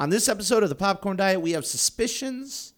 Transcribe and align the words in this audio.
On 0.00 0.10
this 0.10 0.28
episode 0.28 0.62
of 0.62 0.68
the 0.68 0.76
Popcorn 0.76 1.16
Diet, 1.16 1.42
we 1.42 1.50
have 1.52 1.66
suspicions, 1.66 2.72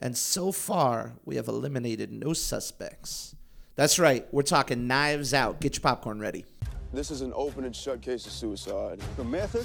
and 0.00 0.16
so 0.16 0.50
far, 0.50 1.12
we 1.24 1.36
have 1.36 1.46
eliminated 1.46 2.10
no 2.10 2.32
suspects. 2.32 3.36
That's 3.76 4.00
right, 4.00 4.26
we're 4.32 4.42
talking 4.42 4.88
knives 4.88 5.32
out. 5.32 5.60
Get 5.60 5.76
your 5.76 5.82
popcorn 5.82 6.18
ready. 6.18 6.44
This 6.92 7.12
is 7.12 7.20
an 7.20 7.32
open 7.36 7.66
and 7.66 7.76
shut 7.76 8.02
case 8.02 8.26
of 8.26 8.32
suicide. 8.32 8.98
The 9.16 9.22
method, 9.22 9.64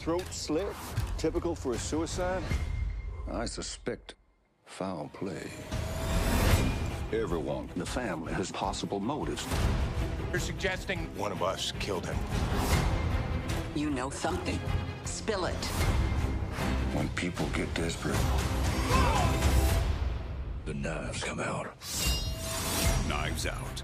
throat 0.00 0.24
slit, 0.32 0.66
typical 1.16 1.54
for 1.54 1.74
a 1.74 1.78
suicide. 1.78 2.42
I 3.30 3.44
suspect 3.44 4.16
foul 4.64 5.08
play. 5.12 5.48
Everyone 7.12 7.70
in 7.72 7.78
the 7.78 7.86
family 7.86 8.32
has 8.32 8.50
possible 8.50 8.98
motives. 8.98 9.46
You're 10.32 10.40
suggesting 10.40 11.08
one 11.16 11.30
of 11.30 11.44
us 11.44 11.72
killed 11.78 12.04
him. 12.04 12.16
You 13.76 13.90
know 13.90 14.10
something. 14.10 14.58
Spill 15.04 15.44
it. 15.44 15.68
When 16.96 17.10
people 17.10 17.44
get 17.52 17.72
desperate, 17.74 18.16
the 20.64 20.72
knives 20.72 21.22
come 21.22 21.40
out. 21.40 21.66
Knives 23.06 23.46
out. 23.46 23.82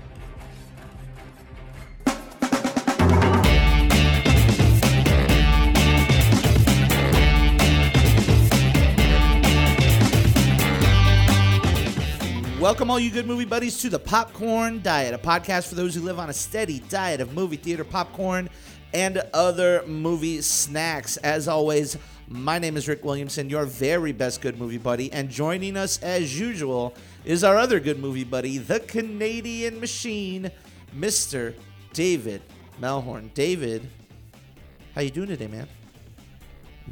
Welcome, 12.58 12.90
all 12.90 12.98
you 12.98 13.10
good 13.10 13.26
movie 13.26 13.44
buddies, 13.44 13.76
to 13.82 13.90
the 13.90 13.98
Popcorn 13.98 14.80
Diet, 14.80 15.12
a 15.12 15.18
podcast 15.18 15.68
for 15.68 15.74
those 15.74 15.94
who 15.94 16.00
live 16.00 16.18
on 16.18 16.30
a 16.30 16.32
steady 16.32 16.78
diet 16.88 17.20
of 17.20 17.34
movie 17.34 17.56
theater 17.56 17.84
popcorn 17.84 18.48
and 18.94 19.22
other 19.34 19.84
movie 19.86 20.40
snacks. 20.40 21.18
As 21.18 21.46
always, 21.46 21.98
my 22.32 22.58
name 22.58 22.76
is 22.76 22.88
Rick 22.88 23.04
Williamson, 23.04 23.50
your 23.50 23.66
very 23.66 24.12
best 24.12 24.40
good 24.40 24.58
movie 24.58 24.78
buddy, 24.78 25.12
and 25.12 25.28
joining 25.28 25.76
us 25.76 26.02
as 26.02 26.38
usual 26.38 26.94
is 27.24 27.44
our 27.44 27.56
other 27.58 27.78
good 27.78 27.98
movie 27.98 28.24
buddy, 28.24 28.58
the 28.58 28.80
Canadian 28.80 29.78
Machine, 29.80 30.50
Mr. 30.96 31.54
David 31.92 32.40
Melhorn. 32.80 33.32
David, 33.34 33.86
how 34.94 35.02
you 35.02 35.10
doing 35.10 35.28
today, 35.28 35.46
man? 35.46 35.68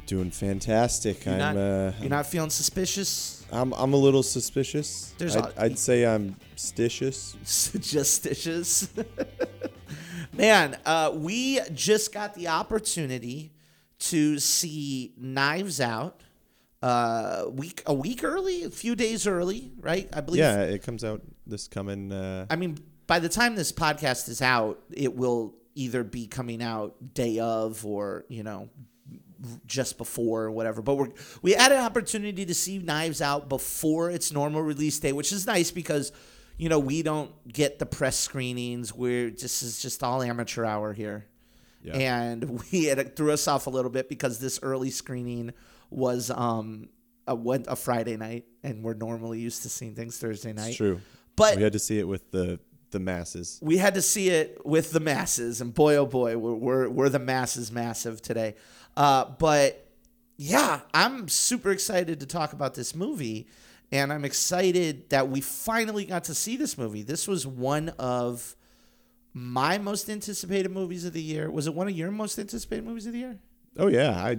Doing 0.07 0.31
fantastic. 0.31 1.25
You're 1.25 1.35
I'm 1.35 1.41
not, 1.41 1.57
uh, 1.57 1.93
you're 2.01 2.11
not 2.11 2.27
feeling 2.27 2.51
suspicious? 2.51 3.45
I'm 3.51 3.73
I'm 3.73 3.93
a 3.93 3.97
little 3.97 4.23
suspicious. 4.23 5.15
There's 5.19 5.37
I'd, 5.37 5.45
a- 5.45 5.63
I'd 5.63 5.79
say 5.79 6.07
I'm 6.07 6.37
stitious. 6.57 7.35
Justitious. 7.81 8.89
Man, 10.33 10.79
uh, 10.87 11.11
we 11.15 11.61
just 11.75 12.13
got 12.13 12.35
the 12.35 12.49
opportunity 12.49 13.51
to 14.01 14.39
see 14.39 15.15
Knives 15.17 15.81
Out 15.81 16.21
uh, 16.83 17.45
week 17.51 17.83
a 17.87 17.95
week 17.95 18.25
early, 18.25 18.65
a 18.65 18.71
few 18.71 18.97
days 18.97 19.27
early, 19.27 19.73
right? 19.81 20.09
I 20.13 20.21
believe. 20.21 20.41
Yeah, 20.41 20.63
it 20.63 20.83
comes 20.83 21.05
out 21.05 21.23
this 21.47 21.69
coming. 21.69 22.13
Uh, 22.13 22.47
I 22.49 22.57
mean, 22.57 22.79
by 23.07 23.19
the 23.19 23.29
time 23.29 23.55
this 23.55 23.73
podcast 23.73 24.29
is 24.29 24.41
out, 24.43 24.81
it 24.91 25.15
will 25.15 25.55
either 25.75 26.03
be 26.03 26.27
coming 26.27 26.63
out 26.63 27.15
day 27.15 27.39
of 27.39 27.85
or 27.87 28.25
you 28.29 28.43
know 28.43 28.69
just 29.67 29.99
before 29.99 30.45
or 30.45 30.51
whatever. 30.51 30.83
But 30.83 30.95
we're 30.95 31.09
we 31.43 31.53
had 31.53 31.73
an 31.73 31.79
opportunity 31.79 32.47
to 32.47 32.55
see 32.55 32.79
Knives 32.79 33.21
Out 33.21 33.49
before 33.49 34.11
its 34.11 34.33
normal 34.33 34.63
release 34.63 34.99
date, 34.99 35.13
which 35.13 35.33
is 35.33 35.47
nice 35.47 35.71
because 35.71 36.13
you 36.57 36.69
know 36.69 36.79
we 36.79 37.03
don't 37.03 37.31
get 37.47 37.79
the 37.79 37.87
press 37.87 38.17
screenings. 38.17 38.95
We're 38.95 39.31
this 39.31 39.63
is 39.63 39.83
just 39.83 40.03
all 40.03 40.23
amateur 40.23 40.65
hour 40.65 40.93
here, 40.93 41.27
Yeah. 41.83 41.97
and 41.97 42.63
we 42.73 42.85
had 42.85 42.99
it 42.99 43.17
threw 43.17 43.33
us 43.33 43.49
off 43.49 43.67
a 43.67 43.71
little 43.71 43.91
bit 43.91 44.09
because 44.09 44.39
this 44.39 44.61
early 44.63 44.91
screening 44.91 45.53
was 45.91 46.31
um 46.31 46.89
a 47.27 47.35
went 47.35 47.67
a 47.69 47.77
Friday 47.77 48.17
night, 48.17 48.45
and 48.63 48.83
we're 48.83 48.95
normally 48.95 49.41
used 49.41 49.63
to 49.63 49.69
seeing 49.69 49.95
things 49.95 50.19
Thursday 50.19 50.53
night. 50.53 50.69
it's 50.69 50.77
true. 50.77 51.01
but 51.37 51.57
we 51.57 51.63
had 51.63 51.73
to 51.73 51.79
see 51.79 51.99
it 51.99 52.09
with 52.09 52.31
the 52.31 52.59
the 52.91 52.99
masses. 53.01 53.61
we 53.63 53.77
had 53.77 53.95
to 53.95 54.03
see 54.03 54.29
it 54.31 54.61
with 54.65 54.91
the 54.91 55.01
masses, 55.01 55.61
and 55.61 55.73
boy, 55.73 55.97
oh 55.97 56.07
boy, 56.07 56.37
we're 56.37 56.55
we're, 56.55 56.89
we're 56.89 57.09
the 57.09 57.19
masses 57.21 57.71
massive 57.71 58.21
today. 58.21 58.57
Uh, 58.97 59.27
but 59.39 59.87
yeah, 60.37 60.81
I'm 60.93 61.29
super 61.29 61.71
excited 61.71 62.21
to 62.21 62.27
talk 62.27 62.53
about 62.53 62.75
this 62.75 62.95
movie, 62.95 63.47
and 63.93 64.13
I'm 64.13 64.25
excited 64.25 65.11
that 65.11 65.29
we 65.29 65.41
finally 65.41 66.05
got 66.05 66.25
to 66.25 66.35
see 66.35 66.57
this 66.57 66.77
movie. 66.77 67.03
This 67.03 67.29
was 67.29 67.47
one 67.47 67.91
of 67.91 68.57
my 69.33 69.79
most 69.79 70.09
anticipated 70.11 70.71
movies 70.71 71.05
of 71.05 71.13
the 71.13 71.23
year. 71.23 71.51
Was 71.51 71.67
it 71.67 71.75
one 71.75 71.89
of 71.89 71.97
your 71.97 72.11
most 72.11 72.39
anticipated 72.39 72.85
movies 72.85 73.07
of 73.07 73.13
the 73.13 73.21
year? 73.21 73.39
Oh 73.79 73.89
yeah, 73.89 74.11
I. 74.11 74.39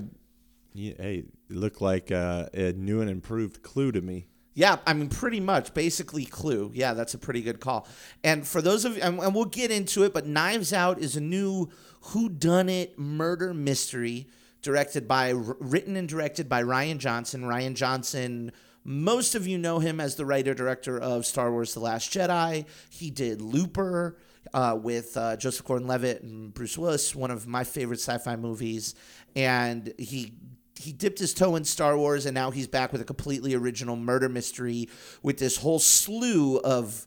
Yeah, 0.73 0.93
hey, 0.97 1.15
it 1.17 1.25
looked 1.49 1.81
like 1.81 2.11
uh, 2.13 2.45
a 2.53 2.71
new 2.71 3.01
and 3.01 3.09
improved 3.09 3.61
Clue 3.61 3.91
to 3.91 4.01
me. 4.01 4.27
Yeah, 4.53 4.77
I 4.85 4.93
mean, 4.93 5.09
pretty 5.09 5.39
much, 5.39 5.73
basically 5.73 6.25
Clue. 6.25 6.71
Yeah, 6.73 6.93
that's 6.93 7.13
a 7.13 7.17
pretty 7.17 7.41
good 7.41 7.59
call. 7.59 7.87
And 8.23 8.45
for 8.45 8.61
those 8.61 8.85
of 8.85 8.97
you, 8.97 9.01
and, 9.01 9.19
and 9.19 9.33
we'll 9.33 9.45
get 9.45 9.71
into 9.71 10.03
it, 10.03 10.13
but 10.13 10.25
Knives 10.25 10.73
Out 10.73 10.99
is 10.99 11.15
a 11.15 11.21
new 11.21 11.69
whodunit 12.05 12.97
murder 12.97 13.53
mystery 13.53 14.27
directed 14.61 15.07
by, 15.07 15.29
written 15.29 15.95
and 15.95 16.07
directed 16.07 16.49
by 16.49 16.63
Rian 16.63 16.97
Johnson. 16.97 17.43
Rian 17.43 17.75
Johnson, 17.75 18.51
most 18.83 19.35
of 19.35 19.47
you 19.47 19.57
know 19.57 19.79
him 19.79 19.99
as 19.99 20.15
the 20.15 20.25
writer 20.25 20.53
director 20.53 20.97
of 20.97 21.25
Star 21.25 21.51
Wars: 21.51 21.73
The 21.73 21.79
Last 21.79 22.11
Jedi. 22.11 22.65
He 22.89 23.09
did 23.09 23.41
Looper. 23.41 24.17
Uh, 24.53 24.77
with 24.81 25.15
uh, 25.15 25.37
Joseph 25.37 25.65
Gordon-Levitt 25.65 26.23
and 26.23 26.53
Bruce 26.53 26.77
Willis, 26.77 27.15
one 27.15 27.31
of 27.31 27.47
my 27.47 27.63
favorite 27.63 27.99
sci-fi 27.99 28.35
movies, 28.35 28.95
and 29.35 29.93
he 29.97 30.33
he 30.81 30.91
dipped 30.91 31.19
his 31.19 31.33
toe 31.33 31.55
in 31.55 31.63
Star 31.63 31.95
Wars, 31.95 32.25
and 32.25 32.33
now 32.33 32.49
he's 32.49 32.67
back 32.67 32.91
with 32.91 33.01
a 33.01 33.05
completely 33.05 33.53
original 33.53 33.95
murder 33.95 34.27
mystery 34.27 34.89
with 35.21 35.37
this 35.37 35.57
whole 35.57 35.79
slew 35.79 36.57
of 36.57 37.05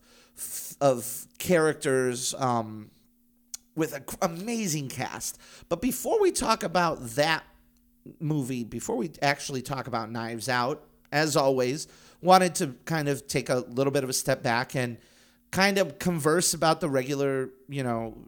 of 0.81 1.27
characters 1.39 2.35
um, 2.39 2.91
with 3.75 3.95
an 3.95 4.05
amazing 4.23 4.89
cast. 4.89 5.39
But 5.69 5.81
before 5.83 6.21
we 6.21 6.31
talk 6.31 6.63
about 6.63 7.05
that 7.11 7.45
movie, 8.21 8.65
before 8.65 8.97
we 8.97 9.11
actually 9.23 9.63
talk 9.63 9.87
about 9.87 10.11
Knives 10.11 10.49
Out, 10.49 10.87
as 11.13 11.37
always, 11.37 11.89
wanted 12.21 12.55
to 12.57 12.75
kind 12.85 13.09
of 13.09 13.27
take 13.27 13.49
a 13.49 13.65
little 13.69 13.93
bit 13.93 14.05
of 14.05 14.11
a 14.11 14.15
step 14.15 14.43
back 14.43 14.75
and 14.75 14.99
kind 15.55 15.79
of 15.79 16.01
converse 16.01 16.53
about 16.53 16.81
the 16.81 16.89
regular, 16.89 17.49
you 17.69 17.85
know, 17.85 18.19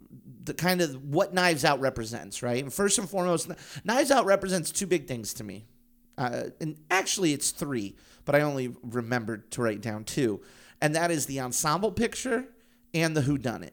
the 0.44 0.54
kind 0.54 0.81
of 0.81 1.03
what 1.03 1.34
Knives 1.34 1.64
Out 1.64 1.81
represents, 1.81 2.41
right? 2.41 2.62
And 2.62 2.72
first 2.72 2.98
and 2.98 3.10
foremost, 3.10 3.50
Knives 3.84 4.12
Out 4.12 4.26
represents 4.26 4.70
two 4.70 4.87
big 4.87 5.09
things 5.09 5.34
to 5.34 5.44
me. 5.44 5.66
Uh, 6.16 6.44
and 6.60 6.76
actually, 6.88 7.32
it's 7.32 7.50
three, 7.50 7.97
but 8.25 8.37
I 8.37 8.42
only 8.42 8.76
remembered 8.81 9.50
to 9.50 9.62
write 9.62 9.81
down 9.81 10.04
two. 10.04 10.41
And 10.81 10.94
that 10.94 11.10
is 11.10 11.26
the 11.26 11.41
ensemble 11.41 11.91
picture 11.91 12.47
and 12.94 13.16
the 13.16 13.22
whodunit. 13.22 13.72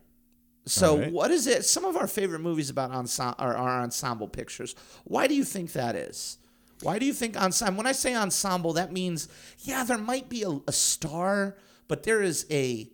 So, 0.65 0.97
right. 0.97 1.11
what 1.11 1.29
is 1.29 1.45
it? 1.45 1.63
Some 1.63 1.85
of 1.85 1.95
our 1.95 2.07
favorite 2.07 2.39
movies 2.39 2.71
about 2.71 2.89
ensemble 2.89 3.35
are, 3.37 3.55
are 3.55 3.81
ensemble 3.83 4.29
pictures. 4.29 4.73
Why 5.03 5.27
do 5.27 5.35
you 5.35 5.43
think 5.43 5.73
that 5.73 5.95
is? 5.95 6.39
Why 6.81 6.97
do 6.97 7.05
you 7.05 7.13
think 7.13 7.37
ensemble? 7.37 7.77
When 7.77 7.87
I 7.87 7.91
say 7.91 8.15
ensemble, 8.15 8.73
that 8.73 8.91
means 8.91 9.27
yeah, 9.59 9.83
there 9.83 9.99
might 9.99 10.27
be 10.27 10.41
a, 10.41 10.59
a 10.67 10.71
star, 10.71 11.55
but 11.87 12.01
there 12.01 12.23
is 12.23 12.47
a 12.49 12.89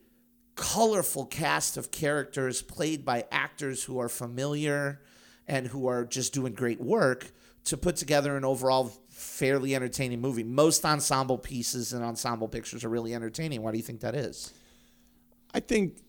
colorful 0.59 1.25
cast 1.25 1.77
of 1.77 1.89
characters 1.89 2.61
played 2.61 3.05
by 3.05 3.23
actors 3.31 3.85
who 3.85 3.97
are 3.97 4.09
familiar 4.09 4.99
and 5.47 5.65
who 5.65 5.87
are 5.87 6.03
just 6.03 6.33
doing 6.33 6.51
great 6.51 6.81
work 6.81 7.31
to 7.63 7.77
put 7.77 7.95
together 7.95 8.35
an 8.35 8.43
overall 8.43 8.91
fairly 9.09 9.73
entertaining 9.73 10.19
movie. 10.19 10.43
Most 10.43 10.83
ensemble 10.83 11.37
pieces 11.37 11.93
and 11.93 12.03
ensemble 12.03 12.49
pictures 12.49 12.83
are 12.83 12.89
really 12.89 13.15
entertaining. 13.15 13.61
Why 13.61 13.71
do 13.71 13.77
you 13.77 13.83
think 13.83 14.01
that 14.01 14.15
is? 14.15 14.53
I 15.53 15.61
think 15.61 16.01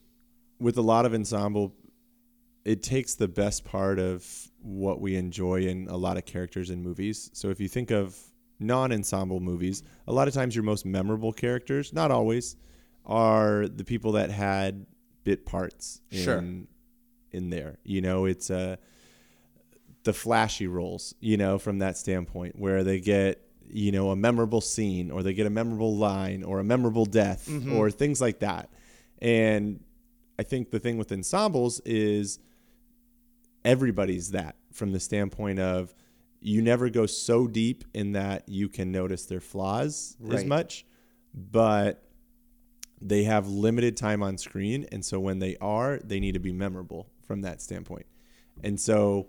with 0.59 0.77
a 0.79 0.83
lot 0.83 1.07
of 1.07 1.15
ensemble, 1.15 1.73
it 2.65 2.83
takes 2.83 3.15
the 3.15 3.29
best 3.29 3.65
part 3.65 4.01
of 4.01 4.27
what 4.61 5.01
we 5.01 5.15
enjoy 5.15 5.61
in 5.61 5.87
a 5.89 5.97
lot 5.97 6.17
of 6.17 6.25
characters 6.25 6.71
in 6.71 6.83
movies. 6.83 7.31
So 7.35 7.51
if 7.51 7.61
you 7.61 7.69
think 7.69 7.93
of 7.93 8.19
non-ensemble 8.59 9.39
movies, 9.39 9.85
a 10.09 10.13
lot 10.13 10.27
of 10.27 10.35
times 10.35 10.57
your 10.57 10.65
most 10.65 10.85
memorable 10.85 11.33
characters, 11.33 11.93
not 11.93 12.11
always, 12.11 12.57
are 13.11 13.69
the 13.69 13.85
people 13.85 14.13
that 14.13 14.31
had 14.31 14.87
bit 15.25 15.45
parts 15.45 16.01
in 16.11 16.23
Sure. 16.25 16.45
in 17.33 17.51
there. 17.51 17.79
You 17.85 18.01
know, 18.01 18.25
it's 18.25 18.51
uh 18.51 18.77
the 20.05 20.13
flashy 20.15 20.67
roles, 20.67 21.15
you 21.21 21.37
know, 21.37 21.59
from 21.59 21.81
that 21.81 21.99
standpoint 21.99 22.59
where 22.59 22.83
they 22.85 23.01
get 23.01 23.43
you 23.73 23.93
know 23.93 24.11
a 24.11 24.17
memorable 24.17 24.61
scene 24.61 25.11
or 25.11 25.23
they 25.23 25.35
get 25.35 25.47
a 25.47 25.51
memorable 25.51 25.95
line 25.97 26.43
or 26.43 26.59
a 26.61 26.65
memorable 26.65 27.05
death 27.05 27.49
or 27.73 27.91
things 27.91 28.21
like 28.21 28.39
that. 28.41 28.71
And 29.21 29.81
I 30.39 30.43
think 30.43 30.71
the 30.71 30.79
thing 30.81 30.97
with 30.97 31.13
ensembles 31.13 31.81
is 31.81 32.39
everybody's 33.65 34.31
that 34.31 34.57
from 34.73 34.93
the 34.93 35.01
standpoint 35.01 35.59
of 35.59 35.95
you 36.41 36.63
never 36.63 36.89
go 36.89 37.05
so 37.07 37.47
deep 37.47 37.85
in 37.93 38.13
that 38.13 38.49
you 38.49 38.69
can 38.69 38.91
notice 38.91 39.27
their 39.27 39.41
flaws 39.41 40.17
as 40.33 40.45
much, 40.49 40.87
but 41.35 42.03
they 43.01 43.25
have 43.25 43.49
limited 43.49 43.97
time 43.97 44.23
on 44.23 44.37
screen. 44.39 44.87
And 44.93 45.05
so 45.05 45.19
when 45.21 45.39
they 45.39 45.57
are, 45.61 45.99
they 46.05 46.21
need 46.21 46.33
to 46.33 46.39
be 46.41 46.53
memorable 46.53 47.09
from 47.27 47.41
that 47.43 47.61
standpoint. 47.63 48.07
And 48.63 48.79
so, 48.79 49.29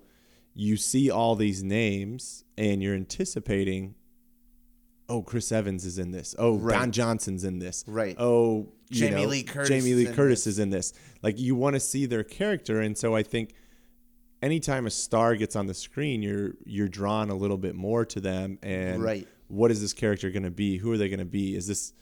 you 0.54 0.76
see 0.76 1.10
all 1.10 1.36
these 1.38 1.64
names 1.64 2.44
and 2.58 2.84
you're 2.84 2.94
anticipating 2.96 3.96
oh 5.08 5.22
chris 5.22 5.50
evans 5.52 5.86
is 5.86 5.98
in 5.98 6.12
this 6.12 6.36
oh 6.38 6.58
Right. 6.58 6.78
don 6.78 6.92
johnson's 6.92 7.44
in 7.46 7.58
this 7.60 7.86
Right. 7.88 8.16
oh 8.20 8.68
you 8.90 9.00
Jamie 9.08 9.22
know, 9.24 9.28
Lee 9.30 9.44
Curtis 9.44 9.70
jamie 9.70 9.94
lee 9.94 10.08
in 10.08 10.14
curtis 10.14 10.44
this. 10.44 10.54
is 10.56 10.60
in 10.60 10.70
this 10.70 10.92
like 11.22 11.40
you 11.40 11.56
want 11.56 11.76
to 11.76 11.80
see 11.80 12.06
their 12.06 12.24
character 12.26 12.82
and 12.82 12.98
so 12.98 13.16
i 13.16 13.24
think 13.24 13.54
anytime 14.42 14.86
a 14.88 14.90
star 14.90 15.36
gets 15.36 15.56
on 15.56 15.68
the 15.68 15.74
screen 15.74 16.22
you're 16.22 16.52
you're 16.66 16.88
drawn 16.90 17.30
a 17.30 17.36
little 17.36 17.58
bit 17.58 17.76
more 17.76 18.04
to 18.06 18.20
them 18.20 18.58
and 18.62 19.02
Right. 19.02 19.28
what 19.48 19.72
is 19.72 19.80
this 19.82 19.94
character 19.94 20.30
going 20.32 20.44
to 20.44 20.52
be 20.52 20.78
who 20.78 20.92
are 20.92 20.98
they 20.98 21.08
going 21.10 21.20
to 21.20 21.26
be 21.26 21.56
is 21.56 21.66
this 21.68 21.94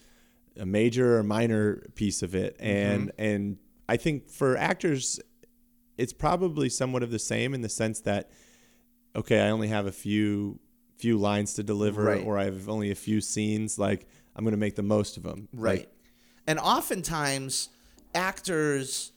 a 0.59 0.65
major 0.65 1.17
or 1.17 1.23
minor 1.23 1.83
piece 1.95 2.21
of 2.21 2.35
it 2.35 2.55
and 2.59 3.09
Mm-hmm. 3.09 3.21
and 3.21 3.57
i 3.87 3.97
think 3.97 4.29
for 4.29 4.57
actors 4.57 5.19
it's 5.97 6.13
probably 6.13 6.69
somewhat 6.69 7.01
of 7.03 7.11
the 7.11 7.19
same 7.19 7.53
in 7.53 7.61
the 7.61 7.69
sense 7.69 8.01
that 8.01 8.29
okay 9.15 9.39
i 9.41 9.49
only 9.49 9.67
have 9.69 9.85
a 9.85 9.91
few 9.91 10.59
few 10.97 11.17
lines 11.17 11.53
to 11.55 11.63
deliver 11.63 12.03
Right. 12.03 12.25
or 12.25 12.37
i 12.37 12.43
have 12.45 12.67
only 12.69 12.91
a 12.91 12.95
few 12.95 13.21
scenes 13.21 13.79
like 13.79 14.05
i'm 14.35 14.43
going 14.43 14.51
to 14.51 14.57
make 14.57 14.75
the 14.75 14.83
most 14.83 15.17
of 15.17 15.23
them 15.23 15.47
Right. 15.53 15.79
Like, 15.79 15.89
and 16.47 16.57
oftentimes, 16.59 17.69
actors 18.15 19.11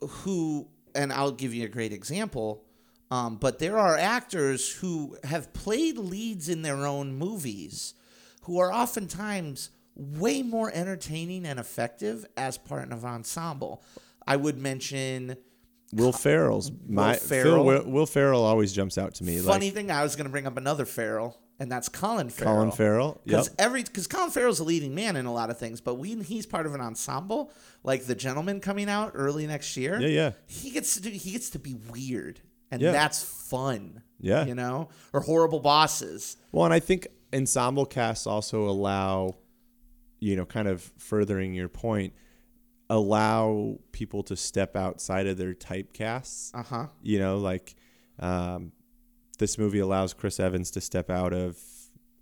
who, 0.00 0.68
and 0.94 1.12
I'll 1.12 1.30
give 1.32 1.54
you 1.54 1.64
a 1.64 1.68
great 1.68 1.92
example, 1.92 2.64
um, 3.10 3.36
but 3.36 3.58
there 3.58 3.78
are 3.78 3.96
actors 3.96 4.70
who 4.70 5.16
have 5.24 5.52
played 5.54 5.96
leads 5.96 6.48
in 6.48 6.60
their 6.62 6.86
own 6.86 7.14
movies 7.14 7.94
who 8.42 8.58
are 8.58 8.72
oftentimes 8.72 9.70
way 9.94 10.42
more 10.42 10.70
entertaining 10.72 11.44
and 11.46 11.58
effective 11.58 12.24
as 12.36 12.58
part 12.58 12.90
of 12.92 13.04
an 13.04 13.10
ensemble. 13.10 13.82
I 14.26 14.36
would 14.36 14.58
mention. 14.58 15.36
will 15.92 16.12
ferrell's 16.12 16.70
my 16.88 17.16
Ferrell. 17.16 17.54
Phil, 17.56 17.64
will, 17.64 17.90
will 17.90 18.06
ferrell 18.06 18.42
always 18.44 18.72
jumps 18.72 18.96
out 18.96 19.14
to 19.16 19.24
me 19.24 19.38
Funny 19.40 19.66
like 19.66 19.74
thing, 19.74 19.90
I 19.90 20.02
was 20.02 20.16
going 20.16 20.26
to 20.26 20.30
bring 20.30 20.46
up 20.46 20.56
another 20.56 20.84
Ferrell, 20.86 21.38
and 21.58 21.70
that's 21.70 21.88
Colin 21.88 22.30
Farrell. 22.30 22.54
colin 22.54 22.70
farrell 22.70 23.20
Because 23.24 23.48
yep. 23.48 23.56
every 23.58 23.82
because 23.82 24.06
Colin 24.06 24.30
Farrell's 24.30 24.60
a 24.60 24.64
leading 24.64 24.94
man 24.94 25.16
in 25.16 25.26
a 25.26 25.32
lot 25.32 25.50
of 25.50 25.58
things, 25.58 25.80
but 25.80 25.96
when 25.96 26.20
he's 26.22 26.46
part 26.46 26.66
of 26.66 26.74
an 26.74 26.80
ensemble, 26.80 27.52
like 27.84 28.04
The 28.04 28.14
Gentleman 28.14 28.60
coming 28.60 28.88
out 28.88 29.12
early 29.14 29.46
next 29.46 29.76
year, 29.76 30.00
Yeah, 30.00 30.08
yeah. 30.08 30.32
he 30.46 30.70
gets 30.70 30.94
to 30.94 31.02
do 31.02 31.10
he 31.10 31.32
gets 31.32 31.50
to 31.50 31.58
be 31.58 31.74
weird, 31.90 32.40
and 32.70 32.80
Yeah. 32.80 32.92
that's 32.92 33.22
fun. 33.22 34.02
Yeah. 34.20 34.46
you 34.46 34.54
know, 34.54 34.88
or 35.12 35.20
Horrible 35.20 35.58
Bosses. 35.58 36.36
Well, 36.52 36.64
and 36.64 36.72
I 36.72 36.78
think 36.78 37.08
ensemble 37.34 37.84
casts 37.86 38.24
also 38.24 38.68
allow, 38.68 39.34
you 40.22 40.36
know, 40.36 40.46
kind 40.46 40.68
of 40.68 40.80
furthering 40.98 41.52
your 41.52 41.68
point, 41.68 42.12
allow 42.88 43.78
people 43.90 44.22
to 44.22 44.36
step 44.36 44.76
outside 44.76 45.26
of 45.26 45.36
their 45.36 45.52
typecasts. 45.52 46.52
Uh 46.54 46.62
huh. 46.62 46.86
You 47.02 47.18
know, 47.18 47.38
like 47.38 47.74
um, 48.20 48.70
this 49.38 49.58
movie 49.58 49.80
allows 49.80 50.14
Chris 50.14 50.38
Evans 50.38 50.70
to 50.72 50.80
step 50.80 51.10
out 51.10 51.32
of 51.32 51.58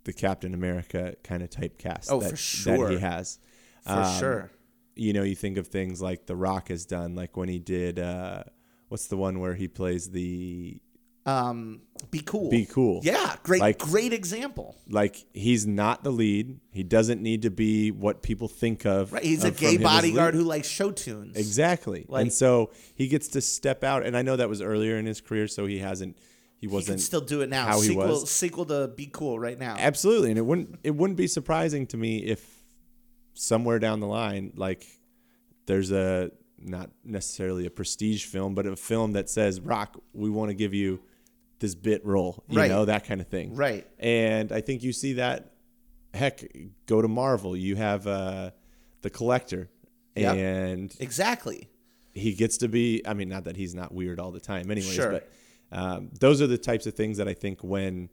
the 0.03 0.13
Captain 0.13 0.53
America 0.55 1.15
kind 1.23 1.43
of 1.43 1.49
typecast 1.51 2.07
Oh, 2.09 2.19
that, 2.21 2.31
for 2.31 2.35
sure. 2.35 2.87
that 2.87 2.93
he 2.93 2.99
has. 2.99 3.37
For 3.85 3.91
Um, 3.91 4.19
sure. 4.19 4.51
You 4.95 5.13
know, 5.13 5.23
you 5.23 5.35
think 5.35 5.57
of 5.57 5.67
things 5.67 6.01
like 6.01 6.25
The 6.25 6.35
Rock 6.35 6.69
has 6.69 6.85
done, 6.85 7.15
like 7.15 7.37
when 7.37 7.49
he 7.49 7.59
did, 7.59 7.99
uh, 7.99 8.43
what's 8.89 9.07
the 9.07 9.17
one 9.17 9.39
where 9.39 9.53
he 9.53 9.67
plays 9.67 10.09
the 10.09 10.81
Um, 11.25 11.81
be 12.09 12.19
cool. 12.21 12.49
Be 12.49 12.65
Cool. 12.65 13.01
Yeah, 13.03 13.35
great, 13.43 13.61
Like- 13.61 13.77
great 13.77 14.11
example. 14.11 14.75
like 14.89 15.23
he's 15.33 15.67
not 15.67 16.03
the 16.03 16.11
lead. 16.11 16.59
He 16.71 16.81
doesn't 16.83 17.21
need 17.21 17.43
to 17.43 17.51
be 17.51 17.91
what 17.91 18.23
people 18.23 18.47
think 18.47 18.85
of. 18.87 19.13
Right, 19.13 19.23
he's 19.23 19.43
a 19.43 19.49
of 19.49 19.57
gay 19.57 19.77
bodyguard 19.77 20.33
who 20.33 20.43
likes 20.43 20.67
show 20.67 20.91
tunes. 20.91 21.37
exactly. 21.37 22.05
Like- 22.09 22.23
and 22.23 22.33
so 22.33 22.71
he 22.95 23.07
gets 23.07 23.27
to 23.29 23.41
step 23.41 23.83
out. 23.83 24.03
And 24.03 24.17
I 24.17 24.23
know 24.23 24.35
that 24.35 24.49
was 24.49 24.61
earlier 24.63 24.97
in 24.97 25.05
his 25.05 25.21
career, 25.21 25.47
so 25.47 25.67
he 25.67 25.77
hasn't. 25.77 26.17
He 26.57 26.67
He 26.67 26.73
wasn't 26.73 26.99
He 26.99 27.05
still 27.05 27.21
do 27.21 27.41
it 27.41 27.49
now. 27.49 27.65
How 27.67 27.81
he 27.81 27.89
sequel, 27.89 28.07
was 28.07 28.29
sequel 28.31 28.65
to 28.65 28.87
Be 28.95 29.05
Cool 29.07 29.39
right 29.39 29.57
now. 29.59 29.75
absolutely, 29.77 30.29
and 30.29 30.37
it 30.39 30.45
wouldn't. 30.45 30.79
It 30.83 30.95
wouldn't 30.95 31.17
be 31.17 31.27
surprising 31.27 31.85
to 31.87 31.97
me 31.97 32.17
if 32.23 32.43
somewhere 33.33 33.79
down 33.79 33.99
the 33.99 34.07
line, 34.07 34.53
like 34.55 34.85
there's 35.65 35.91
a 35.91 36.31
not 36.59 36.89
necessarily 37.03 37.65
a 37.65 37.69
prestige 37.71 38.25
film, 38.25 38.53
but 38.53 38.65
a 38.67 38.75
film 38.75 39.13
that 39.13 39.29
says, 39.29 39.59
"Rock, 39.59 39.99
we 40.13 40.29
want 40.29 40.49
to 40.49 40.53
give 40.55 40.73
you 40.73 40.99
this 41.61 41.73
bit 41.75 42.05
role," 42.05 42.43
you 42.49 42.57
Right. 42.57 42.69
know, 42.69 42.83
that 42.85 43.05
kind 43.05 43.21
of 43.21 43.27
thing. 43.27 43.55
Right. 43.55 43.87
And 43.99 44.51
I 44.51 44.59
think 44.59 44.83
you 44.83 44.91
see 44.91 45.13
that. 45.13 45.53
Heck, 46.13 46.43
go 46.87 47.01
to 47.01 47.07
Marvel. 47.07 47.55
You 47.55 47.77
have 47.77 48.05
uh, 48.05 48.51
the 49.01 49.09
Collector, 49.09 49.69
Yep. 50.17 50.35
and 50.35 50.93
Exactly. 50.99 51.69
he 52.13 52.33
gets 52.33 52.57
to 52.57 52.67
be. 52.67 53.01
I 53.05 53.13
mean, 53.13 53.29
not 53.29 53.45
that 53.45 53.55
he's 53.55 53.73
not 53.73 53.93
weird 53.93 54.19
all 54.19 54.31
the 54.31 54.41
time, 54.41 54.69
anyways. 54.69 54.91
Sure. 54.93 55.11
But 55.13 55.29
um, 55.71 56.09
those 56.19 56.41
are 56.41 56.47
the 56.47 56.57
types 56.57 56.85
of 56.85 56.95
things 56.95 57.15
that 57.17 57.29
I 57.29 57.33
think 57.33 57.63
when 57.63 58.09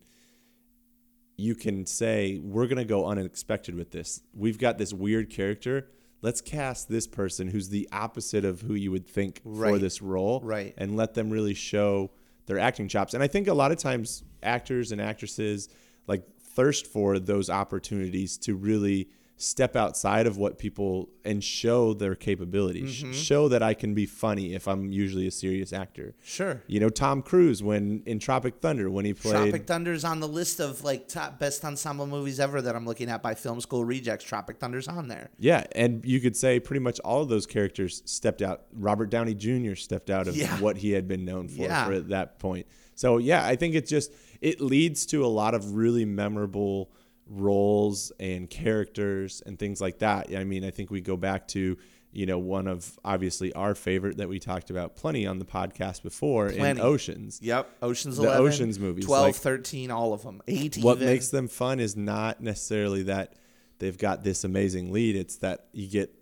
you 1.36 1.54
can 1.54 1.86
say 1.86 2.38
we're 2.42 2.66
gonna 2.66 2.84
go 2.84 3.06
unexpected 3.06 3.74
with 3.74 3.90
this. 3.90 4.20
We've 4.34 4.58
got 4.58 4.78
this 4.78 4.92
weird 4.92 5.30
character. 5.30 5.88
Let's 6.20 6.40
cast 6.40 6.88
this 6.88 7.06
person 7.06 7.48
who's 7.48 7.68
the 7.68 7.88
opposite 7.92 8.44
of 8.44 8.62
who 8.62 8.74
you 8.74 8.90
would 8.90 9.06
think 9.06 9.40
for 9.42 9.78
this 9.78 10.02
role, 10.02 10.40
Right. 10.42 10.74
And 10.76 10.96
let 10.96 11.14
them 11.14 11.30
really 11.30 11.54
show 11.54 12.10
their 12.48 12.58
acting 12.58 12.88
chops. 12.88 13.14
And 13.14 13.22
I 13.22 13.28
think 13.28 13.46
a 13.46 13.54
lot 13.54 13.70
of 13.70 13.78
times 13.78 14.24
actors 14.42 14.90
and 14.90 15.00
actresses 15.00 15.68
like 16.08 16.24
thirst 16.40 16.86
for 16.86 17.20
those 17.20 17.48
opportunities 17.48 18.36
to 18.38 18.56
really 18.56 19.08
step 19.40 19.76
outside 19.76 20.26
of 20.26 20.36
what 20.36 20.58
people 20.58 21.08
and 21.24 21.42
show 21.42 21.94
their 21.94 22.16
capabilities. 22.16 23.02
Mm-hmm. 23.02 23.12
Show 23.12 23.48
that 23.48 23.62
I 23.62 23.72
can 23.72 23.94
be 23.94 24.04
funny 24.04 24.52
if 24.52 24.66
I'm 24.66 24.90
usually 24.90 25.28
a 25.28 25.30
serious 25.30 25.72
actor. 25.72 26.14
Sure. 26.24 26.60
You 26.66 26.80
know, 26.80 26.88
Tom 26.88 27.22
Cruise 27.22 27.62
when 27.62 28.02
in 28.04 28.18
Tropic 28.18 28.56
Thunder 28.60 28.90
when 28.90 29.04
he 29.04 29.14
played 29.14 29.32
Tropic 29.50 29.66
Thunder's 29.66 30.04
on 30.04 30.18
the 30.18 30.26
list 30.26 30.58
of 30.58 30.82
like 30.82 31.06
top 31.06 31.38
best 31.38 31.64
ensemble 31.64 32.06
movies 32.08 32.40
ever 32.40 32.60
that 32.60 32.74
I'm 32.74 32.84
looking 32.84 33.08
at 33.08 33.22
by 33.22 33.34
Film 33.34 33.60
School 33.60 33.84
Rejects. 33.84 34.24
Tropic 34.24 34.58
Thunder's 34.58 34.88
on 34.88 35.06
there. 35.06 35.30
Yeah, 35.38 35.64
and 35.72 36.04
you 36.04 36.20
could 36.20 36.36
say 36.36 36.58
pretty 36.58 36.80
much 36.80 36.98
all 37.00 37.22
of 37.22 37.28
those 37.28 37.46
characters 37.46 38.02
stepped 38.06 38.42
out. 38.42 38.62
Robert 38.74 39.08
Downey 39.08 39.34
Jr. 39.34 39.76
stepped 39.76 40.10
out 40.10 40.26
of 40.26 40.36
Yeah. 40.36 40.58
what 40.60 40.78
he 40.78 40.90
had 40.90 41.06
been 41.06 41.24
known 41.24 41.46
for 41.48 41.62
Yeah. 41.62 41.86
for 41.86 41.92
at 41.92 42.08
that 42.08 42.40
point. 42.40 42.66
So 42.96 43.18
yeah, 43.18 43.46
I 43.46 43.54
think 43.54 43.76
it 43.76 43.86
just 43.86 44.12
it 44.40 44.60
leads 44.60 45.06
to 45.06 45.24
a 45.24 45.28
lot 45.28 45.54
of 45.54 45.74
really 45.76 46.04
memorable 46.04 46.90
roles 47.28 48.12
and 48.18 48.48
characters 48.48 49.42
and 49.46 49.58
things 49.58 49.80
like 49.80 49.98
that. 49.98 50.34
I 50.34 50.44
mean, 50.44 50.64
I 50.64 50.70
think 50.70 50.90
we 50.90 51.00
go 51.00 51.16
back 51.16 51.48
to 51.48 51.76
you 52.10 52.24
know 52.24 52.38
one 52.38 52.66
of 52.66 52.98
obviously 53.04 53.52
our 53.52 53.74
favorite 53.74 54.16
that 54.16 54.28
we 54.28 54.38
talked 54.38 54.70
about 54.70 54.96
plenty 54.96 55.26
on 55.26 55.38
the 55.38 55.44
podcast 55.44 56.02
before 56.02 56.48
Plenty. 56.50 56.80
in 56.80 56.86
Oceans. 56.86 57.38
Yep. 57.42 57.70
Ocean's 57.82 58.16
The 58.16 58.24
11. 58.24 58.46
Ocean's 58.46 58.78
movies, 58.78 59.04
12, 59.04 59.26
like- 59.26 59.34
13, 59.34 59.90
all 59.90 60.14
of 60.14 60.22
them. 60.22 60.40
8 60.48 60.78
what 60.78 60.96
even. 60.96 61.06
makes 61.08 61.28
them 61.28 61.48
fun 61.48 61.80
is 61.80 61.96
not 61.96 62.40
necessarily 62.42 63.02
that 63.04 63.34
they've 63.78 63.98
got 63.98 64.24
this 64.24 64.42
amazing 64.42 64.90
lead 64.90 65.16
it's 65.16 65.36
that 65.36 65.66
you 65.72 65.86
get 65.86 66.12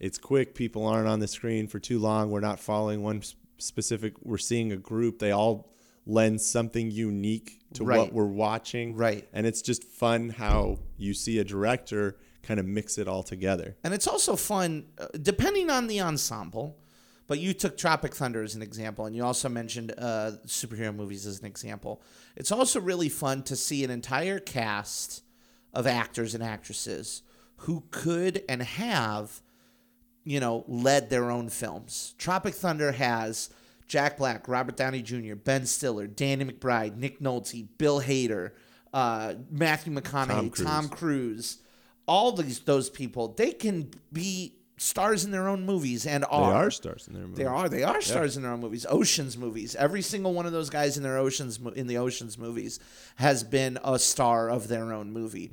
it's 0.00 0.18
quick 0.18 0.54
people 0.54 0.86
aren't 0.86 1.06
on 1.06 1.20
the 1.20 1.28
screen 1.28 1.68
for 1.68 1.78
too 1.78 1.98
long 2.00 2.30
we're 2.30 2.40
not 2.40 2.58
following 2.58 3.02
one 3.02 3.22
specific 3.58 4.14
we're 4.24 4.38
seeing 4.38 4.72
a 4.72 4.76
group 4.76 5.18
they 5.20 5.30
all 5.30 5.70
lend 6.06 6.40
something 6.40 6.90
unique 6.90 7.58
to 7.74 7.84
Right. 7.84 7.98
what 7.98 8.12
we're 8.12 8.26
watching 8.26 8.94
Right. 8.94 9.28
and 9.32 9.46
it's 9.46 9.60
just 9.60 9.82
fun 9.84 10.30
how 10.30 10.78
you 10.96 11.12
see 11.14 11.38
a 11.38 11.44
director 11.44 12.16
kind 12.42 12.60
of 12.60 12.66
mix 12.66 12.96
it 12.96 13.08
all 13.08 13.24
together 13.24 13.76
And 13.82 13.92
it's 13.92 14.06
also 14.06 14.36
fun, 14.36 14.86
uh, 14.98 15.08
depending 15.20 15.68
on 15.68 15.88
the 15.88 16.00
ensemble. 16.00 16.78
But 17.28 17.40
you 17.40 17.52
took 17.54 17.76
Tropic 17.76 18.14
Thunder 18.14 18.40
as 18.44 18.54
an 18.54 18.62
example, 18.62 19.04
and 19.04 19.16
you 19.16 19.24
also 19.24 19.48
mentioned 19.48 19.92
uh, 19.98 20.30
superhero 20.46 20.94
movies 20.94 21.26
as 21.26 21.40
an 21.40 21.46
example. 21.46 22.00
It's 22.36 22.52
also 22.52 22.80
really 22.80 23.08
fun 23.08 23.42
to 23.44 23.56
see 23.56 23.82
an 23.82 23.90
entire 23.90 24.38
cast 24.38 25.24
of 25.74 25.88
actors 25.88 26.36
and 26.36 26.44
actresses 26.44 27.22
who 27.56 27.82
could 27.90 28.44
and 28.48 28.62
have, 28.62 29.42
you 30.22 30.38
know, 30.38 30.64
led 30.68 31.10
their 31.10 31.28
own 31.32 31.48
films. 31.48 32.14
Tropic 32.16 32.54
Thunder 32.54 32.92
has 32.92 33.50
Jack 33.86 34.18
Black, 34.18 34.48
Robert 34.48 34.76
Downey 34.76 35.02
Jr., 35.02 35.34
Ben 35.34 35.66
Stiller, 35.66 36.06
Danny 36.06 36.44
McBride, 36.44 36.96
Nick 36.96 37.20
Nolte, 37.20 37.66
Bill 37.78 38.00
Hader, 38.00 38.52
uh, 38.92 39.34
Matthew 39.50 39.92
McConaughey, 39.92 40.52
Cruise. 40.52 40.66
Tom 40.66 40.88
Cruise, 40.88 41.58
all 42.06 42.32
these 42.32 42.60
those 42.60 42.90
people. 42.90 43.28
They 43.28 43.52
can 43.52 43.90
be 44.12 44.54
stars 44.78 45.24
in 45.24 45.30
their 45.30 45.48
own 45.48 45.64
movies 45.64 46.06
and 46.06 46.22
they 46.22 46.28
are. 46.28 46.66
are 46.66 46.70
stars 46.70 47.06
in 47.08 47.14
their 47.14 47.22
movies. 47.22 47.38
They 47.38 47.44
are. 47.44 47.68
They 47.68 47.82
are 47.82 48.00
stars 48.00 48.36
in 48.36 48.42
their 48.42 48.52
own 48.52 48.60
movies. 48.60 48.86
Oceans 48.88 49.36
movies. 49.36 49.74
Every 49.74 50.02
single 50.02 50.34
one 50.34 50.46
of 50.46 50.52
those 50.52 50.70
guys 50.70 50.96
in 50.96 51.02
their 51.02 51.18
oceans 51.18 51.58
in 51.74 51.86
the 51.86 51.98
oceans 51.98 52.38
movies 52.38 52.80
has 53.16 53.44
been 53.44 53.78
a 53.84 53.98
star 53.98 54.50
of 54.50 54.68
their 54.68 54.92
own 54.92 55.12
movie, 55.12 55.50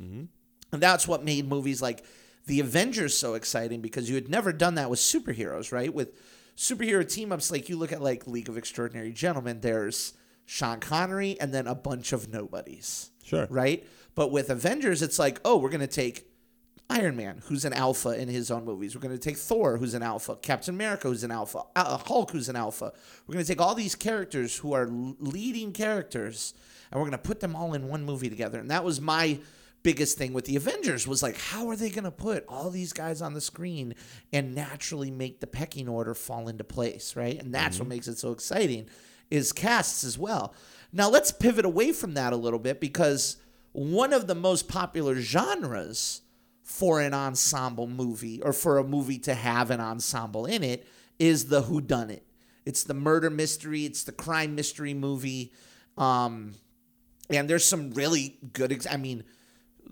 and 0.72 0.82
that's 0.82 1.08
what 1.08 1.24
made 1.24 1.48
movies 1.48 1.82
like 1.82 2.04
the 2.46 2.60
Avengers 2.60 3.18
so 3.18 3.36
exciting 3.36 3.82
because 3.82 4.10
you 4.10 4.16
had 4.16 4.30
never 4.30 4.52
done 4.52 4.76
that 4.76 4.90
with 4.90 5.00
superheroes, 5.00 5.72
right? 5.72 5.94
With 5.94 6.14
superhero 6.58 7.08
team 7.10 7.32
ups, 7.32 7.52
like 7.52 7.70
you 7.70 7.78
look 7.78 7.92
at 7.92 8.02
like 8.02 8.28
League 8.28 8.50
of 8.50 8.58
Extraordinary 8.58 9.12
Gentlemen. 9.12 9.62
There's 9.62 10.14
Sean 10.46 10.80
Connery 10.80 11.38
and 11.40 11.54
then 11.54 11.68
a 11.68 11.76
bunch 11.76 12.14
of 12.14 12.30
nobodies 12.32 13.12
Sure. 13.24 13.48
right? 13.50 13.86
But 14.16 14.32
with 14.32 14.50
Avengers, 14.50 15.02
it's 15.02 15.18
like, 15.18 15.40
oh, 15.46 15.58
we're 15.58 15.70
gonna 15.70 15.88
take 15.88 16.28
Iron 16.90 17.16
Man, 17.16 17.42
who's 17.46 17.66
an 17.66 17.74
alpha 17.74 18.10
in 18.10 18.28
his 18.28 18.52
own 18.52 18.66
movies. 18.66 18.94
We're 18.94 19.02
going 19.02 19.16
to 19.16 19.18
take 19.18 19.38
Thor, 19.38 19.78
who's 19.78 19.94
an 19.94 20.04
alpha. 20.04 20.36
Captain 20.36 20.76
America, 20.76 21.08
who's 21.08 21.24
an 21.24 21.32
alpha. 21.32 21.62
Uh, 21.78 21.98
Hulk, 21.98 22.32
who's 22.32 22.50
an 22.50 22.58
alpha. 22.58 22.92
We're 23.26 23.34
going 23.34 23.44
to 23.46 23.48
take 23.52 23.62
all 23.62 23.74
these 23.74 23.96
characters 23.96 24.58
who 24.58 24.74
are 24.74 24.88
leading 24.92 25.72
characters, 25.72 26.54
and 26.92 27.00
we're 27.00 27.08
going 27.08 27.18
to 27.18 27.24
put 27.30 27.40
them 27.40 27.56
all 27.56 27.74
in 27.74 27.88
one 27.88 28.04
movie 28.04 28.30
together. 28.30 28.60
And 28.60 28.70
that 28.70 28.84
was 28.84 29.00
my 29.00 29.40
biggest 29.84 30.18
thing 30.18 30.34
with 30.34 30.46
the 30.46 30.56
Avengers 30.56 31.08
was 31.08 31.22
like, 31.22 31.38
how 31.38 31.70
are 31.70 31.76
they 31.76 31.90
going 31.90 32.04
to 32.06 32.12
put 32.12 32.46
all 32.48 32.70
these 32.70 32.94
guys 32.94 33.22
on 33.22 33.34
the 33.34 33.42
screen 33.42 33.96
and 34.32 34.56
naturally 34.56 35.12
make 35.12 35.40
the 35.40 35.48
pecking 35.48 35.88
order 35.88 36.14
fall 36.14 36.48
into 36.48 36.64
place, 36.64 37.16
right? 37.16 37.40
And 37.40 37.54
that's 37.54 37.80
what 37.80 37.88
makes 37.88 38.08
it 38.08 38.18
so 38.18 38.32
exciting 38.32 38.88
is 39.30 39.52
casts 39.52 40.04
as 40.04 40.18
well. 40.18 40.54
Now 40.92 41.10
let's 41.10 41.32
pivot 41.32 41.66
away 41.66 41.92
from 41.92 42.14
that 42.14 42.34
a 42.34 42.38
little 42.38 42.60
bit 42.60 42.80
because 42.80 43.38
one 43.72 44.14
of 44.14 44.28
the 44.28 44.36
most 44.36 44.68
popular 44.68 45.16
genres 45.16 46.22
for 46.62 47.02
an 47.02 47.14
ensemble 47.14 47.88
movie 47.88 48.42
or 48.42 48.54
for 48.54 48.78
a 48.78 48.84
movie 48.84 49.20
to 49.20 49.34
have 49.34 49.70
an 49.70 49.80
ensemble 49.80 50.46
in 50.46 50.64
it 50.64 50.88
is 51.20 51.46
the 51.46 51.64
whodunit. 51.64 52.22
It's 52.66 52.84
the 52.84 52.94
murder 52.94 53.30
mystery, 53.30 53.86
it's 53.86 54.04
the 54.04 54.12
crime 54.12 54.56
mystery 54.56 54.94
movie. 54.94 55.52
Um, 55.98 56.54
and 57.30 57.50
there's 57.50 57.66
some 57.66 57.92
really 57.92 58.38
good 58.54 58.72
ex- 58.72 58.88
I 58.90 58.98
mean, 58.98 59.24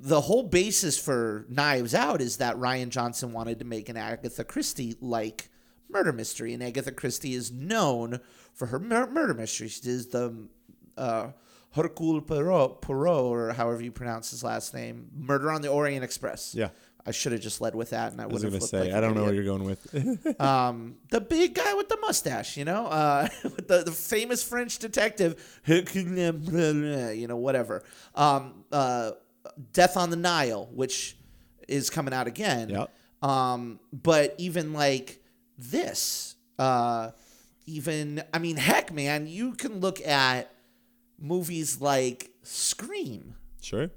the 0.01 0.21
whole 0.21 0.43
basis 0.43 0.97
for 0.97 1.45
Knives 1.47 1.93
Out 1.93 2.21
is 2.21 2.37
that 2.37 2.55
Rian 2.55 2.89
Johnson 2.89 3.33
wanted 3.33 3.59
to 3.59 3.65
make 3.65 3.87
an 3.87 3.97
Agatha 3.97 4.43
Christie 4.43 4.95
like 4.99 5.49
murder 5.89 6.11
mystery, 6.11 6.53
and 6.53 6.63
Agatha 6.63 6.91
Christie 6.91 7.35
is 7.35 7.51
known 7.51 8.19
for 8.53 8.65
her 8.67 8.79
mur- 8.79 9.11
murder 9.11 9.35
mysteries. 9.35 9.79
She 9.83 9.89
is 9.89 10.07
the 10.07 10.47
uh, 10.97 11.27
Hercule 11.73 12.21
Poirot, 12.21 12.81
Poirot, 12.81 13.13
or 13.13 13.53
however 13.53 13.83
you 13.83 13.91
pronounce 13.91 14.31
his 14.31 14.43
last 14.43 14.73
name, 14.73 15.09
Murder 15.15 15.51
on 15.51 15.61
the 15.61 15.69
Orient 15.69 16.03
Express. 16.03 16.55
Yeah. 16.55 16.69
I 17.05 17.11
should 17.11 17.31
have 17.31 17.41
just 17.41 17.61
led 17.61 17.73
with 17.73 17.91
that, 17.91 18.11
and 18.11 18.21
I, 18.21 18.25
I 18.25 18.27
was 18.27 18.43
would 18.43 18.53
gonna 18.53 18.61
say 18.61 18.79
like 18.85 18.93
I 18.93 19.01
don't 19.01 19.15
know 19.15 19.23
where 19.23 19.33
you're 19.33 19.43
going 19.43 19.63
with. 19.63 20.39
um, 20.39 20.97
the 21.09 21.19
big 21.19 21.55
guy 21.55 21.73
with 21.73 21.89
the 21.89 21.97
mustache, 21.97 22.57
you 22.57 22.65
know, 22.65 22.85
uh, 22.85 23.27
the, 23.43 23.83
the 23.85 23.91
famous 23.91 24.43
French 24.43 24.77
detective, 24.77 25.61
you 25.65 27.27
know, 27.27 27.37
whatever. 27.37 27.83
Um, 28.13 28.65
uh, 28.71 29.11
Death 29.73 29.97
on 29.97 30.09
the 30.09 30.15
Nile, 30.15 30.69
which 30.73 31.15
is 31.67 31.89
coming 31.89 32.13
out 32.13 32.27
again. 32.27 32.69
Yep. 32.69 32.89
Um, 33.21 33.79
but 33.93 34.35
even 34.37 34.73
like 34.73 35.21
this, 35.57 36.35
uh, 36.59 37.11
even 37.67 38.23
I 38.33 38.39
mean, 38.39 38.57
heck, 38.57 38.91
man, 38.93 39.27
you 39.27 39.53
can 39.53 39.79
look 39.79 40.01
at 40.05 40.51
movies 41.19 41.79
like 41.81 42.31
Scream 42.43 43.35
sure. 43.61 43.91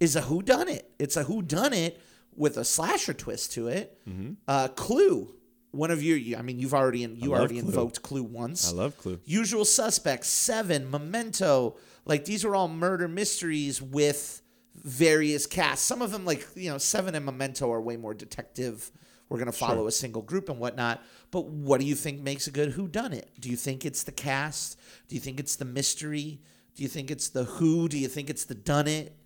is 0.00 0.16
a 0.16 0.20
who 0.22 0.42
done 0.42 0.68
it. 0.68 0.90
It's 0.98 1.16
a 1.16 1.24
who 1.24 1.42
done 1.42 1.72
it 1.72 2.00
with 2.34 2.56
a 2.58 2.64
slasher 2.64 3.14
twist 3.14 3.52
to 3.52 3.68
it. 3.68 3.98
Uh, 4.46 4.68
Clue, 4.68 5.34
one 5.70 5.90
of 5.90 6.02
your, 6.02 6.18
you- 6.18 6.36
I 6.36 6.42
mean, 6.42 6.58
you've 6.58 6.74
already 6.74 7.00
you 7.00 7.34
already 7.34 7.60
Clue. 7.60 7.68
invoked 7.70 8.02
Clue 8.02 8.22
once. 8.22 8.70
I 8.70 8.76
love 8.76 8.98
Clue. 8.98 9.18
Usual 9.24 9.64
Suspects, 9.64 10.28
Seven, 10.28 10.90
Memento, 10.90 11.76
like 12.04 12.26
these 12.26 12.44
are 12.44 12.54
all 12.54 12.68
murder 12.68 13.08
mysteries 13.08 13.80
with 13.80 14.42
various 14.84 15.46
casts. 15.46 15.84
Some 15.84 16.02
of 16.02 16.12
them, 16.12 16.24
like 16.24 16.46
you 16.54 16.70
know, 16.70 16.78
Seven 16.78 17.14
and 17.14 17.24
Memento, 17.24 17.70
are 17.70 17.80
way 17.80 17.96
more 17.96 18.14
detective. 18.14 18.90
We're 19.28 19.38
gonna 19.38 19.52
follow 19.52 19.86
a 19.86 19.92
single 19.92 20.22
group 20.22 20.48
and 20.48 20.58
whatnot. 20.58 21.02
But 21.30 21.46
what 21.46 21.80
do 21.80 21.86
you 21.86 21.94
think 21.94 22.20
makes 22.20 22.46
a 22.46 22.50
good 22.50 22.72
who 22.72 22.88
done 22.88 23.12
it? 23.12 23.30
Do 23.40 23.50
you 23.50 23.56
think 23.56 23.84
it's 23.84 24.04
the 24.04 24.12
cast? 24.12 24.78
Do 25.08 25.14
you 25.14 25.20
think 25.20 25.40
it's 25.40 25.56
the 25.56 25.64
mystery? 25.64 26.40
Do 26.74 26.82
you 26.82 26.88
think 26.88 27.10
it's 27.10 27.28
the 27.28 27.44
who? 27.44 27.88
Do 27.88 27.98
you 27.98 28.08
think 28.08 28.30
it's 28.30 28.44
the 28.44 28.54
done 28.54 28.86
it? 28.86 29.16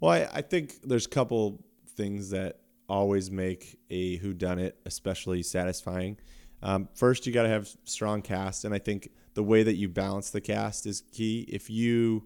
Well, 0.00 0.12
I, 0.12 0.28
I 0.38 0.42
think 0.42 0.82
there's 0.82 1.06
a 1.06 1.10
couple 1.10 1.62
things 1.96 2.30
that 2.30 2.60
always 2.88 3.30
make 3.30 3.78
a 3.90 4.16
who 4.16 4.32
done 4.32 4.58
it 4.58 4.78
especially 4.86 5.42
satisfying. 5.42 6.16
Um, 6.62 6.88
first, 6.94 7.26
you 7.26 7.32
got 7.32 7.44
to 7.44 7.48
have 7.48 7.68
strong 7.84 8.22
cast, 8.22 8.64
and 8.64 8.74
I 8.74 8.78
think 8.78 9.10
the 9.34 9.42
way 9.42 9.62
that 9.62 9.74
you 9.74 9.88
balance 9.88 10.30
the 10.30 10.40
cast 10.40 10.86
is 10.86 11.02
key. 11.12 11.46
If 11.48 11.70
you 11.70 12.24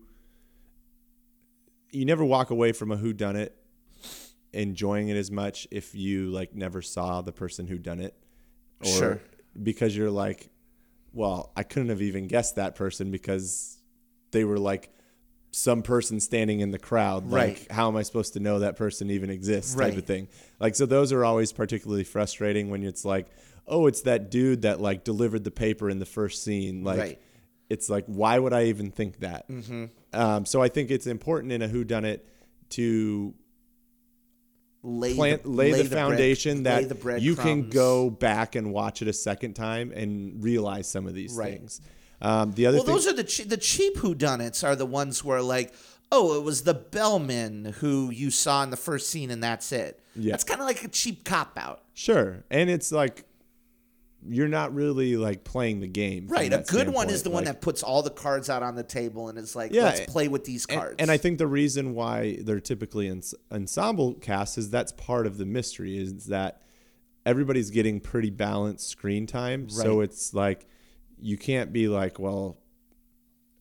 you 1.92 2.04
never 2.04 2.24
walk 2.24 2.50
away 2.50 2.72
from 2.72 2.90
a 2.90 2.96
who 2.96 3.12
done 3.12 3.36
it 3.36 3.56
enjoying 4.54 5.08
it 5.08 5.16
as 5.16 5.30
much 5.30 5.66
if 5.70 5.94
you 5.94 6.26
like 6.30 6.54
never 6.54 6.82
saw 6.82 7.22
the 7.22 7.32
person 7.32 7.66
who 7.66 7.78
done 7.78 8.00
it, 8.00 8.14
or 8.80 8.86
Sure. 8.86 9.20
because 9.62 9.96
you're 9.96 10.10
like, 10.10 10.50
well, 11.14 11.52
I 11.56 11.62
couldn't 11.62 11.88
have 11.88 12.02
even 12.02 12.26
guessed 12.26 12.56
that 12.56 12.74
person 12.74 13.10
because 13.10 13.78
they 14.30 14.44
were 14.44 14.58
like 14.58 14.90
some 15.52 15.82
person 15.82 16.20
standing 16.20 16.60
in 16.60 16.70
the 16.70 16.78
crowd. 16.78 17.26
Like, 17.30 17.48
Right. 17.60 17.72
how 17.72 17.88
am 17.88 17.96
I 17.96 18.02
supposed 18.02 18.34
to 18.34 18.40
know 18.40 18.58
that 18.58 18.76
person 18.76 19.10
even 19.10 19.30
exists? 19.30 19.74
right. 19.74 19.90
Type 19.90 19.98
of 19.98 20.04
thing. 20.06 20.28
Like, 20.60 20.74
so 20.74 20.84
those 20.84 21.12
are 21.12 21.24
always 21.24 21.52
particularly 21.52 22.04
frustrating 22.04 22.68
when 22.68 22.82
it's 22.82 23.04
like, 23.06 23.28
oh, 23.66 23.86
it's 23.86 24.02
that 24.02 24.30
dude 24.30 24.62
that 24.62 24.80
like 24.82 25.02
delivered 25.04 25.44
the 25.44 25.50
paper 25.50 25.88
in 25.88 25.98
the 25.98 26.04
first 26.06 26.42
scene. 26.44 26.84
Like, 26.84 26.98
Right. 26.98 27.20
It's 27.68 27.88
like, 27.88 28.04
why 28.06 28.38
would 28.38 28.52
I 28.52 28.64
even 28.64 28.90
think 28.90 29.20
that? 29.20 29.48
Mm-hmm. 29.48 29.84
Um, 30.12 30.44
so 30.46 30.60
I 30.62 30.68
think 30.68 30.90
it's 30.90 31.06
important 31.06 31.52
in 31.52 31.62
a 31.62 31.68
whodunit 31.68 32.20
to 32.70 33.34
lay 34.82 35.14
plant 35.14 35.42
the, 35.44 35.48
lay, 35.48 35.70
the, 35.72 35.78
brick- 35.78 35.92
foundation 35.92 36.64
lay 36.64 36.84
that 36.84 37.00
the 37.02 37.20
you 37.20 37.36
can 37.36 37.68
go 37.70 38.10
back 38.10 38.54
and 38.56 38.72
watch 38.72 39.00
it 39.00 39.08
a 39.08 39.12
second 39.12 39.54
time 39.54 39.92
and 39.92 40.42
realize 40.42 40.88
some 40.90 41.06
of 41.06 41.14
these 41.14 41.34
Right. 41.34 41.52
things. 41.58 41.80
Um, 42.20 42.52
the 42.52 42.66
other 42.66 42.78
Well, 42.78 42.86
thing, 42.86 42.94
those 42.94 43.06
are 43.06 43.12
the 43.12 43.24
che- 43.24 43.44
the 43.44 43.56
cheap 43.56 43.96
whodunits 43.96 44.62
are 44.64 44.76
the 44.76 44.86
ones 44.86 45.24
where 45.24 45.40
like, 45.42 45.72
oh, 46.10 46.36
it 46.38 46.42
was 46.42 46.62
the 46.62 46.74
bellman 46.74 47.74
who 47.78 48.10
you 48.10 48.30
saw 48.30 48.62
in 48.62 48.70
the 48.70 48.76
first 48.76 49.08
scene 49.10 49.30
and 49.30 49.42
that's 49.42 49.72
it. 49.72 49.98
Yeah. 50.14 50.32
That's 50.32 50.44
kind 50.44 50.60
of 50.60 50.66
like 50.66 50.84
a 50.84 50.88
cheap 50.88 51.24
cop 51.24 51.56
out. 51.56 51.82
sure, 51.94 52.44
and 52.50 52.68
it's 52.70 52.92
like 52.92 53.24
you're 54.26 54.48
not 54.48 54.74
really 54.74 55.16
like 55.16 55.44
playing 55.44 55.80
the 55.80 55.88
game, 55.88 56.28
Right. 56.28 56.52
A 56.52 56.58
good 56.58 56.88
one 56.88 57.08
is 57.08 57.20
standpoint. 57.20 57.24
the 57.24 57.30
one 57.30 57.44
that 57.44 57.60
puts 57.60 57.82
all 57.82 58.02
the 58.02 58.10
cards 58.10 58.48
out 58.48 58.62
on 58.62 58.74
the 58.76 58.82
table 58.82 59.28
and 59.28 59.38
is 59.38 59.56
like, 59.56 59.72
Yeah, 59.72 59.84
let's 59.84 60.12
play 60.12 60.28
with 60.28 60.44
these 60.44 60.66
cards. 60.66 60.96
And, 60.98 61.10
I 61.10 61.16
think 61.16 61.38
the 61.38 61.46
reason 61.46 61.94
why 61.94 62.38
they're 62.40 62.60
typically 62.60 63.08
in 63.08 63.22
ensemble 63.50 64.14
casts 64.14 64.58
is 64.58 64.70
that's 64.70 64.92
part 64.92 65.26
of 65.26 65.38
the 65.38 65.46
mystery 65.46 65.98
is 65.98 66.26
that 66.26 66.62
everybody's 67.26 67.70
getting 67.70 68.00
pretty 68.00 68.30
balanced 68.30 68.88
screen 68.88 69.26
time. 69.26 69.68
So 69.68 70.00
it's 70.00 70.32
like 70.34 70.66
you 71.20 71.36
can't 71.36 71.72
be 71.72 71.88
like, 71.88 72.18
well, 72.18 72.58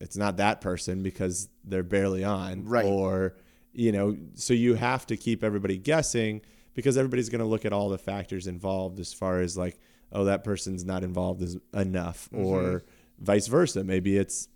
it's 0.00 0.16
not 0.16 0.36
that 0.38 0.60
person 0.60 1.02
because 1.02 1.48
they're 1.64 1.82
barely 1.82 2.24
on, 2.24 2.64
Right. 2.64 2.84
Or 2.84 3.36
you 3.72 3.90
know, 3.90 4.16
so 4.34 4.52
you 4.52 4.74
have 4.74 5.06
to 5.06 5.16
keep 5.16 5.42
everybody 5.42 5.78
guessing 5.78 6.42
because 6.74 6.98
everybody's 6.98 7.30
going 7.30 7.40
to 7.40 7.46
look 7.46 7.64
at 7.64 7.72
all 7.72 7.88
the 7.88 7.98
factors 7.98 8.46
involved 8.46 9.00
as 9.00 9.12
far 9.14 9.40
as 9.40 9.56
like, 9.56 9.78
oh, 10.12 10.24
that 10.24 10.44
person's 10.44 10.84
not 10.84 11.02
involved 11.04 11.42
as 11.42 11.56
enough, 11.74 12.28
Mm-hmm. 12.32 12.44
or 12.44 12.82
vice 13.18 13.46
versa. 13.46 13.84
Maybe 13.84 14.16
it's 14.16 14.48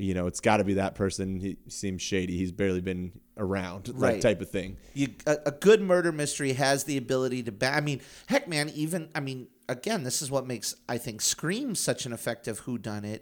you 0.00 0.14
know, 0.14 0.28
it's 0.28 0.38
got 0.38 0.58
to 0.58 0.64
be 0.64 0.74
that 0.74 0.94
person. 0.94 1.40
He 1.40 1.56
seems 1.66 2.00
shady. 2.02 2.36
He's 2.36 2.52
barely 2.52 2.80
been 2.80 3.10
around, 3.36 3.90
Right. 3.92 4.22
type 4.22 4.40
of 4.40 4.48
thing. 4.48 4.76
you, 4.94 5.08
a, 5.26 5.38
a 5.46 5.50
good 5.50 5.80
murder 5.82 6.12
mystery 6.12 6.52
has 6.52 6.84
the 6.84 6.96
ability 6.98 7.42
to. 7.44 7.50
Ba- 7.52 7.74
I 7.74 7.80
mean, 7.80 8.00
heck, 8.26 8.46
man. 8.46 8.68
Even 8.76 9.08
I 9.16 9.20
mean, 9.20 9.48
again, 9.68 10.04
this 10.04 10.22
is 10.22 10.30
what 10.30 10.46
makes 10.46 10.76
I 10.88 10.98
think 10.98 11.20
Scream 11.20 11.74
such 11.74 12.06
an 12.06 12.12
effective 12.12 12.62
whodunit 12.62 13.20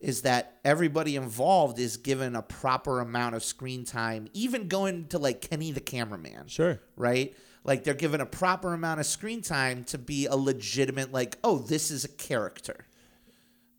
is 0.00 0.22
that 0.22 0.58
everybody 0.64 1.14
involved 1.16 1.78
is 1.78 1.96
given 1.96 2.34
a 2.36 2.42
proper 2.42 3.00
amount 3.00 3.34
of 3.36 3.42
screen 3.44 3.84
time, 3.84 4.26
even 4.34 4.66
going 4.68 5.06
to 5.08 5.18
like 5.18 5.40
Kenny 5.40 5.70
the 5.70 5.80
cameraman. 5.80 6.48
Sure. 6.48 6.80
Right? 6.96 7.34
Like 7.66 7.82
they're 7.84 7.94
given 7.94 8.20
a 8.20 8.26
proper 8.26 8.72
amount 8.72 9.00
of 9.00 9.06
screen 9.06 9.42
time 9.42 9.84
to 9.84 9.98
be 9.98 10.26
a 10.26 10.36
legitimate, 10.36 11.12
like, 11.12 11.36
oh, 11.42 11.58
this 11.58 11.90
is 11.90 12.04
a 12.04 12.08
character. 12.08 12.86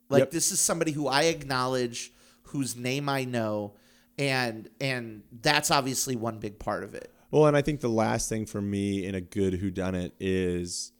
Like 0.09 0.21
Yep. 0.21 0.31
this 0.31 0.51
is 0.51 0.59
somebody 0.59 0.91
who 0.91 1.07
I 1.07 1.23
acknowledge, 1.23 2.11
whose 2.43 2.75
name 2.75 3.07
I 3.09 3.23
know, 3.25 3.73
and 4.17 4.69
and 4.81 5.23
that's 5.41 5.71
obviously 5.71 6.15
one 6.15 6.39
big 6.39 6.59
part 6.59 6.83
of 6.83 6.93
it. 6.95 7.13
Well, 7.31 7.45
and 7.45 7.55
I 7.57 7.61
think 7.61 7.81
the 7.81 7.89
last 7.89 8.29
thing 8.29 8.45
for 8.45 8.61
me 8.61 9.05
in 9.05 9.15
a 9.15 9.21
good 9.21 9.53
who 9.55 9.69
done 9.71 9.95
it 9.95 10.13
is 10.19 10.91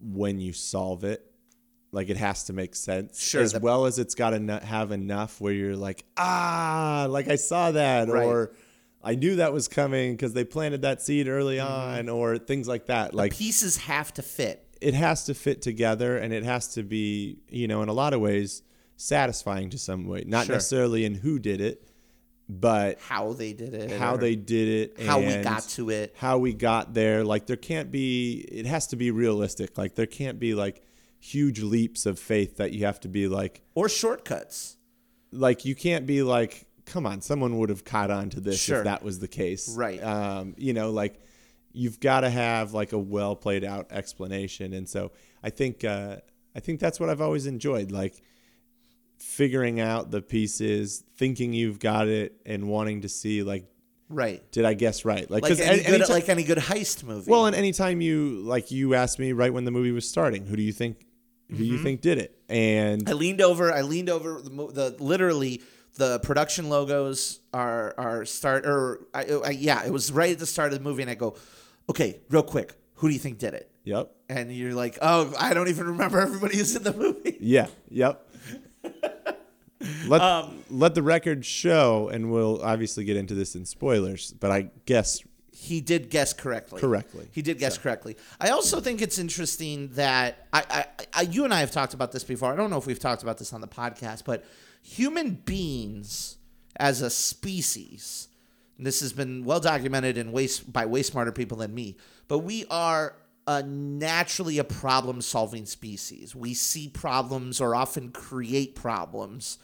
when 0.00 0.40
you 0.40 0.52
solve 0.52 1.04
it, 1.04 1.24
like 1.92 2.08
it 2.10 2.16
has 2.16 2.44
to 2.44 2.52
make 2.52 2.74
sense. 2.74 3.20
Sure, 3.20 3.42
As 3.42 3.52
the- 3.52 3.60
well 3.60 3.86
as 3.86 3.98
it's 3.98 4.14
got 4.14 4.30
to 4.30 4.60
have 4.64 4.92
enough 4.92 5.40
where 5.40 5.52
you're 5.52 5.76
like, 5.76 6.04
ah, 6.16 7.06
like 7.08 7.28
I 7.28 7.36
saw 7.36 7.70
that, 7.72 8.08
Right. 8.08 8.24
or 8.24 8.52
I 9.04 9.14
knew 9.16 9.36
that 9.36 9.52
was 9.52 9.66
coming 9.68 10.12
because 10.12 10.32
they 10.32 10.44
planted 10.44 10.82
that 10.82 11.02
seed 11.02 11.28
early 11.28 11.56
Mm-hmm. 11.56 11.98
on, 11.98 12.08
or 12.08 12.38
things 12.38 12.68
like 12.68 12.86
that. 12.86 13.14
Like 13.14 13.32
Pieces 13.34 13.76
have 13.78 14.12
to 14.14 14.22
fit. 14.22 14.64
it 14.80 14.94
has 14.94 15.24
to 15.24 15.34
fit 15.34 15.60
together 15.62 16.16
and 16.16 16.32
it 16.32 16.44
has 16.44 16.68
to 16.74 16.82
be, 16.82 17.38
you 17.48 17.66
know, 17.68 17.82
in 17.82 17.88
a 17.88 17.92
lot 17.92 18.12
of 18.14 18.20
ways 18.20 18.62
satisfying 18.96 19.70
to 19.70 19.78
some 19.78 20.06
way. 20.06 20.24
Not 20.26 20.46
Sure. 20.46 20.54
necessarily 20.56 21.04
in 21.04 21.14
who 21.14 21.38
did 21.40 21.60
it, 21.60 21.88
but 22.48 23.00
How 23.00 23.32
they 23.32 23.52
did 23.52 23.74
it. 23.74 23.90
how 23.92 24.14
or 24.14 24.18
they 24.18 24.36
did 24.36 24.68
it 24.98 25.06
how 25.06 25.18
we 25.20 25.26
and 25.26 25.44
got 25.44 25.62
to 25.70 25.90
it. 25.90 26.14
how 26.16 26.38
we 26.38 26.52
got 26.52 26.92
there 26.92 27.24
like 27.24 27.46
there 27.46 27.56
can't 27.56 27.90
be 27.90 28.44
it 28.50 28.66
has 28.66 28.88
to 28.88 28.96
be 28.96 29.10
realistic 29.10 29.78
like 29.78 29.94
there 29.94 30.06
can't 30.06 30.38
be 30.38 30.52
like 30.54 30.82
huge 31.18 31.60
leaps 31.62 32.04
of 32.04 32.18
faith 32.18 32.56
that 32.58 32.72
you 32.72 32.84
have 32.84 32.98
to 33.00 33.08
be 33.08 33.26
like 33.28 33.62
Or 33.74 33.88
shortcuts. 33.88 34.76
like 35.30 35.64
you 35.64 35.74
can't 35.74 36.04
be 36.06 36.22
like 36.22 36.66
come 36.92 37.06
on 37.06 37.20
someone 37.20 37.58
would 37.58 37.68
have 37.70 37.84
caught 37.84 38.10
on 38.10 38.28
to 38.30 38.40
this 38.40 38.60
Sure. 38.60 38.78
if 38.78 38.84
that 38.84 39.02
was 39.02 39.18
the 39.18 39.28
case 39.28 39.74
Right. 39.76 40.02
um 40.02 40.54
you 40.58 40.72
know 40.74 40.90
like 40.90 41.14
you've 41.74 42.00
got 42.00 42.20
to 42.20 42.28
have 42.28 42.74
like 42.74 42.92
a 42.92 42.98
well 42.98 43.34
played 43.34 43.64
out 43.64 43.86
explanation. 43.90 44.74
And 44.74 44.86
so 44.86 45.10
I 45.42 45.48
think 45.48 45.84
uh, 45.84 46.16
I 46.54 46.60
think 46.60 46.80
that's 46.80 47.00
what 47.00 47.08
I've 47.08 47.22
always 47.22 47.46
enjoyed, 47.46 47.90
like 47.90 48.14
figuring 49.18 49.80
out 49.80 50.10
the 50.10 50.20
pieces, 50.20 51.02
thinking 51.16 51.54
you've 51.54 51.78
got 51.78 52.08
it, 52.08 52.40
and 52.44 52.68
wanting 52.68 53.00
to 53.02 53.08
see 53.08 53.42
like, 53.42 53.64
Right. 54.10 54.42
did 54.52 54.66
I 54.66 54.74
guess 54.74 55.06
right? 55.06 55.30
Like 55.30 55.44
'cause 55.44 55.60
any, 55.60 55.78
good, 55.78 55.86
anytime- 55.94 56.08
like 56.10 56.28
any 56.28 56.42
good 56.42 56.58
heist 56.58 57.04
movie. 57.04 57.30
well, 57.30 57.46
and 57.46 57.56
anytime 57.56 58.02
you 58.02 58.42
like 58.44 58.70
you 58.70 58.94
asked 58.94 59.18
me 59.18 59.32
right 59.32 59.50
when 59.54 59.64
the 59.64 59.70
movie 59.70 59.92
was 59.92 60.06
starting, 60.06 60.44
who 60.44 60.56
do 60.56 60.62
you 60.62 60.72
think 60.72 61.06
who 61.48 61.56
do 61.58 61.64
you 61.64 61.78
think 61.82 62.02
did 62.02 62.18
it? 62.18 62.36
And 62.50 63.02
Mm-hmm. 63.02 63.08
I 63.10 63.12
leaned 63.12 63.40
over. 63.40 63.72
I 63.72 63.80
leaned 63.82 64.10
over 64.10 64.40
the, 64.42 64.50
the 64.50 64.96
literally 65.00 65.62
the 65.96 66.18
production 66.20 66.68
logos 66.68 67.40
are 67.52 67.94
are 67.98 68.24
start 68.24 68.66
or 68.66 69.00
I, 69.14 69.24
I, 69.44 69.50
yeah, 69.50 69.84
it 69.84 69.92
was 69.92 70.10
right 70.12 70.30
at 70.32 70.38
the 70.38 70.46
start 70.46 70.72
of 70.72 70.78
the 70.78 70.84
movie, 70.84 71.02
and 71.02 71.10
I 71.10 71.14
go, 71.14 71.36
okay, 71.90 72.20
real 72.30 72.42
quick, 72.42 72.74
who 72.94 73.08
do 73.08 73.14
you 73.14 73.20
think 73.20 73.38
did 73.38 73.54
it? 73.54 73.70
yep, 73.84 74.12
And 74.28 74.52
you're 74.52 74.74
like, 74.74 74.96
oh, 75.02 75.34
I 75.38 75.54
don't 75.54 75.68
even 75.68 75.86
remember 75.86 76.20
everybody 76.20 76.56
who's 76.56 76.74
in 76.76 76.82
the 76.84 76.92
movie. 76.94 77.36
yeah, 77.40 77.66
yep. 77.88 78.28
Let 80.06 80.20
Um, 80.20 80.62
let 80.70 80.94
the 80.94 81.02
record 81.02 81.44
show, 81.44 82.08
and 82.08 82.30
we'll 82.30 82.62
obviously 82.62 83.02
get 83.04 83.16
into 83.16 83.34
this 83.34 83.56
in 83.56 83.64
spoilers. 83.66 84.32
But 84.32 84.52
I 84.52 84.70
guess 84.86 85.20
He 85.52 85.80
did 85.80 86.08
guess 86.08 86.32
correctly. 86.32 86.80
Correctly. 86.80 87.26
He 87.32 87.42
did 87.42 87.58
guess 87.58 87.78
correctly. 87.78 88.16
I 88.40 88.50
also 88.50 88.80
think 88.80 89.02
it's 89.02 89.18
interesting 89.18 89.88
that 89.94 90.46
I, 90.52 90.62
I, 90.70 90.86
I, 91.14 91.22
you 91.22 91.44
and 91.44 91.52
I 91.52 91.60
have 91.60 91.72
talked 91.72 91.94
about 91.94 92.12
this 92.12 92.22
before. 92.24 92.52
I 92.52 92.56
don't 92.56 92.70
know 92.70 92.78
if 92.78 92.86
we've 92.86 92.98
talked 92.98 93.22
about 93.24 93.38
this 93.38 93.52
on 93.52 93.60
the 93.60 93.66
podcast, 93.68 94.22
but 94.24 94.44
human 94.82 95.34
beings 95.44 96.36
as 96.76 97.00
a 97.00 97.10
species, 97.10 98.28
this 98.78 99.00
has 99.00 99.12
been 99.12 99.44
well 99.44 99.60
documented 99.60 100.18
and 100.18 100.32
way, 100.32 100.48
by 100.68 100.86
way 100.86 101.02
smarter 101.02 101.32
people 101.32 101.58
than 101.58 101.74
me, 101.74 101.96
but 102.28 102.40
we 102.40 102.66
are 102.70 103.14
a 103.46 103.62
naturally 103.62 104.58
a 104.58 104.64
problem 104.64 105.20
solving 105.20 105.66
species. 105.66 106.34
We 106.34 106.54
see 106.54 106.88
problems 106.88 107.60
or 107.60 107.74
often 107.74 108.10
create 108.10 108.74
problems 108.74 109.58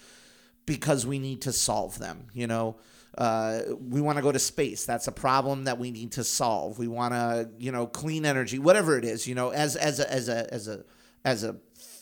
because 0.66 1.06
we 1.06 1.18
need 1.18 1.42
to 1.42 1.52
solve 1.52 1.98
them. 1.98 2.26
You 2.32 2.46
know, 2.46 2.76
uh, 3.16 3.60
we 3.80 4.00
want 4.00 4.16
to 4.16 4.22
go 4.22 4.32
to 4.32 4.38
space. 4.38 4.84
That's 4.84 5.08
a 5.08 5.12
problem 5.12 5.64
that 5.64 5.78
we 5.78 5.90
need 5.90 6.12
to 6.12 6.25
solve. 6.25 6.78
We 6.78 6.88
want 6.88 7.14
to, 7.14 7.50
you 7.58 7.72
know, 7.72 7.87
clean 7.87 8.26
energy, 8.26 8.58
whatever 8.58 8.98
it 8.98 9.04
is. 9.04 9.26
You 9.26 9.34
know, 9.34 9.50
as 9.50 9.76
as 9.76 10.00
a 10.00 10.12
as 10.12 10.28
a 10.28 10.52
as 10.52 10.68
a 10.68 10.84
as 11.25 11.44
a 11.44 11.56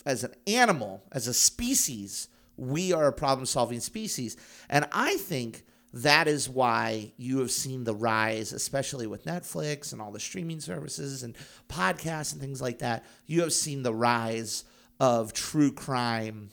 as 0.05 0.25
an 0.25 0.35
animal, 0.47 1.03
as 1.13 1.27
a 1.27 1.35
species, 1.35 2.29
we 2.57 2.93
are 2.93 3.07
a 3.07 3.13
problem 3.13 3.47
solving 3.47 3.81
species, 3.81 4.37
and 4.69 4.87
I 4.93 5.17
think. 5.17 5.65
That 5.93 6.29
is 6.29 6.47
why 6.47 7.15
you 7.17 7.39
have 7.39 7.51
seen 7.51 7.85
the 7.85 7.95
rise, 7.95 8.53
especially 8.53 9.07
with 9.07 9.25
Netflix 9.25 9.95
and 9.95 10.03
all 10.03 10.13
the 10.13 10.21
streaming 10.21 10.61
services 10.61 11.23
and 11.23 11.35
podcasts 11.71 12.33
and 12.33 12.41
things 12.41 12.61
like 12.61 12.81
that. 12.81 13.07
You 13.25 13.41
have 13.41 13.53
seen 13.55 13.83
the 13.83 13.95
rise 13.95 14.65
of 15.01 15.33
true 15.33 15.73
crime 15.73 16.51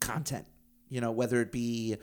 content. 0.00 0.46
You 0.90 1.00
know, 1.00 1.10
whether 1.10 1.40
it 1.40 1.52
be 1.52 1.96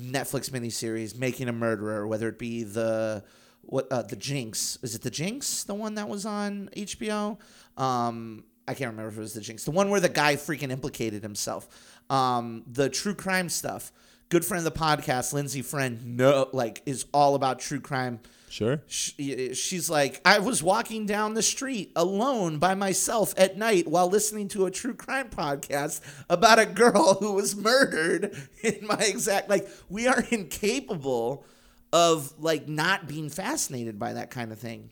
Netflix 0.00 0.50
miniseries, 0.50 1.18
Making 1.18 1.48
a 1.48 1.52
Murderer, 1.52 2.06
whether 2.06 2.28
it 2.28 2.38
be 2.38 2.62
the 2.62 3.24
what 3.62 3.90
uh, 3.90 4.02
the 4.02 4.16
Jinx. 4.16 4.78
Is 4.82 4.94
it 4.94 5.02
the 5.02 5.10
Jinx, 5.10 5.64
the 5.64 5.74
one 5.74 5.94
that 5.96 6.08
was 6.08 6.24
on 6.24 6.70
HBO? 6.76 7.38
Um, 7.76 8.44
I 8.68 8.74
can't 8.74 8.90
remember 8.90 9.08
if 9.08 9.16
it 9.16 9.20
was 9.20 9.34
the 9.34 9.40
Jinx, 9.40 9.64
the 9.64 9.70
one 9.70 9.90
where 9.90 10.00
the 10.00 10.08
guy 10.08 10.36
freaking 10.36 10.70
implicated 10.70 11.22
himself. 11.22 11.68
Um, 12.10 12.64
the 12.70 12.88
true 12.88 13.14
crime 13.14 13.48
stuff. 13.48 13.92
Good 14.28 14.44
friend 14.44 14.66
of 14.66 14.72
the 14.72 14.78
podcast, 14.78 15.32
Lindsay 15.32 15.62
Friend, 15.62 16.16
no, 16.18 16.48
like 16.52 16.82
is 16.84 17.06
all 17.14 17.34
about 17.34 17.60
true 17.60 17.80
crime 17.80 18.20
sure. 18.50 18.82
she, 18.86 19.54
she's 19.54 19.88
like, 19.88 20.20
I 20.24 20.38
was 20.40 20.62
walking 20.62 21.06
down 21.06 21.34
the 21.34 21.42
street 21.42 21.92
alone 21.96 22.58
by 22.58 22.74
myself 22.74 23.34
at 23.36 23.56
night 23.56 23.86
while 23.86 24.08
listening 24.08 24.48
to 24.48 24.66
a 24.66 24.70
true 24.70 24.94
crime 24.94 25.30
podcast 25.30 26.00
about 26.28 26.58
a 26.58 26.66
girl 26.66 27.14
who 27.20 27.32
was 27.32 27.56
murdered 27.56 28.36
in 28.62 28.86
my 28.86 28.98
exact 29.00 29.48
like 29.48 29.68
we 29.88 30.06
are 30.06 30.24
incapable 30.30 31.44
of 31.92 32.34
like 32.38 32.68
not 32.68 33.08
being 33.08 33.30
fascinated 33.30 33.98
by 33.98 34.12
that 34.12 34.30
kind 34.30 34.52
of 34.52 34.58
thing. 34.58 34.90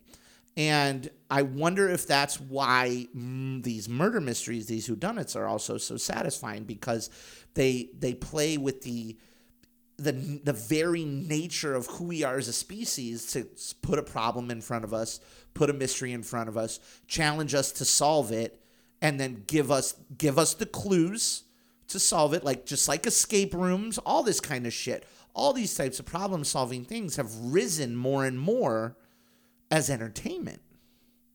And 0.57 1.11
I 1.31 1.43
wonder 1.43 1.89
if 1.91 2.07
that's 2.07 2.41
why 2.41 3.09
mm, 3.15 3.63
these 3.63 3.89
murder 3.89 4.21
mysteries, 4.21 4.67
these 4.67 4.89
whodunits, 4.89 5.37
are 5.37 5.47
also 5.47 5.77
so 5.77 5.97
satisfying 5.97 6.65
because 6.65 7.11
they 7.55 7.91
they 7.99 8.15
play 8.15 8.57
with 8.57 8.83
the 8.83 9.19
the 9.99 10.13
the 10.13 10.55
very 10.55 11.05
nature 11.05 11.75
of 11.75 11.87
who 11.87 12.05
we 12.05 12.23
are 12.23 12.39
as 12.39 12.49
a 12.49 12.53
species 12.55 13.33
to 13.33 13.47
put 13.83 13.99
a 13.99 14.03
problem 14.03 14.51
in 14.51 14.63
front 14.63 14.85
of 14.85 14.95
us, 14.95 15.21
put 15.53 15.69
a 15.69 15.75
mystery 15.75 16.13
in 16.13 16.23
front 16.23 16.49
of 16.49 16.57
us, 16.57 16.81
challenge 17.07 17.55
us 17.55 17.71
to 17.73 17.85
solve 17.85 18.33
it, 18.33 18.61
and 19.03 19.21
then 19.21 19.45
give 19.47 19.71
us 19.71 19.95
give 20.17 20.39
us 20.39 20.55
the 20.55 20.67
clues 20.67 21.45
to 21.89 21.99
solve 21.99 22.33
it, 22.33 22.45
like 22.45 22.65
just 22.65 22.89
like 22.89 23.07
escape 23.07 23.55
rooms, 23.55 23.99
all 23.99 24.23
this 24.23 24.41
kind 24.41 24.67
of 24.67 24.73
shit. 24.73 25.07
All 25.35 25.53
these 25.53 25.75
types 25.75 26.01
of 26.01 26.07
problem 26.07 26.45
solving 26.45 26.87
things 26.87 27.17
have 27.17 27.31
risen 27.37 27.95
more 27.95 28.25
and 28.25 28.41
more 28.41 28.97
as 29.71 29.91
entertainment. 29.91 30.61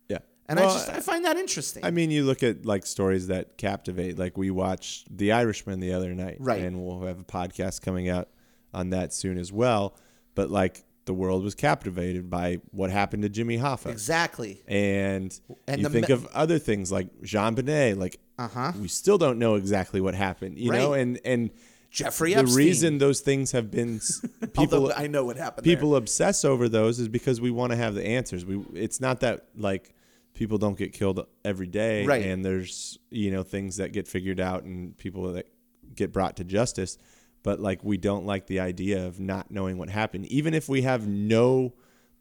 Yeah. 0.10 0.20
And 0.48 0.60
Well, 0.60 0.70
I 0.70 0.74
just 0.74 0.90
I 0.90 1.00
find 1.00 1.26
that 1.26 1.38
interesting. 1.38 1.86
I 1.86 1.92
mean, 1.92 2.12
you 2.12 2.24
look 2.24 2.44
at 2.44 2.66
like 2.66 2.86
stories 2.86 3.28
that 3.28 3.58
captivate. 3.58 4.18
Like 4.18 4.38
we 4.38 4.52
watched 4.52 5.16
The 5.16 5.32
Irishman 5.32 5.80
the 5.80 5.94
other 5.94 6.14
night, 6.14 6.38
Right. 6.40 6.62
And 6.62 6.82
we'll 6.86 7.02
have 7.02 7.20
a 7.20 7.24
podcast 7.24 7.82
coming 7.82 8.10
out 8.10 8.30
on 8.74 8.90
that 8.92 9.14
soon 9.14 9.38
as 9.38 9.52
well. 9.52 9.96
But 10.36 10.50
like 10.50 10.84
the 11.06 11.14
world 11.14 11.44
was 11.44 11.56
captivated 11.56 12.30
by 12.30 12.60
what 12.72 12.90
happened 12.92 13.24
to 13.24 13.30
Jimmy 13.30 13.58
Hoffa, 13.58 13.88
exactly. 13.88 14.62
and, 14.68 15.38
And 15.68 15.82
you 15.82 15.90
think 15.90 16.10
me- 16.10 16.14
of 16.14 16.28
other 16.28 16.60
things 16.60 16.92
like 16.92 17.08
JonBenét. 17.22 17.98
Like 17.98 18.20
Uh-huh. 18.38 18.72
we 18.80 18.88
still 18.88 19.18
don't 19.18 19.40
know 19.40 19.56
exactly 19.56 20.00
what 20.00 20.14
happened, 20.16 20.58
you 20.60 20.72
know. 20.72 20.94
And 20.94 21.20
and 21.26 21.50
Jeffrey 21.92 22.34
the 22.34 22.46
reason 22.46 22.98
those 23.00 23.20
things 23.20 23.52
have 23.52 23.70
been 23.70 24.00
people 24.54 24.62
Although 24.76 24.94
I 24.94 25.08
know 25.08 25.26
what 25.26 25.36
happened. 25.38 25.66
there. 25.66 25.76
people 25.76 25.96
obsess 25.98 26.46
over 26.46 26.70
those 26.70 27.00
is 27.00 27.10
because 27.10 27.42
we 27.42 27.52
want 27.52 27.72
to 27.72 27.76
have 27.78 27.94
the 27.96 28.06
answers. 28.06 28.46
We 28.46 28.64
it's 28.74 29.02
not 29.02 29.20
that 29.20 29.46
like 29.58 29.94
people 30.34 30.58
don't 30.58 30.78
get 30.78 30.94
killed 30.94 31.26
every 31.44 31.68
day 31.68 32.06
Right. 32.06 32.26
and 32.26 32.44
there's 32.46 32.98
you 33.10 33.30
know 33.32 33.44
things 33.44 33.78
that 33.78 33.92
get 33.92 34.08
figured 34.08 34.40
out 34.40 34.64
and 34.64 34.98
people 34.98 35.34
that 35.34 35.48
get 35.94 36.14
brought 36.14 36.38
to 36.38 36.46
justice, 36.46 36.98
but 37.44 37.60
like 37.60 37.84
we 37.84 37.98
don't 37.98 38.26
like 38.26 38.48
the 38.48 38.62
idea 38.62 39.06
of 39.06 39.20
not 39.20 39.52
knowing 39.52 39.78
what 39.78 39.90
happened 39.90 40.26
even 40.28 40.54
if 40.54 40.70
we 40.70 40.84
have 40.84 41.06
no 41.08 41.74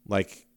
like 0.05 0.47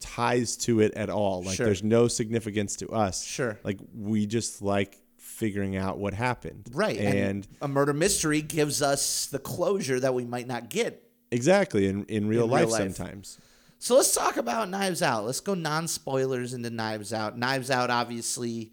ties 0.00 0.56
to 0.56 0.80
it 0.80 0.92
at 0.94 1.10
all. 1.10 1.42
Like 1.42 1.56
Sure. 1.56 1.66
there's 1.66 1.82
no 1.84 2.08
significance 2.08 2.76
to 2.76 2.88
us. 2.88 3.22
Sure. 3.24 3.58
Like 3.62 3.78
we 3.94 4.26
just 4.26 4.62
like 4.62 4.98
figuring 5.40 5.74
out 5.76 5.98
what 5.98 6.14
happened. 6.14 6.68
Right. 6.72 6.98
And, 6.98 7.48
a 7.60 7.66
murder 7.66 7.92
mystery 7.94 8.42
gives 8.42 8.82
us 8.82 9.26
the 9.26 9.38
closure 9.38 9.98
that 9.98 10.14
we 10.14 10.24
might 10.24 10.46
not 10.46 10.68
get. 10.70 11.02
exactly 11.32 11.86
in, 11.86 12.04
in 12.04 12.28
real 12.28 12.44
In 12.44 12.50
real 12.50 12.66
life 12.66 12.70
life. 12.70 12.94
sometimes. 12.94 13.38
So 13.78 13.96
let's 13.96 14.14
talk 14.14 14.36
about 14.36 14.68
Knives 14.68 15.00
Out. 15.02 15.24
Let's 15.24 15.40
go 15.40 15.54
non 15.54 15.88
spoilers 15.88 16.52
into 16.52 16.68
Knives 16.70 17.12
Out. 17.14 17.38
Knives 17.38 17.70
Out, 17.70 17.88
obviously, 17.90 18.72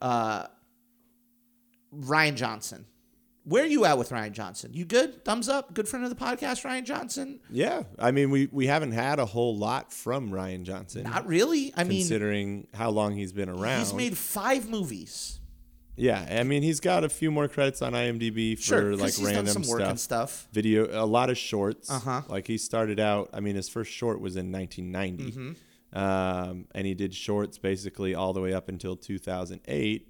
uh, 0.00 0.46
Rian 1.94 2.34
Johnson. 2.36 2.86
Where 3.44 3.62
are 3.62 3.66
you 3.66 3.84
at 3.84 3.96
with 3.96 4.10
Rian 4.10 4.32
Johnson? 4.32 4.72
You 4.74 4.84
good? 4.84 5.24
Thumbs 5.24 5.48
up? 5.48 5.72
Good 5.72 5.86
friend 5.86 6.04
of 6.04 6.10
the 6.10 6.16
podcast, 6.16 6.64
Rian 6.64 6.84
Johnson? 6.84 7.38
Yeah, 7.50 7.84
I 7.98 8.10
mean, 8.10 8.30
we 8.30 8.48
we 8.50 8.66
haven't 8.66 8.92
had 8.92 9.18
a 9.20 9.26
whole 9.26 9.56
lot 9.56 9.92
from 9.92 10.30
Rian 10.30 10.64
Johnson. 10.64 11.04
Not 11.04 11.26
really. 11.28 11.72
I 11.76 11.84
mean, 11.84 12.00
considering 12.00 12.66
how 12.74 12.90
long 12.90 13.14
he's 13.14 13.32
been 13.32 13.48
around. 13.48 13.78
he's 13.80 13.92
made 13.94 14.16
five 14.18 14.68
movies. 14.68 15.38
Yeah, 15.96 16.26
I 16.40 16.42
mean, 16.42 16.62
he's 16.62 16.80
got 16.80 17.04
a 17.04 17.08
few 17.08 17.30
more 17.30 17.48
credits 17.48 17.80
on 17.82 17.92
IMDb 17.94 18.56
for 18.56 18.62
Sure, 18.62 18.96
like 18.96 19.14
he's 19.14 19.22
random 19.22 19.46
done 19.46 19.54
some 19.54 19.62
work 19.70 19.80
stuff. 19.80 19.90
and 19.90 20.00
stuff. 20.00 20.48
Video, 20.52 20.88
a 21.02 21.06
lot 21.06 21.30
of 21.30 21.38
shorts. 21.38 21.90
Uh-huh. 21.90 22.22
Like 22.28 22.46
he 22.46 22.58
started 22.58 23.00
out. 23.00 23.30
I 23.32 23.40
mean, 23.40 23.56
his 23.56 23.68
first 23.68 23.90
short 23.90 24.20
was 24.20 24.36
in 24.36 24.52
1990, 24.52 25.32
Mm-hmm. 25.32 25.98
um, 25.98 26.66
and 26.74 26.86
he 26.86 26.94
did 26.94 27.14
shorts 27.14 27.56
basically 27.58 28.14
all 28.14 28.32
the 28.34 28.40
way 28.40 28.52
up 28.52 28.68
until 28.68 28.94
2008 28.96 30.08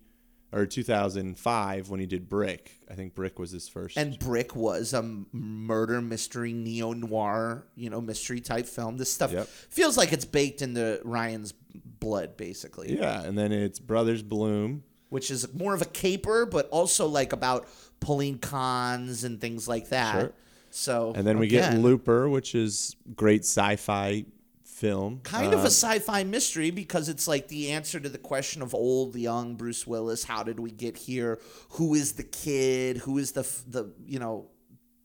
or 0.52 0.64
2005 0.66 1.90
when 1.90 2.00
he 2.00 2.06
did 2.06 2.28
Brick. 2.28 2.72
I 2.90 2.94
think 2.94 3.14
Brick 3.14 3.38
was 3.38 3.50
his 3.50 3.68
first. 3.68 3.96
And 3.96 4.18
Brick 4.18 4.54
was 4.56 4.92
a 4.92 5.02
murder 5.32 6.00
mystery, 6.00 6.52
neo 6.52 6.92
noir, 6.92 7.66
you 7.76 7.90
know, 7.90 8.00
mystery 8.00 8.40
type 8.40 8.66
film. 8.66 8.96
This 8.96 9.12
stuff 9.12 9.32
Yep. 9.32 9.46
feels 9.48 9.96
like 9.96 10.12
it's 10.12 10.24
baked 10.24 10.62
into 10.62 11.00
Rian's 11.04 11.52
blood, 12.00 12.36
basically. 12.36 12.96
yeah, 12.96 13.22
and 13.22 13.36
then 13.36 13.52
it's 13.52 13.78
Brothers 13.78 14.22
Bloom. 14.22 14.82
Which 15.08 15.30
is 15.30 15.52
more 15.54 15.74
of 15.74 15.82
a 15.82 15.86
caper, 15.86 16.46
but 16.46 16.68
also 16.70 17.06
like 17.06 17.32
about 17.32 17.68
pulling 18.00 18.38
cons 18.38 19.24
and 19.24 19.40
things 19.40 19.68
like 19.68 19.88
that. 19.90 20.20
Sure. 20.20 20.32
So 20.70 21.12
And 21.16 21.26
then 21.26 21.38
we 21.38 21.48
get 21.48 21.74
Looper, 21.74 22.28
which 22.28 22.54
is 22.54 22.96
great 23.14 23.42
sci-fi 23.42 24.26
film. 24.62 25.20
kind 25.22 25.54
of 25.54 25.60
Uh, 25.60 25.68
a 25.68 25.70
sci-fi 25.70 26.22
mystery 26.24 26.70
because 26.70 27.08
it's 27.08 27.26
like 27.26 27.48
the 27.48 27.70
answer 27.70 27.98
to 27.98 28.10
the 28.10 28.18
question 28.18 28.60
of 28.60 28.74
old, 28.74 29.16
young 29.16 29.56
Bruce 29.56 29.86
Willis. 29.86 30.24
How 30.24 30.42
did 30.42 30.60
we 30.60 30.70
get 30.70 30.98
here? 30.98 31.40
Who 31.70 31.94
is 31.94 32.12
the 32.12 32.24
kid? 32.24 32.98
Who 32.98 33.16
is 33.16 33.32
the 33.32 33.46
the 33.66 33.92
you 34.06 34.18
know? 34.18 34.50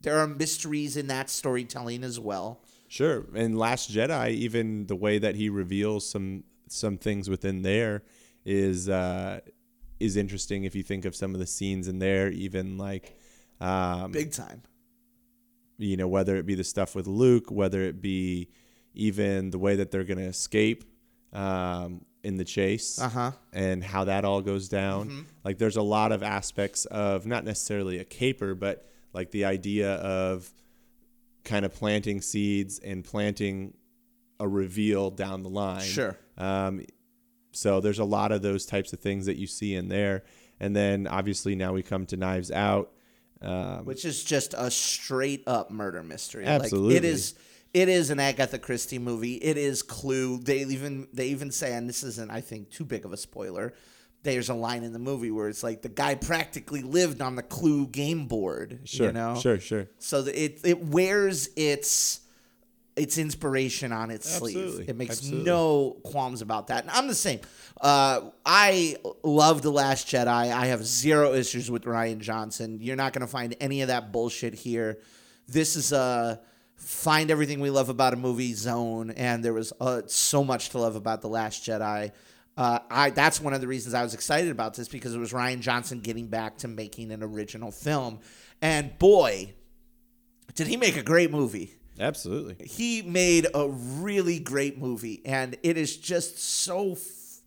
There 0.02 0.18
are 0.18 0.28
mysteries 0.28 0.98
in 0.98 1.08
that 1.08 1.30
storytelling 1.30 2.04
as 2.04 2.20
well. 2.20 2.64
Sure. 2.88 3.28
And 3.36 3.58
Last 3.58 3.92
Jedi, 3.92 4.32
even 4.32 4.88
the 4.88 4.96
way 4.96 5.20
that 5.20 5.36
he 5.36 5.48
reveals 5.48 6.10
some 6.10 6.44
some 6.68 6.98
things 6.98 7.30
within 7.30 7.62
there 7.62 8.04
is 8.44 8.90
uh, 8.90 9.40
is 10.02 10.18
interesting. 10.18 10.64
If 10.64 10.76
you 10.76 10.84
think 10.84 11.06
of 11.06 11.16
some 11.16 11.34
of 11.34 11.40
the 11.40 11.48
scenes 11.48 11.88
in 11.88 12.00
there, 12.00 12.30
even 12.30 12.78
like 12.78 13.18
um, 13.60 14.12
Big 14.12 14.32
time. 14.32 14.62
you 15.78 15.98
know 15.98 16.08
whether 16.08 16.36
it 16.38 16.46
be 16.46 16.56
the 16.56 16.64
stuff 16.64 16.96
with 16.96 17.08
Luke, 17.08 17.52
whether 17.52 17.82
it 17.82 18.02
be 18.02 18.50
even 18.94 19.52
the 19.52 19.60
way 19.60 19.76
that 19.78 19.92
they're 19.92 20.04
going 20.04 20.18
to 20.18 20.26
escape 20.26 20.84
um, 21.34 22.04
in 22.24 22.38
the 22.38 22.44
chase, 22.44 23.00
Uh-huh. 23.00 23.32
and 23.54 23.84
how 23.84 24.04
that 24.06 24.26
all 24.26 24.42
goes 24.42 24.68
down. 24.68 25.26
Like 25.44 25.58
there's 25.58 25.78
a 25.78 25.82
lot 25.82 26.12
of 26.12 26.24
aspects 26.24 26.86
of 26.86 27.26
not 27.26 27.46
necessarily 27.46 28.00
a 28.00 28.04
caper, 28.06 28.54
but 28.56 28.86
like 29.14 29.32
the 29.32 29.46
idea 29.46 29.94
of 29.96 30.52
kind 31.44 31.66
of 31.66 31.74
planting 31.74 32.22
seeds 32.22 32.80
and 32.80 33.04
planting 33.04 33.74
a 34.40 34.48
reveal 34.48 35.10
down 35.10 35.42
the 35.44 35.50
line. 35.50 35.82
Sure. 35.82 36.18
Um, 36.38 36.86
so 37.52 37.80
there's 37.80 38.00
a 38.00 38.06
lot 38.06 38.32
of 38.32 38.42
those 38.42 38.66
types 38.66 38.94
of 38.94 39.00
things 39.00 39.26
that 39.26 39.38
you 39.38 39.48
see 39.48 39.76
in 39.76 39.90
there, 39.90 40.24
and 40.60 40.76
then 40.76 41.08
obviously 41.08 41.56
now 41.56 41.74
we 41.74 41.84
come 41.84 42.06
to 42.08 42.18
Knives 42.18 42.52
Out. 42.52 42.92
Um, 43.42 43.86
which 43.86 44.06
is 44.06 44.24
just 44.24 44.54
a 44.56 44.70
straight 44.70 45.44
up 45.48 45.72
murder 45.72 46.04
mystery. 46.04 46.46
Like 46.46 46.62
Absolutely. 46.62 46.96
it 46.96 47.04
is 47.04 47.34
it 47.74 47.90
is 47.90 48.10
an 48.10 48.20
Agatha 48.20 48.60
Christie 48.60 49.00
movie. 49.00 49.36
It 49.36 49.58
is 49.58 49.82
Clue. 49.82 50.40
They 50.40 50.60
even 50.60 51.08
they 51.14 51.28
even 51.30 51.52
say 51.52 51.74
and 51.74 51.90
this 51.90 52.04
isn't 52.04 52.30
I 52.30 52.42
think 52.42 52.70
too 52.70 52.86
big 52.86 53.06
of 53.06 53.14
a 53.14 53.18
spoiler. 53.18 53.74
There's 54.24 54.50
a 54.50 54.54
line 54.54 54.84
in 54.84 54.94
the 54.94 55.00
movie 55.00 55.32
where 55.32 55.50
it's 55.50 55.64
like 55.64 55.82
the 55.82 55.90
guy 55.90 56.14
practically 56.14 56.84
lived 56.84 57.22
on 57.22 57.36
the 57.36 57.42
Clue 57.42 57.88
game 57.88 58.28
board, 58.28 58.82
sure, 58.84 59.08
you 59.08 59.14
know. 59.14 59.36
sure, 59.36 59.60
sure. 59.60 59.88
So 59.98 60.20
it 60.26 60.60
it 60.64 60.86
wears 60.86 61.50
its 61.56 62.20
its 62.96 63.18
inspiration 63.18 63.92
on 63.92 64.12
its 64.12 64.30
sleeve. 64.30 64.86
It 64.88 64.96
makes 64.96 65.20
Absolutely. 65.20 65.46
no 65.46 65.98
qualms 66.04 66.42
about 66.42 66.68
that. 66.68 66.84
And 66.84 66.92
I'm 66.92 67.08
the 67.08 67.16
same. 67.16 67.40
Uh, 67.80 68.30
I 68.46 68.98
love 69.24 69.62
The 69.62 69.72
Last 69.72 70.08
Jedi. 70.08 70.28
I 70.28 70.68
have 70.68 70.86
zero 70.86 71.34
issues 71.34 71.72
with 71.72 71.84
Rian 71.84 72.20
Johnson. 72.20 72.80
You're 72.82 72.98
not 72.98 73.14
going 73.14 73.22
to 73.22 73.32
find 73.32 73.56
any 73.60 73.82
of 73.82 73.88
that 73.88 74.12
bullshit 74.12 74.54
here. 74.54 75.00
This 75.48 75.76
is 75.76 75.92
a 75.92 76.42
find 76.76 77.30
everything 77.30 77.60
we 77.60 77.70
love 77.70 77.90
about 77.90 78.14
a 78.14 78.18
movie 78.18 78.54
zone, 78.54 79.12
and 79.12 79.46
there 79.46 79.54
was 79.54 79.72
uh, 79.80 80.02
so 80.08 80.44
much 80.44 80.70
to 80.70 80.80
love 80.80 80.96
about 80.96 81.22
The 81.22 81.30
Last 81.30 81.64
Jedi. 81.64 82.12
Uh, 82.58 82.80
I 82.90 83.12
that's 83.12 83.40
one 83.40 83.54
of 83.54 83.62
the 83.62 83.68
reasons 83.68 83.94
I 83.94 84.04
was 84.04 84.14
excited 84.14 84.52
about 84.52 84.74
this 84.74 84.88
because 84.88 85.16
it 85.16 85.20
was 85.20 85.32
Rian 85.32 85.62
Johnson 85.62 86.02
getting 86.02 86.28
back 86.28 86.58
to 86.60 86.68
making 86.68 87.12
an 87.12 87.24
original 87.24 87.72
film, 87.72 88.20
and 88.62 88.98
boy, 89.00 89.54
did 90.56 90.68
he 90.68 90.76
make 90.76 90.98
a 90.98 91.04
great 91.04 91.32
movie 91.32 91.76
Absolutely. 92.02 92.66
he 92.66 93.04
made 93.04 93.48
a 93.54 93.70
really 93.70 94.40
great 94.40 94.80
movie 94.80 95.22
and 95.24 95.56
it 95.62 95.78
is 95.78 95.96
just 95.96 96.40
so 96.40 96.94
f- 96.94 97.42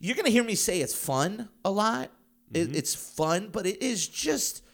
you're 0.00 0.16
gonna 0.16 0.28
hear 0.28 0.42
me 0.42 0.56
say 0.56 0.80
it's 0.80 0.94
fun 0.94 1.48
a 1.64 1.70
lot. 1.70 2.10
It, 2.52 2.66
mm-hmm. 2.66 2.74
it's 2.74 2.94
fun 2.94 3.50
but 3.52 3.64
it 3.64 3.80
is 3.80 4.06
just 4.06 4.64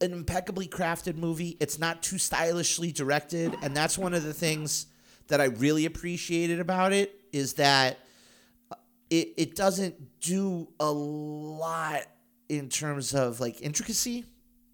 an 0.00 0.12
impeccably 0.12 0.66
crafted 0.66 1.16
movie. 1.16 1.56
It's 1.60 1.78
not 1.78 2.02
too 2.02 2.18
stylishly 2.18 2.90
directed 2.90 3.56
and 3.62 3.76
that's 3.76 3.96
one 3.96 4.12
of 4.12 4.24
the 4.24 4.34
things 4.34 4.86
that 5.28 5.40
i 5.40 5.44
really 5.44 5.84
appreciated 5.84 6.58
about 6.58 6.92
it 6.92 7.20
is 7.32 7.54
that 7.54 7.98
uh, 8.72 8.76
it, 9.10 9.34
it 9.36 9.54
doesn't 9.54 10.20
do 10.20 10.66
a 10.80 10.90
lot 10.90 12.02
in 12.48 12.68
terms 12.68 13.14
of 13.14 13.38
like 13.38 13.60
intricacy. 13.60 14.24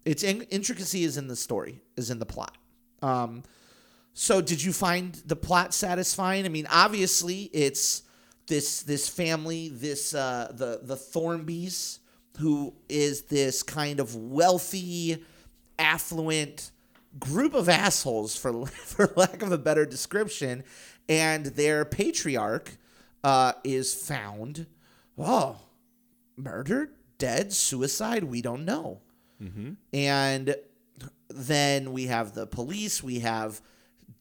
Its 0.05 0.23
in- 0.23 0.43
intricacy 0.43 1.03
is 1.03 1.17
in 1.17 1.27
the 1.27 1.35
story 1.35 1.81
is 1.97 2.09
in 2.09 2.19
the 2.19 2.25
plot 2.25 2.57
um, 3.05 3.43
so 4.13 4.41
did 4.41 4.63
you 4.63 4.71
find 4.73 5.13
the 5.25 5.35
plot 5.35 5.73
satisfying? 5.73 6.45
I 6.45 6.49
mean, 6.49 6.67
obviously 6.71 7.49
it's 7.53 8.03
this 8.47 8.81
this 8.83 9.09
family, 9.09 9.69
this 9.69 10.13
uh, 10.15 10.51
the 10.51 10.79
the 10.81 10.95
Thornbys, 10.95 11.99
who 12.37 12.73
is 12.87 13.23
this 13.23 13.61
kind 13.61 13.99
of 13.99 14.15
wealthy, 14.15 15.23
affluent 15.77 16.71
group 17.19 17.53
of 17.53 17.67
assholes, 17.69 18.35
for 18.35 18.65
for 18.67 19.11
lack 19.15 19.41
of 19.41 19.51
a 19.51 19.57
better 19.57 19.85
description, 19.85 20.63
and 21.09 21.47
their 21.47 21.83
patriarch 21.85 22.77
uh, 23.23 23.53
is 23.63 23.93
found, 23.93 24.65
oh, 25.17 25.57
murdered, 26.37 26.91
dead, 27.17 27.51
suicide. 27.51 28.23
We 28.23 28.41
don't 28.41 28.65
know. 28.65 29.01
And 29.91 30.55
then 31.35 31.91
we 31.93 32.07
have 32.07 32.33
the 32.33 32.47
police. 32.47 33.03
We 33.03 33.19
have 33.19 33.61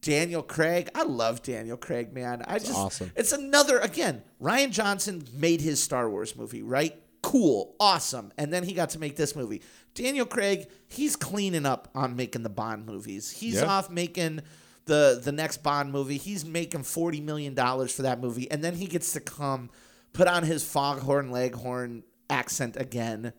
Daniel 0.03 0.43
Craig. 0.43 0.91
I 0.95 1.05
love 1.05 1.43
Daniel 1.43 1.77
Craig, 1.77 2.13
man. 2.13 2.43
I 2.47 2.59
just 2.59 2.75
awesome. 2.75 3.11
It's 3.17 3.33
another 3.33 3.79
again. 3.79 4.23
Rian 4.41 4.71
Johnson 4.71 5.25
made 5.33 5.61
his 5.61 5.83
Star 5.83 6.11
Wars 6.11 6.37
movie, 6.37 6.63
right? 6.63 6.95
Cool, 7.23 7.75
awesome. 7.81 8.33
And 8.37 8.53
then 8.53 8.65
he 8.65 8.75
got 8.75 8.91
to 8.91 8.99
make 8.99 9.17
this 9.17 9.35
movie. 9.35 9.63
Daniel 9.95 10.27
Craig, 10.27 10.69
he's 10.89 11.17
cleaning 11.17 11.65
up 11.65 11.89
on 11.95 12.17
making 12.17 12.43
the 12.43 12.51
Bond 12.51 12.85
movies. 12.85 13.31
He's 13.31 13.55
Yeah. 13.55 13.65
off 13.67 13.89
making 13.89 14.41
the 14.87 15.21
the 15.23 15.33
next 15.33 15.63
Bond 15.63 15.91
movie. 15.93 16.19
He's 16.19 16.45
making 16.45 16.83
forty 16.83 17.21
million 17.23 17.55
dollars 17.55 17.93
for 17.95 18.03
that 18.03 18.21
movie, 18.21 18.51
and 18.51 18.63
then 18.63 18.75
he 18.75 18.87
gets 18.87 19.13
to 19.15 19.21
come 19.21 19.71
put 20.13 20.29
on 20.29 20.43
his 20.43 20.63
foghorn 20.65 21.31
leghorn 21.31 22.03
accent 22.29 22.77
again. 22.77 23.33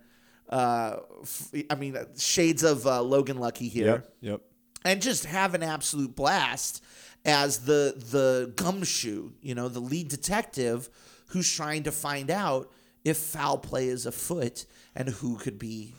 Uh, 0.49 0.97
f- 1.21 1.51
I 1.69 1.75
mean, 1.75 1.97
shades 2.17 2.63
of 2.63 2.85
uh, 2.85 3.01
Logan 3.01 3.37
Lucky 3.39 3.67
here 3.67 3.85
Yep. 3.87 4.13
Yep. 4.21 4.41
and 4.85 5.01
just 5.01 5.25
have 5.25 5.53
an 5.55 5.63
absolute 5.63 6.15
blast 6.15 6.83
as 7.25 7.59
the 7.59 7.93
the 8.11 8.53
gumshoe, 8.55 9.31
you 9.41 9.55
know, 9.55 9.67
the 9.69 9.79
lead 9.79 10.07
detective 10.09 10.89
who's 11.29 11.51
trying 11.51 11.83
to 11.83 11.91
find 11.91 12.29
out 12.29 12.71
if 13.03 13.17
foul 13.17 13.57
play 13.57 13.87
is 13.87 14.05
afoot 14.05 14.65
and 14.95 15.09
who 15.09 15.37
could 15.37 15.57
be 15.57 15.95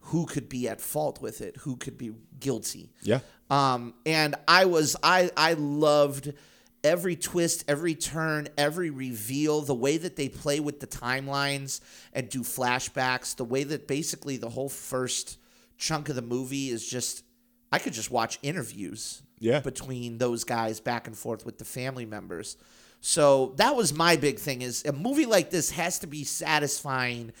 who 0.00 0.26
could 0.26 0.48
be 0.48 0.68
at 0.68 0.80
fault 0.80 1.20
with 1.20 1.40
it, 1.40 1.56
who 1.58 1.76
could 1.76 1.96
be 1.98 2.12
guilty. 2.40 2.92
Yeah. 3.02 3.20
Um, 3.50 3.94
and 4.04 4.34
I 4.48 4.64
was 4.64 4.96
I 5.02 5.30
I 5.36 5.52
loved 5.54 6.32
every 6.86 7.16
twist, 7.16 7.64
every 7.68 7.94
turn, 7.94 8.48
every 8.56 8.90
reveal, 8.90 9.60
the 9.60 9.74
way 9.74 9.98
that 9.98 10.16
they 10.16 10.28
play 10.28 10.60
with 10.60 10.80
the 10.80 10.86
timelines 10.86 11.80
and 12.12 12.28
do 12.28 12.40
flashbacks, 12.42 13.36
the 13.36 13.44
way 13.44 13.64
that 13.64 13.86
basically 13.86 14.36
the 14.36 14.48
whole 14.50 14.68
first 14.68 15.38
chunk 15.76 16.08
of 16.08 16.16
the 16.16 16.22
movie 16.22 16.70
is 16.70 16.86
just 16.88 17.22
I 17.72 17.78
could 17.78 17.92
just 17.92 18.10
watch 18.10 18.38
interviews 18.42 19.22
Yeah. 19.40 19.60
between 19.60 20.18
those 20.18 20.44
guys 20.44 20.80
back 20.80 21.06
and 21.08 21.16
forth 21.18 21.44
with 21.44 21.58
the 21.58 21.64
family 21.64 22.06
members. 22.06 22.56
So 23.00 23.52
that 23.56 23.76
was 23.76 23.92
my 23.92 24.16
big 24.16 24.38
thing 24.38 24.62
is 24.62 24.84
a 24.84 24.92
movie 24.92 25.26
like 25.26 25.50
this 25.50 25.70
has 25.72 25.98
to 25.98 26.06
be 26.06 26.24
satisfying 26.24 27.32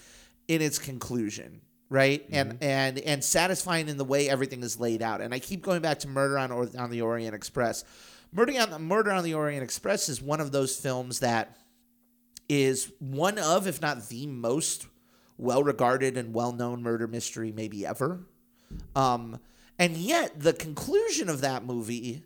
in 0.48 0.60
its 0.62 0.78
conclusion, 0.78 1.60
right? 1.88 2.22
Mm-hmm. 2.30 2.34
And 2.34 2.58
and 2.62 2.98
and 2.98 3.24
satisfying 3.24 3.88
in 3.88 3.96
the 3.96 4.04
way 4.04 4.28
everything 4.28 4.62
is 4.62 4.78
laid 4.78 5.00
out. 5.00 5.20
And 5.20 5.32
I 5.32 5.38
keep 5.38 5.62
going 5.62 5.80
back 5.80 6.00
to 6.00 6.08
Murder 6.08 6.38
on 6.38 6.50
or- 6.52 6.68
on 6.78 6.90
the 6.90 7.00
Orient 7.02 7.34
Express. 7.34 7.84
Murder 8.36 8.52
on 8.60 8.82
Murder 8.82 9.12
on 9.12 9.24
the 9.24 9.32
Orient 9.32 9.62
Express 9.62 10.10
is 10.10 10.20
one 10.20 10.42
of 10.42 10.52
those 10.52 10.76
films 10.76 11.20
that 11.20 11.56
is 12.50 12.92
one 12.98 13.38
of, 13.38 13.66
if 13.66 13.80
not 13.80 14.10
the 14.10 14.26
most 14.26 14.86
well 15.38 15.62
regarded 15.64 16.18
and 16.18 16.34
well 16.34 16.52
known 16.52 16.82
murder 16.82 17.06
mystery 17.06 17.50
maybe 17.50 17.86
ever. 17.86 18.20
Um, 18.94 19.38
and 19.78 19.96
yet 19.96 20.38
the 20.38 20.52
conclusion 20.52 21.30
of 21.30 21.40
that 21.40 21.64
movie 21.64 22.24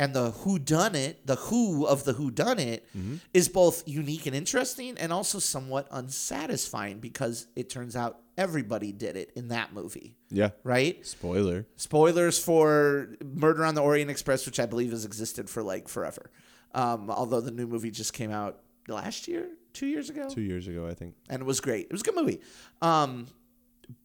and 0.00 0.14
the 0.14 0.32
who 0.32 0.58
done 0.58 0.96
it, 0.96 1.24
the 1.28 1.36
who 1.36 1.86
of 1.86 2.02
the 2.04 2.14
who 2.14 2.32
done 2.32 2.58
it, 2.58 2.84
is 3.32 3.48
both 3.48 3.86
unique 3.86 4.26
and 4.26 4.34
interesting 4.34 4.98
and 4.98 5.12
also 5.12 5.38
somewhat 5.38 5.86
unsatisfying 5.92 6.98
because 6.98 7.46
it 7.54 7.70
turns 7.70 7.94
out 7.94 8.18
everybody 8.38 8.92
did 8.92 9.16
it 9.16 9.30
in 9.36 9.48
that 9.48 9.72
movie, 9.72 10.16
Yeah. 10.30 10.50
right? 10.64 11.04
Spoiler. 11.06 11.66
Spoilers 11.76 12.38
for 12.38 13.08
Murder 13.24 13.64
on 13.64 13.74
the 13.74 13.82
Orient 13.82 14.10
Express, 14.10 14.46
which 14.46 14.58
I 14.60 14.66
believe 14.66 14.90
has 14.92 15.04
existed 15.04 15.50
for 15.50 15.62
like 15.62 15.88
forever. 15.88 16.30
Um, 16.74 17.10
although 17.10 17.40
the 17.40 17.50
new 17.50 17.66
movie 17.66 17.90
just 17.90 18.12
came 18.14 18.30
out 18.30 18.60
last 18.88 19.28
year, 19.28 19.48
two 19.74 19.86
years 19.86 20.08
ago 20.10 20.28
Two 20.28 20.40
years 20.40 20.66
ago, 20.68 20.86
I 20.86 20.94
think. 20.94 21.14
and 21.28 21.42
it 21.42 21.44
was 21.44 21.60
great. 21.60 21.86
It 21.86 21.92
was 21.92 22.00
a 22.00 22.04
good 22.04 22.14
movie. 22.16 22.40
Um, 22.80 23.26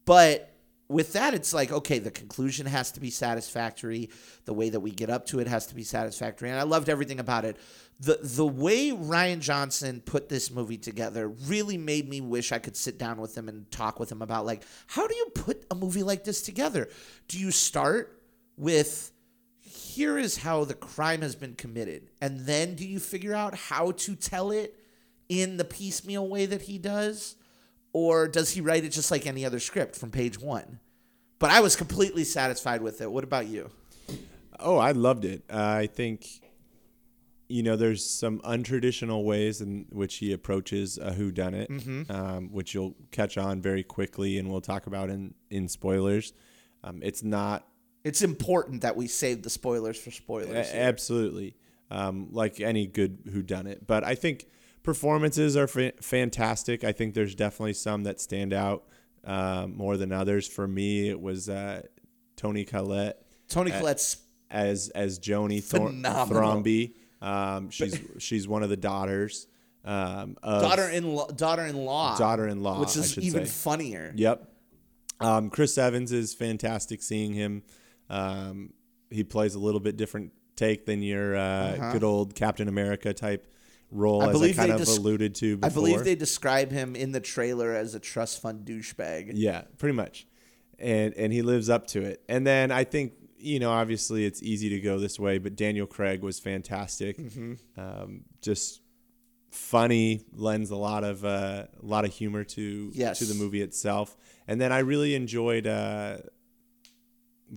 but 0.04 0.52
with 0.88 1.12
that, 1.12 1.34
it's 1.34 1.52
like 1.52 1.70
okay, 1.70 1.98
the 1.98 2.10
conclusion 2.10 2.66
has 2.66 2.92
to 2.92 3.00
be 3.00 3.10
satisfactory. 3.10 4.10
The 4.44 4.54
way 4.54 4.70
that 4.70 4.80
we 4.80 4.90
get 4.90 5.10
up 5.10 5.26
to 5.26 5.40
it 5.40 5.46
has 5.46 5.66
to 5.66 5.74
be 5.74 5.84
satisfactory, 5.84 6.50
and 6.50 6.58
I 6.58 6.64
loved 6.64 6.88
everything 6.88 7.20
about 7.20 7.44
it. 7.44 7.56
the 8.00 8.18
The 8.22 8.46
way 8.46 8.90
Rian 8.90 9.40
Johnson 9.40 10.00
put 10.04 10.28
this 10.28 10.50
movie 10.50 10.78
together 10.78 11.28
really 11.28 11.78
made 11.78 12.08
me 12.08 12.20
wish 12.20 12.52
I 12.52 12.58
could 12.58 12.76
sit 12.76 12.98
down 12.98 13.20
with 13.20 13.36
him 13.36 13.48
and 13.48 13.70
talk 13.70 14.00
with 14.00 14.10
him 14.10 14.22
about 14.22 14.46
like 14.46 14.62
how 14.86 15.06
do 15.06 15.14
you 15.14 15.26
put 15.34 15.64
a 15.70 15.74
movie 15.74 16.02
like 16.02 16.24
this 16.24 16.42
together? 16.42 16.88
Do 17.28 17.38
you 17.38 17.50
start 17.50 18.20
with 18.56 19.12
here 19.98 20.18
is 20.18 20.38
how 20.38 20.64
the 20.64 20.74
crime 20.74 21.22
has 21.22 21.34
been 21.34 21.54
committed. 21.54 22.10
And 22.20 22.40
then 22.40 22.74
do 22.74 22.86
you 22.86 22.98
figure 23.00 23.34
out 23.34 23.54
how 23.54 23.92
to 23.92 24.14
tell 24.14 24.50
it 24.50 24.78
in 25.28 25.56
the 25.56 25.64
piecemeal 25.64 26.28
way 26.28 26.46
that 26.46 26.62
he 26.62 26.78
does? 26.78 27.36
Or 28.00 28.28
does 28.28 28.50
he 28.50 28.60
write 28.60 28.84
it 28.84 28.90
just 28.90 29.10
like 29.10 29.26
any 29.26 29.44
other 29.44 29.58
script 29.58 29.96
from 29.96 30.10
page 30.12 30.38
one? 30.38 30.78
But 31.40 31.50
I 31.50 31.58
was 31.60 31.74
completely 31.74 32.22
satisfied 32.22 32.80
with 32.80 33.00
it. 33.00 33.10
What 33.10 33.24
about 33.24 33.46
you? 33.48 33.70
Oh, 34.60 34.76
I 34.76 34.92
loved 34.92 35.24
it. 35.24 35.42
Uh, 35.52 35.56
I 35.82 35.86
think, 35.88 36.26
you 37.48 37.64
know, 37.64 37.74
there's 37.74 38.08
some 38.08 38.38
untraditional 38.40 39.24
ways 39.24 39.60
in 39.60 39.86
which 39.90 40.16
he 40.16 40.32
approaches 40.32 40.96
a 40.98 41.10
whodunit, 41.10 41.68
Mm-hmm. 41.68 42.12
um, 42.12 42.52
which 42.52 42.72
you'll 42.72 42.94
catch 43.10 43.36
on 43.36 43.60
very 43.60 43.82
quickly, 43.82 44.38
and 44.38 44.48
we'll 44.48 44.60
talk 44.60 44.86
about 44.86 45.10
in 45.10 45.34
in 45.50 45.66
spoilers. 45.68 46.32
Um, 46.84 47.00
it's 47.02 47.24
not 47.24 47.66
It's 48.04 48.22
important 48.22 48.82
that 48.82 48.94
we 48.96 49.08
save 49.08 49.42
the 49.42 49.50
spoilers 49.50 49.98
for 49.98 50.12
spoilers. 50.12 50.68
a- 50.70 50.76
absolutely 50.76 51.56
um, 51.90 52.28
like 52.30 52.60
any 52.60 52.86
good 52.86 53.24
whodunit, 53.26 53.86
but 53.88 54.04
I 54.04 54.14
think 54.14 54.46
performances 54.82 55.56
are 55.56 55.66
fa- 55.66 55.92
fantastic. 56.00 56.84
I 56.84 56.92
think 56.92 57.14
there's 57.14 57.34
definitely 57.34 57.74
some 57.74 58.04
that 58.04 58.20
stand 58.20 58.52
out 58.52 58.84
uh, 59.24 59.66
more 59.68 59.96
than 59.96 60.12
others. 60.12 60.46
For 60.46 60.66
me, 60.66 61.08
it 61.08 61.20
was 61.20 61.48
uh, 61.48 61.82
Toni 62.36 62.64
Collette. 62.64 63.22
Toni 63.48 63.70
Collette's 63.70 64.18
as 64.50 64.88
as 64.90 65.18
Joni 65.18 65.62
Thor- 65.62 65.90
Thrombey. 65.90 66.94
Um, 67.20 67.70
she's 67.70 67.98
she's 68.18 68.46
one 68.48 68.62
of 68.62 68.68
the 68.70 68.76
daughters. 68.76 69.46
Um, 69.84 70.36
of, 70.42 70.62
daughter-in-law, 70.62 71.28
daughter-in-law, 71.28 72.18
Daughter-in-law, 72.18 72.80
which 72.80 72.96
is 72.96 73.16
even 73.18 73.46
say. 73.46 73.50
funnier. 73.50 74.12
Yep. 74.16 74.52
Um, 75.20 75.50
Chris 75.50 75.78
Evans 75.78 76.12
is 76.12 76.34
fantastic. 76.34 77.02
Seeing 77.02 77.32
him, 77.32 77.62
um, 78.10 78.72
he 79.10 79.24
plays 79.24 79.54
a 79.54 79.58
little 79.58 79.80
bit 79.80 79.96
different 79.96 80.32
take 80.56 80.84
than 80.86 81.02
your 81.02 81.36
uh, 81.36 81.92
good 81.92 82.04
old 82.04 82.34
Captain 82.34 82.68
America 82.68 83.14
type 83.14 83.46
role. 83.90 84.22
I 84.22 84.26
as 84.26 84.28
I 84.30 84.32
believe 84.32 84.56
kind 84.56 84.70
they 84.70 84.74
of 84.74 84.80
desc- 84.82 84.98
alluded 84.98 85.34
to 85.36 85.56
before. 85.56 85.70
I 85.70 85.74
believe 85.74 86.04
they 86.04 86.14
describe 86.14 86.70
him 86.70 86.94
in 86.96 87.12
the 87.12 87.20
trailer 87.20 87.74
as 87.74 87.94
a 87.94 88.00
trust 88.00 88.40
fund 88.42 88.66
douchebag. 88.66 89.32
Yeah, 89.34 89.62
pretty 89.78 89.94
much. 89.94 90.26
And 90.78 91.14
and 91.14 91.32
he 91.32 91.42
lives 91.42 91.68
up 91.68 91.86
to 91.88 92.02
it. 92.02 92.22
And 92.28 92.46
then 92.46 92.70
I 92.70 92.84
think 92.84 93.12
you 93.40 93.60
know, 93.60 93.70
obviously 93.70 94.24
it's 94.26 94.42
easy 94.42 94.68
to 94.70 94.80
go 94.80 94.98
this 94.98 95.18
way, 95.18 95.38
but 95.38 95.54
Daniel 95.54 95.86
Craig 95.86 96.22
was 96.22 96.40
fantastic. 96.40 97.16
Mm-hmm. 97.18 97.54
Um, 97.80 98.24
just 98.42 98.80
funny, 99.50 100.24
lends 100.32 100.70
a 100.70 100.76
lot 100.76 101.04
of 101.04 101.24
uh, 101.24 101.66
a 101.80 101.86
lot 101.86 102.04
of 102.04 102.12
humor 102.12 102.44
to 102.44 102.90
Yes. 102.94 103.18
to 103.20 103.24
the 103.26 103.34
movie 103.34 103.62
itself. 103.62 104.16
And 104.48 104.60
then 104.60 104.72
I 104.72 104.80
really 104.80 105.14
enjoyed 105.14 105.66
uh, 105.66 106.18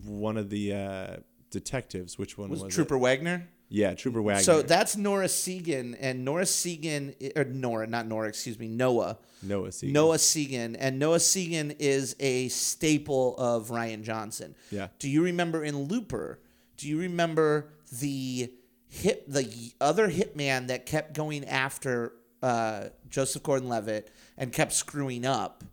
one 0.05 0.37
of 0.37 0.49
the 0.49 0.73
uh, 0.73 1.15
detectives. 1.49 2.17
Which 2.17 2.37
one 2.37 2.49
was, 2.49 2.63
Was 2.63 2.73
it? 2.73 2.75
Trooper 2.75 2.97
Wagner? 2.97 3.47
Yeah, 3.73 3.93
Trooper 3.93 4.21
Wagner. 4.21 4.43
So 4.43 4.61
that's 4.61 4.97
Nora 4.97 5.27
Segan, 5.27 5.95
and 5.99 6.25
Nora 6.25 6.43
Segan, 6.43 7.15
or 7.37 7.45
Nora, 7.45 7.87
not 7.87 8.05
Nora, 8.05 8.27
excuse 8.27 8.59
me, 8.59 8.67
Noah. 8.67 9.17
Noah 9.41 9.69
Segan. 9.69 9.91
Noah 9.93 10.17
Segan, 10.17 10.75
and 10.77 10.99
Noah 10.99 11.17
Segan 11.17 11.75
is 11.79 12.15
a 12.19 12.49
staple 12.49 13.35
of 13.37 13.69
Rian 13.69 14.03
Johnson. 14.03 14.55
Yeah. 14.71 14.89
Do 14.99 15.09
you 15.09 15.23
remember 15.23 15.63
in 15.63 15.83
Looper? 15.83 16.39
Do 16.75 16.89
you 16.89 16.99
remember 16.99 17.69
the 17.99 18.51
hit 18.89 19.31
the 19.31 19.71
other 19.79 20.09
hitman 20.09 20.67
that 20.67 20.85
kept 20.85 21.13
going 21.13 21.45
after 21.45 22.11
uh, 22.43 22.89
Joseph 23.09 23.41
Gordon-Levitt 23.41 24.11
and 24.37 24.51
kept 24.51 24.73
screwing 24.73 25.25
up, 25.25 25.63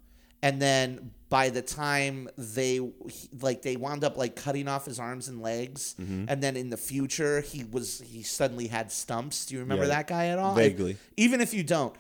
and 0.41 0.63
then 0.63 1.11
by 1.31 1.51
the 1.51 1.61
time 1.63 2.29
they 2.39 2.81
like 3.43 3.63
they 3.63 3.77
wound 3.77 4.03
up 4.05 4.17
like 4.17 4.35
cutting 4.35 4.67
off 4.69 4.87
his 4.87 4.99
arms 4.99 5.29
and 5.29 5.43
legs, 5.43 5.95
Mm-hmm. 6.01 6.25
and 6.29 6.43
then 6.43 6.57
in 6.57 6.71
the 6.71 6.77
future 6.77 7.41
he 7.43 7.65
was 7.65 8.01
he 8.01 8.23
suddenly 8.23 8.67
had 8.69 8.91
stumps. 8.91 9.47
Do 9.47 9.55
you 9.55 9.61
remember 9.61 9.85
Yeah, 9.85 9.91
that 9.91 10.07
guy 10.07 10.27
at 10.29 10.39
all? 10.39 10.55
vaguely. 10.55 10.97
even 11.17 11.41
if 11.41 11.53
you 11.55 11.63
don't. 11.63 11.95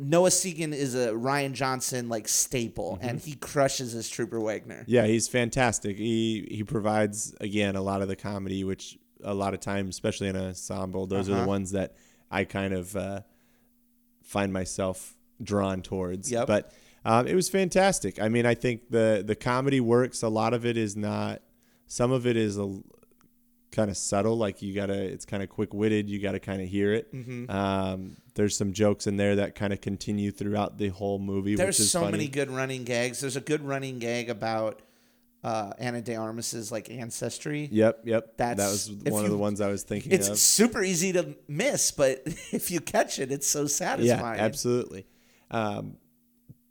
Noah 0.00 0.30
Segan 0.30 0.72
is 0.72 0.94
a 0.94 1.08
Rian 1.08 1.52
Johnson 1.52 2.08
like 2.08 2.26
staple, 2.28 2.96
Mm-hmm. 2.96 3.08
and 3.08 3.20
he 3.20 3.34
crushes 3.34 3.92
his 3.92 4.08
Trooper 4.08 4.40
Wagner. 4.40 4.84
Yeah, 4.86 5.06
he's 5.06 5.26
fantastic. 5.28 5.96
He 5.98 6.46
he 6.50 6.62
provides 6.64 7.34
again 7.40 7.74
a 7.76 7.82
lot 7.82 8.00
of 8.02 8.08
the 8.08 8.16
comedy, 8.16 8.62
which 8.64 8.98
a 9.22 9.34
lot 9.34 9.52
of 9.52 9.60
times, 9.60 9.90
especially 9.96 10.28
in 10.28 10.36
an 10.36 10.46
ensemble, 10.46 11.06
those 11.06 11.28
are 11.28 11.32
Uh-huh. 11.32 11.42
the 11.42 11.48
ones 11.48 11.72
that 11.72 11.96
I 12.30 12.44
kind 12.44 12.72
of 12.72 12.94
uh, 12.96 13.20
find 14.22 14.52
myself 14.52 15.16
drawn 15.42 15.82
towards. 15.82 16.30
Yep. 16.30 16.46
But 16.46 16.72
um, 17.04 17.26
it 17.26 17.34
was 17.34 17.48
fantastic. 17.48 18.20
I 18.20 18.28
mean, 18.28 18.46
I 18.46 18.54
think 18.54 18.90
the 18.90 19.22
the 19.26 19.34
comedy 19.34 19.80
works. 19.80 20.22
A 20.22 20.28
lot 20.28 20.54
of 20.54 20.64
it 20.66 20.76
is 20.76 20.96
not. 20.96 21.40
Some 21.86 22.12
of 22.12 22.26
it 22.26 22.36
is 22.36 22.58
a 22.58 22.80
kind 23.72 23.90
of 23.90 23.96
subtle. 23.96 24.36
Like 24.36 24.62
you 24.62 24.74
gotta, 24.74 24.94
it's 25.00 25.24
kind 25.24 25.42
of 25.42 25.48
quick 25.48 25.72
witted. 25.74 26.08
You 26.10 26.20
gotta 26.20 26.40
kind 26.40 26.60
of 26.62 26.68
hear 26.68 26.92
it. 26.92 27.12
Mm-hmm. 27.14 27.50
Um, 27.50 28.16
there's 28.34 28.56
some 28.56 28.72
jokes 28.72 29.06
in 29.06 29.16
there 29.16 29.36
that 29.36 29.54
kind 29.54 29.72
of 29.72 29.80
continue 29.80 30.30
throughout 30.30 30.78
the 30.78 30.88
whole 30.88 31.18
movie. 31.18 31.54
There's 31.56 31.78
which 31.78 31.86
is 31.86 31.90
so 31.90 32.00
funny. 32.00 32.12
many 32.12 32.28
good 32.28 32.50
running 32.50 32.84
gags. 32.84 33.20
There's 33.20 33.36
a 33.36 33.40
good 33.40 33.62
running 33.62 33.98
gag 33.98 34.30
about 34.30 34.82
uh, 35.42 35.72
Ana 35.78 36.00
de 36.02 36.14
Armas's 36.16 36.70
like 36.70 36.90
ancestry. 36.90 37.68
Yep, 37.72 38.02
yep. 38.04 38.36
That's- 38.36 38.58
that 38.58 38.70
was 38.70 39.12
one 39.12 39.24
of 39.24 39.30
the 39.30 39.38
ones 39.38 39.60
I 39.60 39.68
was 39.68 39.82
thinking 39.82 40.12
It's 40.12 40.28
of. 40.28 40.36
super 40.38 40.82
easy 40.82 41.12
to 41.14 41.34
miss, 41.48 41.90
but 41.92 42.22
if 42.52 42.70
you 42.70 42.80
catch 42.80 43.18
it, 43.18 43.32
it's 43.32 43.46
so 43.46 43.66
satisfying. 43.66 44.38
yeah, 44.38 44.44
absolutely. 44.44 45.06
Um, 45.50 45.96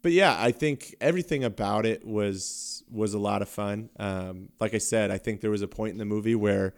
but 0.02 0.12
yeah, 0.12 0.36
I 0.40 0.52
think 0.52 0.96
everything 1.02 1.44
about 1.44 1.86
it 1.86 2.06
was 2.06 2.84
was 2.92 3.14
a 3.14 3.20
lot 3.20 3.42
of 3.42 3.50
fun. 3.50 3.90
Um, 4.00 4.50
like 4.60 4.74
I 4.74 4.78
said, 4.80 5.12
I 5.12 5.18
think 5.18 5.42
there 5.42 5.52
was 5.52 5.62
a 5.62 5.68
point 5.68 5.92
in 5.92 5.98
the 5.98 6.06
movie 6.06 6.36
where 6.36 6.74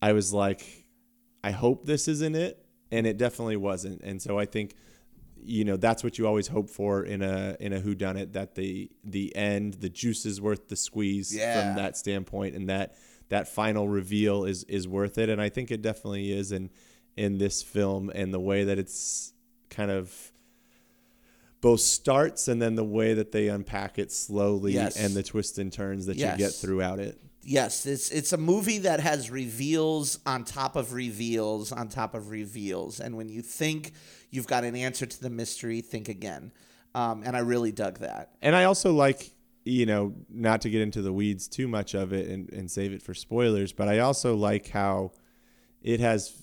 I 0.00 0.12
was 0.12 0.32
like, 0.32 0.86
I 1.44 1.50
hope 1.50 1.84
this 1.86 2.08
isn't 2.08 2.34
it, 2.34 2.64
and 2.90 3.06
it 3.06 3.18
definitely 3.18 3.56
wasn't. 3.56 4.00
And 4.02 4.20
so 4.22 4.38
I 4.38 4.46
think, 4.46 4.74
you 5.44 5.64
know, 5.64 5.76
that's 5.76 6.02
what 6.04 6.18
you 6.18 6.26
always 6.26 6.48
hope 6.48 6.70
for 6.70 7.02
in 7.04 7.22
a 7.22 7.56
in 7.60 7.72
a 7.72 7.80
whodunit 7.80 8.32
that 8.32 8.54
the 8.54 8.90
the 9.04 9.34
end, 9.36 9.74
the 9.74 9.88
juice 9.90 10.24
is 10.26 10.40
worth 10.40 10.68
the 10.68 10.76
squeeze 10.76 11.34
Yeah. 11.34 11.74
from 11.74 11.82
that 11.82 11.96
standpoint, 11.96 12.54
and 12.54 12.68
that 12.68 12.94
that 13.28 13.48
final 13.48 13.88
reveal 13.88 14.44
is 14.44 14.64
is 14.64 14.86
worth 14.88 15.18
it. 15.18 15.28
And 15.28 15.40
I 15.40 15.48
think 15.48 15.70
it 15.70 15.82
definitely 15.82 16.32
is 16.32 16.52
in 16.52 16.70
in 17.16 17.38
this 17.38 17.62
film 17.62 18.10
and 18.14 18.32
the 18.32 18.40
way 18.40 18.64
that 18.64 18.78
it's 18.78 19.34
kind 19.68 19.90
of 19.90 20.32
both 21.62 21.80
starts 21.80 22.48
and 22.48 22.60
then 22.60 22.74
the 22.74 22.84
way 22.84 23.14
that 23.14 23.32
they 23.32 23.48
unpack 23.48 23.98
it 23.98 24.12
slowly 24.12 24.74
Yes. 24.74 24.96
and 24.96 25.14
the 25.14 25.22
twists 25.22 25.56
and 25.56 25.72
turns 25.72 26.04
that 26.06 26.18
you 26.18 26.26
get 26.36 26.52
throughout 26.52 26.98
it. 26.98 27.18
Yes, 27.44 27.86
it's 27.86 28.10
it's 28.10 28.32
a 28.32 28.36
movie 28.36 28.78
that 28.78 29.00
has 29.00 29.30
reveals 29.30 30.18
on 30.26 30.44
top 30.44 30.76
of 30.76 30.92
reveals 30.92 31.72
on 31.72 31.88
top 31.88 32.14
of 32.14 32.28
reveals, 32.30 33.00
and 33.00 33.16
when 33.16 33.28
you 33.28 33.42
think 33.42 33.92
you've 34.30 34.46
got 34.46 34.62
an 34.64 34.76
answer 34.76 35.06
to 35.06 35.20
the 35.20 35.30
mystery, 35.30 35.80
think 35.80 36.08
again. 36.08 36.52
Um, 36.94 37.22
and 37.24 37.34
I 37.36 37.40
really 37.40 37.72
dug 37.72 37.98
that. 38.00 38.30
And 38.42 38.54
I 38.54 38.64
also 38.64 38.92
like, 38.92 39.32
you 39.64 39.86
know, 39.86 40.14
not 40.28 40.60
to 40.62 40.70
get 40.70 40.82
into 40.82 41.00
the 41.02 41.12
weeds 41.12 41.48
too 41.48 41.66
much 41.66 41.94
of 41.94 42.12
it 42.12 42.28
and, 42.28 42.52
and 42.52 42.70
save 42.70 42.92
it 42.92 43.02
for 43.02 43.14
spoilers, 43.14 43.72
but 43.72 43.88
I 43.88 44.00
also 44.00 44.36
like 44.36 44.68
how 44.68 45.12
it 45.82 45.98
has, 46.00 46.42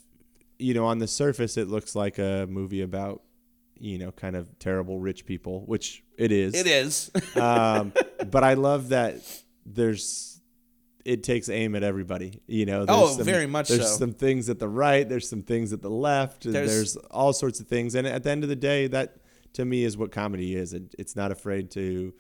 you 0.58 0.74
know, 0.74 0.86
on 0.86 0.98
the 1.00 1.08
surface, 1.08 1.56
it 1.56 1.68
looks 1.70 1.96
like 1.96 2.18
a 2.18 2.46
movie 2.50 2.82
about, 2.82 3.22
you 3.80 3.98
know, 3.98 4.12
kind 4.12 4.36
of 4.36 4.58
terrible 4.60 5.00
rich 5.00 5.26
people, 5.26 5.66
which 5.66 6.04
it 6.18 6.32
is. 6.32 6.54
It 6.56 6.68
is. 6.68 7.12
um, 7.36 7.94
but 8.30 8.44
I 8.44 8.54
love 8.56 8.90
that 8.90 9.18
there's 9.66 10.42
it 11.06 11.24
takes 11.24 11.50
aim 11.50 11.76
at 11.76 11.82
everybody. 11.84 12.42
You 12.46 12.66
know, 12.66 12.86
there's 12.86 12.98
Oh, 13.00 13.08
some, 13.16 13.26
very 13.26 13.48
much 13.48 13.70
There's 13.70 13.90
so. 13.90 13.98
some 13.98 14.14
things 14.14 14.50
at 14.50 14.60
the 14.60 14.68
right. 14.68 15.08
There's 15.08 15.28
some 15.30 15.42
things 15.42 15.72
at 15.74 15.82
the 15.82 15.90
left. 15.90 16.46
And 16.46 16.54
There's- 16.54 16.70
there's, 16.70 16.96
all 17.10 17.34
sorts 17.34 17.60
of 17.60 17.68
things. 17.68 17.96
And 17.96 18.06
at 18.06 18.24
the 18.24 18.30
end 18.30 18.44
of 18.44 18.50
the 18.50 18.56
day, 18.56 18.88
that 18.88 19.16
to 19.54 19.66
me 19.66 19.84
is 19.86 19.98
what 19.98 20.12
comedy 20.12 20.56
is. 20.56 20.74
It, 20.74 20.94
it's 21.00 21.16
not 21.16 21.32
afraid 21.32 21.72
to 21.72 22.14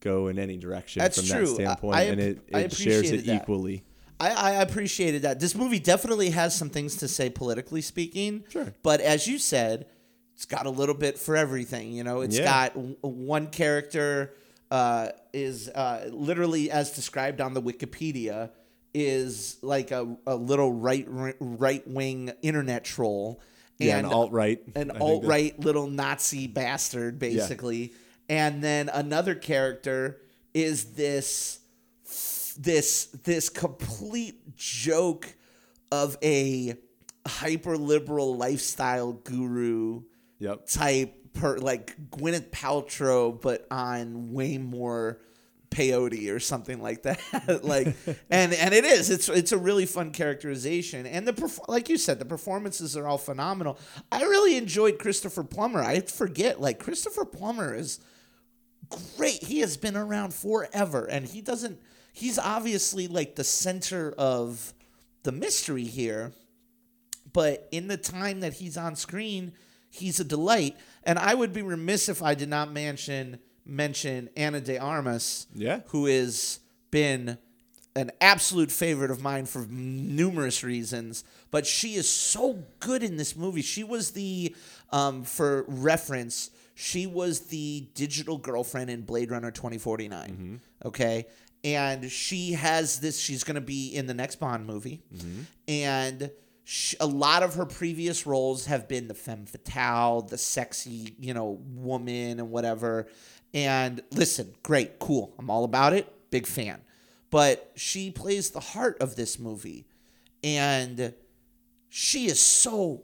go 0.00 0.28
in 0.28 0.38
any 0.38 0.56
direction 0.58 1.00
That's 1.00 1.18
from 1.18 1.26
true. 1.38 1.46
that 1.46 1.54
standpoint, 1.54 1.96
I- 1.96 2.02
and 2.02 2.20
it, 2.20 2.48
I 2.54 2.60
it 2.60 2.72
shares 2.74 3.10
it 3.10 3.24
that. 3.26 3.42
equally. 3.42 3.82
I, 4.20 4.30
I 4.30 4.50
appreciated 4.62 5.22
that. 5.22 5.40
This 5.40 5.54
movie 5.54 5.78
definitely 5.80 6.30
has 6.30 6.54
some 6.54 6.70
things 6.70 6.96
to 6.96 7.08
say 7.08 7.30
politically 7.30 7.80
speaking. 7.80 8.44
Sure. 8.50 8.72
But 8.82 9.00
as 9.00 9.26
you 9.26 9.38
said, 9.38 9.86
it's 10.38 10.46
got 10.46 10.66
a 10.66 10.70
little 10.70 10.94
bit 10.94 11.18
for 11.18 11.34
everything. 11.36 11.90
You 11.90 12.04
know, 12.04 12.20
it's 12.20 12.38
Yeah. 12.38 12.44
got 12.44 12.76
one 13.02 13.48
character 13.48 14.34
uh, 14.70 15.08
is 15.32 15.68
uh, 15.68 16.08
literally 16.12 16.70
as 16.70 16.92
described 16.92 17.40
on 17.40 17.54
the 17.54 17.60
Wikipedia 17.60 18.50
is 18.94 19.56
like 19.62 19.90
a, 19.90 20.16
a 20.28 20.36
little 20.36 20.72
right 20.72 21.04
right 21.08 21.82
wing 21.88 22.30
internet 22.40 22.84
troll. 22.84 23.40
Yeah, 23.78 23.98
an 23.98 24.04
alt-right. 24.04 24.62
An 24.76 24.92
alt 24.92 25.24
right 25.24 25.58
little 25.58 25.88
Nazi 25.88 26.46
bastard, 26.46 27.18
basically. 27.18 27.94
And 28.28 28.62
then 28.62 28.90
another 28.90 29.34
character 29.34 30.20
is 30.54 30.92
this 30.92 31.58
this 32.56 33.06
this 33.24 33.48
complete 33.48 34.54
joke 34.56 35.34
of 35.90 36.16
a 36.22 36.76
hyper 37.26 37.76
liberal 37.76 38.36
lifestyle 38.36 39.14
guru 39.14 40.02
Yep. 40.38 40.66
type 40.68 41.32
per 41.34 41.58
like 41.58 41.96
Gwyneth 42.10 42.50
Paltrow 42.50 43.40
but 43.40 43.66
on 43.70 44.32
way 44.32 44.58
more 44.58 45.20
peyote 45.70 46.32
or 46.32 46.40
something 46.40 46.80
like 46.80 47.02
that. 47.02 47.20
Like 47.62 47.94
and 48.30 48.52
and 48.52 48.74
it 48.74 48.84
is. 48.84 49.10
It's 49.10 49.28
it's 49.28 49.52
a 49.52 49.58
really 49.58 49.86
fun 49.86 50.12
characterization. 50.12 51.06
And 51.06 51.26
the 51.26 51.32
perf- 51.32 51.68
like 51.68 51.88
you 51.88 51.98
said 51.98 52.18
the 52.18 52.24
performances 52.24 52.96
are 52.96 53.06
all 53.06 53.18
phenomenal. 53.18 53.78
I 54.10 54.22
really 54.22 54.56
enjoyed 54.56 54.98
christopher 54.98 55.44
plummer. 55.44 55.82
I 55.82 56.00
forget 56.00 56.60
like 56.60 56.78
christopher 56.78 57.24
plummer 57.24 57.74
is 57.74 58.00
great. 59.16 59.42
He 59.42 59.60
has 59.60 59.76
been 59.76 59.96
around 59.96 60.32
forever 60.34 61.04
and 61.04 61.26
he 61.26 61.40
doesn't 61.42 61.80
he's 62.12 62.38
obviously 62.38 63.06
like 63.06 63.36
the 63.36 63.44
center 63.44 64.12
of 64.16 64.72
the 65.22 65.32
mystery 65.32 65.84
here. 65.84 66.32
But 67.32 67.68
in 67.70 67.88
the 67.88 67.98
time 67.98 68.40
that 68.40 68.54
he's 68.54 68.76
on 68.78 68.96
screen, 68.96 69.52
he's 69.98 70.18
a 70.20 70.24
delight. 70.24 70.76
And 71.04 71.18
I 71.18 71.34
would 71.34 71.52
be 71.52 71.62
remiss 71.62 72.08
if 72.08 72.22
I 72.22 72.34
did 72.34 72.48
not 72.48 72.72
mention 72.72 73.38
mention 73.64 74.30
Ana 74.36 74.60
de 74.62 74.78
Armas, 74.78 75.46
Yeah. 75.54 75.80
who 75.88 76.06
has 76.06 76.60
been 76.90 77.36
an 77.94 78.10
absolute 78.20 78.70
favorite 78.72 79.10
of 79.10 79.20
mine 79.20 79.44
for 79.44 79.66
numerous 79.68 80.64
reasons. 80.64 81.22
But 81.50 81.66
she 81.66 81.94
is 81.96 82.08
so 82.08 82.64
good 82.80 83.02
in 83.02 83.16
this 83.18 83.36
movie. 83.36 83.60
She 83.60 83.84
was 83.84 84.12
the, 84.12 84.54
um, 84.90 85.22
for 85.24 85.64
reference, 85.68 86.50
she 86.74 87.06
was 87.06 87.40
the 87.48 87.88
digital 87.94 88.38
girlfriend 88.38 88.88
in 88.88 89.02
Blade 89.02 89.30
Runner 89.30 89.50
2049. 89.50 90.60
Okay. 90.84 91.26
And 91.64 92.10
she 92.10 92.52
has 92.52 93.00
this, 93.00 93.18
she's 93.18 93.42
going 93.44 93.56
to 93.56 93.60
be 93.60 93.88
in 93.94 94.06
the 94.06 94.14
next 94.14 94.36
Bond 94.36 94.64
movie. 94.66 95.02
And 95.66 96.30
sh 96.70 96.94
a 97.00 97.06
lot 97.06 97.42
of 97.42 97.54
her 97.54 97.64
previous 97.64 98.26
roles 98.26 98.66
have 98.66 98.86
been 98.88 99.08
the 99.08 99.14
femme 99.14 99.46
fatale, 99.46 100.20
the 100.20 100.36
sexy, 100.36 101.14
you 101.18 101.32
know, 101.32 101.58
woman 101.74 102.38
and 102.38 102.50
whatever. 102.50 103.06
And 103.54 104.02
listen, 104.12 104.52
great, 104.62 104.98
cool. 104.98 105.34
I'm 105.38 105.48
all 105.48 105.64
about 105.64 105.94
it. 105.94 106.12
Big 106.30 106.46
fan. 106.46 106.82
But 107.30 107.72
she 107.74 108.10
plays 108.10 108.50
the 108.50 108.60
heart 108.60 108.98
of 109.00 109.16
this 109.16 109.38
movie. 109.38 109.86
And 110.44 111.14
she 111.88 112.26
is 112.26 112.38
so 112.38 113.02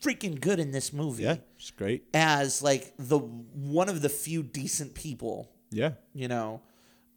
freaking 0.00 0.40
good 0.40 0.60
in 0.60 0.70
this 0.70 0.92
movie 0.92 1.24
Yeah, 1.24 1.36
it's 1.56 1.72
great. 1.72 2.04
as 2.14 2.62
like 2.62 2.94
the 2.98 3.18
one 3.18 3.88
of 3.88 4.00
the 4.00 4.08
few 4.08 4.44
decent 4.44 4.94
people 4.94 5.50
Yeah. 5.72 5.94
you 6.14 6.28
know, 6.28 6.60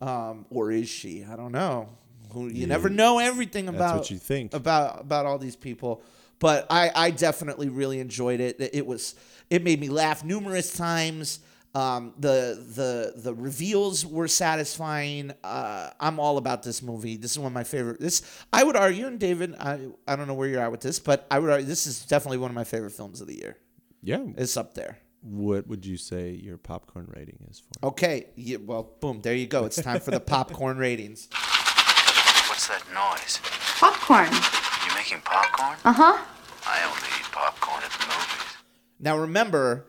um, 0.02 0.48
or 0.50 0.71
is 0.71 0.89
she? 0.89 1.24
I 1.24 1.36
don't 1.36 1.52
know. 1.52 1.89
Who 2.36 2.48
you 2.48 2.67
never 2.67 2.89
know 2.89 3.19
everything 3.19 3.67
about. 3.67 3.95
what 3.98 4.12
you 4.12 4.17
think. 4.17 4.54
about 4.54 5.02
about 5.02 5.26
all 5.26 5.38
these 5.38 5.56
people. 5.56 6.04
But 6.38 6.67
I, 6.69 6.91
I 6.93 7.12
definitely 7.12 7.69
really 7.69 8.00
enjoyed 8.00 8.41
it. 8.41 8.58
It 8.60 8.86
was 8.86 9.15
it 9.50 9.63
made 9.63 9.80
me 9.80 9.89
laugh 9.89 10.24
numerous 10.24 10.74
times. 10.74 11.39
Um, 11.74 12.13
the 12.19 12.62
the 12.76 13.21
the 13.21 13.34
reveals 13.34 14.06
were 14.06 14.28
satisfying. 14.28 15.32
Uh, 15.43 15.91
I'm 16.00 16.19
all 16.19 16.38
about 16.38 16.63
this 16.63 16.82
movie. 16.82 17.17
This 17.17 17.32
is 17.32 17.39
one 17.39 17.48
of 17.48 17.54
my 17.54 17.63
favorite. 17.63 18.00
This 18.00 18.21
I 18.54 18.63
would 18.63 18.76
argue, 18.76 19.08
and 19.08 19.19
David, 19.19 19.56
I 19.60 19.88
I 20.08 20.15
don't 20.15 20.28
know 20.28 20.34
where 20.34 20.48
you're 20.48 20.62
at 20.62 20.71
with 20.71 20.82
this, 20.82 21.00
but 21.00 21.26
I 21.32 21.39
would 21.39 21.50
argue 21.50 21.65
this 21.65 21.88
is 21.88 22.06
definitely 22.06 22.38
one 22.38 22.52
of 22.52 22.56
my 22.56 22.63
favorite 22.63 22.91
films 22.91 23.21
of 23.21 23.28
the 23.28 23.36
year. 23.36 23.58
Yeah. 24.04 24.24
It's 24.38 24.56
up 24.56 24.74
there. 24.76 25.00
What 25.21 25.67
would 25.67 25.86
you 25.86 25.98
say 25.98 26.32
your 26.32 26.58
popcorn 26.58 27.12
rating 27.15 27.39
is 27.50 27.60
for? 27.60 27.88
Okay, 27.88 28.28
yeah, 28.36 28.58
well, 28.58 28.84
boom, 29.02 29.21
there 29.21 29.34
you 29.34 29.48
go. 29.48 29.65
It's 29.65 29.82
time 29.82 30.00
for 30.00 30.12
the 30.12 30.19
popcorn 30.19 30.78
ratings. 30.78 31.28
What's 32.56 32.70
that 32.70 32.86
noise? 32.94 33.41
Popcorn. 33.80 34.32
You're 34.86 34.96
making 34.96 35.20
popcorn? 35.26 35.78
Uh 35.84 35.91
huh. 35.91 36.24
I 36.65 36.86
only 36.86 37.10
eat 37.20 37.30
popcorn 37.30 37.84
at 37.84 37.91
the 37.91 38.06
movies. 38.06 38.56
Now 38.98 39.18
remember, 39.18 39.88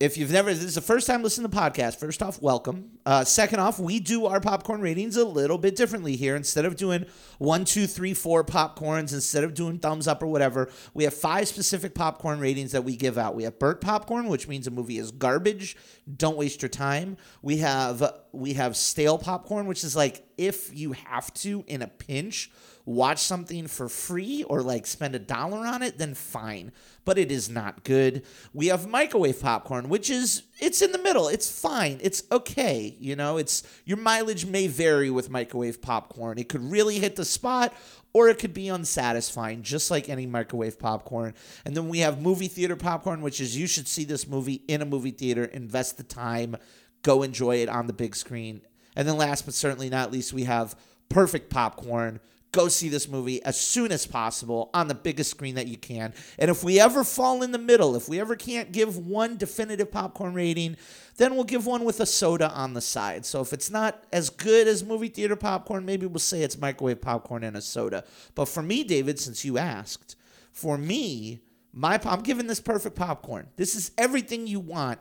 if 0.00 0.16
you've 0.16 0.32
never, 0.32 0.54
this 0.54 0.64
is 0.64 0.74
the 0.76 0.80
first 0.80 1.06
time 1.06 1.22
listening 1.22 1.50
to 1.50 1.54
the 1.54 1.60
podcast. 1.60 1.96
First 1.96 2.22
off, 2.22 2.40
welcome. 2.40 2.92
Uh, 3.04 3.24
second 3.24 3.60
off, 3.60 3.78
we 3.78 4.00
do 4.00 4.24
our 4.24 4.40
popcorn 4.40 4.80
ratings 4.80 5.18
a 5.18 5.24
little 5.26 5.58
bit 5.58 5.76
differently 5.76 6.16
here. 6.16 6.34
Instead 6.34 6.64
of 6.64 6.76
doing 6.76 7.04
one, 7.36 7.66
two, 7.66 7.86
three, 7.86 8.14
four 8.14 8.42
popcorns, 8.42 9.12
instead 9.12 9.44
of 9.44 9.52
doing 9.52 9.78
thumbs 9.78 10.08
up 10.08 10.22
or 10.22 10.28
whatever, 10.28 10.70
we 10.94 11.04
have 11.04 11.12
five 11.12 11.46
specific 11.46 11.94
popcorn 11.94 12.40
ratings 12.40 12.72
that 12.72 12.84
we 12.84 12.96
give 12.96 13.18
out. 13.18 13.34
We 13.34 13.42
have 13.42 13.58
burnt 13.58 13.82
popcorn, 13.82 14.28
which 14.28 14.48
means 14.48 14.66
a 14.66 14.70
movie 14.70 14.96
is 14.96 15.10
garbage. 15.10 15.76
Don't 16.16 16.38
waste 16.38 16.62
your 16.62 16.70
time. 16.70 17.18
We 17.42 17.58
have 17.58 18.02
we 18.34 18.54
have 18.54 18.76
stale 18.76 19.18
popcorn, 19.18 19.66
which 19.66 19.84
is 19.84 19.94
like 19.96 20.26
if 20.36 20.74
you 20.76 20.92
have 20.92 21.32
to 21.34 21.64
in 21.66 21.82
a 21.82 21.88
pinch 21.88 22.50
watch 22.86 23.18
something 23.18 23.66
for 23.66 23.88
free 23.88 24.42
or 24.44 24.62
like 24.62 24.86
spend 24.86 25.14
a 25.14 25.18
dollar 25.18 25.66
on 25.66 25.82
it, 25.82 25.98
then 25.98 26.14
fine. 26.14 26.72
But 27.04 27.18
it 27.18 27.30
is 27.30 27.48
not 27.48 27.84
good. 27.84 28.22
We 28.52 28.66
have 28.66 28.86
microwave 28.86 29.40
popcorn, 29.40 29.88
which 29.88 30.10
is 30.10 30.42
it's 30.60 30.82
in 30.82 30.92
the 30.92 30.98
middle. 30.98 31.28
It's 31.28 31.60
fine. 31.60 31.98
It's 32.02 32.22
okay. 32.30 32.96
You 32.98 33.16
know, 33.16 33.36
it's 33.36 33.62
your 33.84 33.98
mileage 33.98 34.46
may 34.46 34.66
vary 34.66 35.10
with 35.10 35.30
microwave 35.30 35.80
popcorn. 35.80 36.38
It 36.38 36.48
could 36.48 36.70
really 36.70 36.98
hit 36.98 37.16
the 37.16 37.24
spot 37.24 37.74
or 38.14 38.28
it 38.28 38.38
could 38.38 38.54
be 38.54 38.68
unsatisfying, 38.68 39.62
just 39.62 39.90
like 39.90 40.08
any 40.08 40.24
microwave 40.24 40.78
popcorn. 40.78 41.34
And 41.64 41.76
then 41.76 41.88
we 41.88 41.98
have 41.98 42.22
movie 42.22 42.46
theater 42.46 42.76
popcorn, 42.76 43.22
which 43.22 43.40
is 43.40 43.56
you 43.56 43.66
should 43.66 43.88
see 43.88 44.04
this 44.04 44.28
movie 44.28 44.62
in 44.68 44.80
a 44.80 44.86
movie 44.86 45.10
theater, 45.10 45.44
invest 45.44 45.96
the 45.96 46.04
time, 46.04 46.56
go 47.04 47.22
enjoy 47.22 47.58
it 47.58 47.68
on 47.68 47.86
the 47.86 47.92
big 47.92 48.16
screen. 48.16 48.62
And 48.96 49.06
then 49.06 49.16
last 49.16 49.44
but 49.44 49.54
certainly 49.54 49.88
not 49.88 50.10
least, 50.10 50.32
we 50.32 50.44
have 50.44 50.74
perfect 51.08 51.50
popcorn. 51.50 52.18
Go 52.50 52.68
see 52.68 52.88
this 52.88 53.08
movie 53.08 53.42
as 53.42 53.60
soon 53.60 53.90
as 53.90 54.06
possible 54.06 54.70
on 54.72 54.86
the 54.86 54.94
biggest 54.94 55.30
screen 55.30 55.56
that 55.56 55.66
you 55.66 55.76
can. 55.76 56.14
And 56.38 56.50
if 56.50 56.62
we 56.62 56.78
ever 56.80 57.02
fall 57.02 57.42
in 57.42 57.50
the 57.50 57.58
middle, 57.58 57.96
if 57.96 58.08
we 58.08 58.20
ever 58.20 58.36
can't 58.36 58.70
give 58.70 58.96
one 58.96 59.36
definitive 59.36 59.90
popcorn 59.90 60.34
rating, 60.34 60.76
then 61.16 61.34
we'll 61.34 61.44
give 61.44 61.66
one 61.66 61.84
with 61.84 61.98
a 61.98 62.06
soda 62.06 62.50
on 62.50 62.74
the 62.74 62.80
side. 62.80 63.26
So 63.26 63.40
if 63.40 63.52
it's 63.52 63.70
not 63.70 64.04
as 64.12 64.30
good 64.30 64.68
as 64.68 64.84
movie 64.84 65.08
theater 65.08 65.36
popcorn, 65.36 65.84
maybe 65.84 66.06
we'll 66.06 66.20
say 66.20 66.42
it's 66.42 66.56
microwave 66.56 67.00
popcorn 67.00 67.42
and 67.42 67.56
a 67.56 67.60
soda. 67.60 68.04
But 68.36 68.46
for 68.46 68.62
me, 68.62 68.84
David, 68.84 69.18
since 69.18 69.44
you 69.44 69.58
asked, 69.58 70.14
for 70.52 70.78
me, 70.78 71.40
my 71.72 72.00
I'm 72.04 72.20
giving 72.20 72.46
this 72.46 72.60
perfect 72.60 72.94
popcorn. 72.94 73.48
This 73.56 73.74
is 73.74 73.90
everything 73.98 74.46
you 74.46 74.60
want 74.60 75.00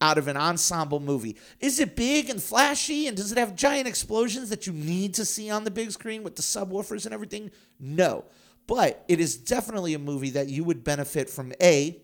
out 0.00 0.18
of 0.18 0.28
an 0.28 0.36
ensemble 0.36 1.00
movie. 1.00 1.36
Is 1.60 1.78
it 1.78 1.96
big 1.96 2.30
and 2.30 2.42
flashy 2.42 3.06
and 3.06 3.16
does 3.16 3.32
it 3.32 3.38
have 3.38 3.54
giant 3.54 3.86
explosions 3.86 4.48
that 4.48 4.66
you 4.66 4.72
need 4.72 5.14
to 5.14 5.24
see 5.24 5.50
on 5.50 5.64
the 5.64 5.70
big 5.70 5.90
screen 5.92 6.22
with 6.22 6.36
the 6.36 6.42
subwoofers 6.42 7.04
and 7.04 7.14
everything? 7.14 7.50
No. 7.78 8.24
But 8.66 9.04
it 9.08 9.20
is 9.20 9.36
definitely 9.36 9.94
a 9.94 9.98
movie 9.98 10.30
that 10.30 10.48
you 10.48 10.64
would 10.64 10.84
benefit 10.84 11.28
from 11.28 11.52
A, 11.60 12.00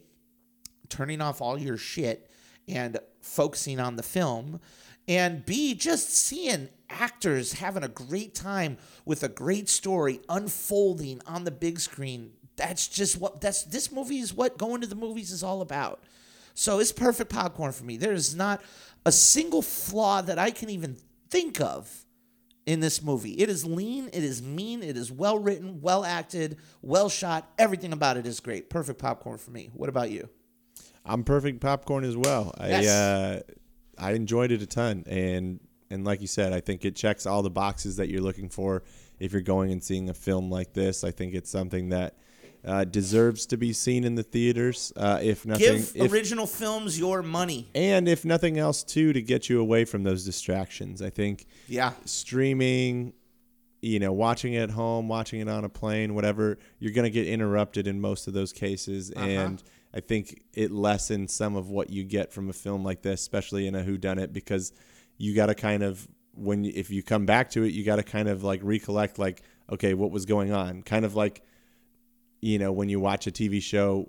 turning 0.89 1.21
off 1.21 1.41
all 1.41 1.59
your 1.59 1.77
shit 1.77 2.31
and 2.69 2.99
focusing 3.21 3.81
on 3.81 3.97
the 3.97 4.03
film, 4.03 4.61
and 5.09 5.47
B, 5.47 5.75
just 5.75 6.11
seeing 6.11 6.69
actors 6.91 7.55
having 7.55 7.85
a 7.85 7.89
great 7.89 8.35
time 8.35 8.77
with 9.05 9.23
a 9.23 9.29
great 9.29 9.69
story 9.69 10.21
unfolding 10.29 11.21
on 11.27 11.45
the 11.45 11.51
big 11.51 11.79
screen. 11.79 12.33
That's 12.57 12.89
just 12.89 13.21
what 13.21 13.41
that's 13.41 13.63
this 13.65 13.93
movie 13.93 14.19
is 14.19 14.35
what 14.35 14.59
going 14.59 14.81
to 14.81 14.87
the 14.87 14.95
movies 14.95 15.31
is 15.31 15.43
all 15.43 15.61
about. 15.61 16.03
So 16.59 16.79
it's 16.79 16.91
perfect 16.91 17.31
popcorn 17.31 17.73
for 17.73 17.85
me. 17.85 17.99
There 17.99 18.15
is 18.15 18.35
not 18.35 18.63
a 19.05 19.13
single 19.13 19.61
flaw 19.61 20.23
that 20.23 20.39
I 20.39 20.51
can 20.51 20.71
even 20.71 20.97
think 21.29 21.61
of 21.61 22.07
in 22.65 22.81
this 22.81 23.03
movie. 23.03 23.33
It 23.33 23.51
is 23.51 23.67
lean, 23.67 24.09
it 24.09 24.25
is 24.25 24.43
mean, 24.43 24.83
it 24.83 24.97
is 24.97 25.13
well 25.13 25.39
written, 25.39 25.83
well 25.83 26.03
acted, 26.03 26.57
well 26.81 27.11
shot. 27.11 27.47
Everything 27.59 27.93
about 27.93 28.17
it 28.17 28.27
is 28.27 28.41
great. 28.41 28.71
Perfect 28.71 28.99
popcorn 28.99 29.37
for 29.37 29.51
me. 29.51 29.69
What 29.75 29.91
about 29.91 30.11
you? 30.11 30.31
I'm 31.05 31.25
perfect 31.25 31.61
popcorn 31.61 32.05
as 32.05 32.17
well. 32.17 32.55
Yes. 32.59 32.87
I 32.89 34.07
uh, 34.07 34.09
I 34.09 34.13
enjoyed 34.13 34.51
it 34.51 34.63
a 34.63 34.67
ton, 34.67 35.05
and 35.07 35.61
and 35.91 36.07
like 36.07 36.23
you 36.23 36.27
said, 36.27 36.55
I 36.55 36.61
think 36.61 36.87
it 36.87 36.97
checks 36.97 37.27
all 37.27 37.43
the 37.43 37.51
boxes 37.51 37.97
that 37.97 38.09
you're 38.09 38.23
looking 38.23 38.49
for 38.49 38.83
if 39.21 39.33
you're 39.33 39.43
going 39.43 39.73
and 39.73 39.85
seeing 39.85 40.09
a 40.09 40.15
film 40.15 40.51
like 40.51 40.73
this. 40.73 41.05
I 41.05 41.11
think 41.11 41.35
it's 41.35 41.51
something 41.51 41.91
that 41.91 42.17
uh, 42.67 42.85
deserves 42.85 43.47
to 43.47 43.57
be 43.57 43.73
seen 43.73 44.03
in 44.05 44.17
the 44.17 44.23
theaters. 44.23 44.93
Uh, 44.97 45.21
if 45.23 45.47
nothing, 45.47 45.67
Give 45.77 45.93
if, 45.95 46.13
original 46.13 46.47
films 46.47 46.99
your 46.99 47.23
money. 47.23 47.69
and 47.75 48.09
if 48.09 48.25
nothing 48.25 48.59
else, 48.59 48.83
too, 48.83 49.13
to 49.13 49.23
get 49.23 49.49
you 49.49 49.61
away 49.61 49.85
from 49.85 50.03
those 50.03 50.25
distractions. 50.25 51.01
I 51.01 51.11
think 51.11 51.47
Yeah. 51.69 51.93
streaming, 52.05 53.13
you 53.83 54.01
know, 54.01 54.13
watching 54.13 54.55
it 54.55 54.63
at 54.63 54.71
home, 54.71 55.07
watching 55.09 55.41
it 55.41 55.49
on 55.49 55.65
a 55.65 55.69
plane, 55.69 56.15
whatever, 56.15 56.59
you're 56.81 56.93
going 56.93 57.05
to 57.05 57.11
get 57.11 57.27
interrupted 57.29 57.87
in 57.87 58.01
most 58.01 58.27
of 58.27 58.35
those 58.35 58.53
cases. 58.53 59.13
Uh-huh. 59.15 59.25
And 59.25 59.63
I 59.95 60.01
think 60.01 60.43
it 60.53 60.73
lessens 60.73 61.33
some 61.33 61.55
of 61.55 61.71
what 61.71 61.89
you 61.91 62.03
get 62.03 62.33
from 62.33 62.49
a 62.49 62.53
film 62.53 62.85
like 62.85 63.03
this, 63.03 63.21
especially 63.21 63.67
in 63.69 63.75
a 63.77 63.83
whodunit, 63.85 64.33
because 64.33 64.73
you 65.19 65.35
got 65.35 65.47
to 65.47 65.55
kind 65.55 65.83
of 65.83 66.07
when 66.35 66.65
if 66.67 66.91
you 66.91 67.03
come 67.03 67.25
back 67.25 67.49
to 67.51 67.63
it, 67.63 67.73
you 67.73 67.85
got 67.85 67.97
to 67.97 68.03
kind 68.03 68.29
of 68.29 68.43
like 68.43 68.61
recollect, 68.63 69.19
like, 69.19 69.43
okay, 69.73 69.95
what 69.95 70.11
was 70.11 70.27
going 70.27 70.53
on? 70.53 70.83
Kind 70.83 71.05
of 71.05 71.15
like, 71.15 71.43
you 72.47 72.59
know, 72.59 72.71
when 72.73 72.89
you 72.89 73.01
watch 73.01 73.27
a 73.27 73.31
TV 73.33 73.61
show 73.63 74.09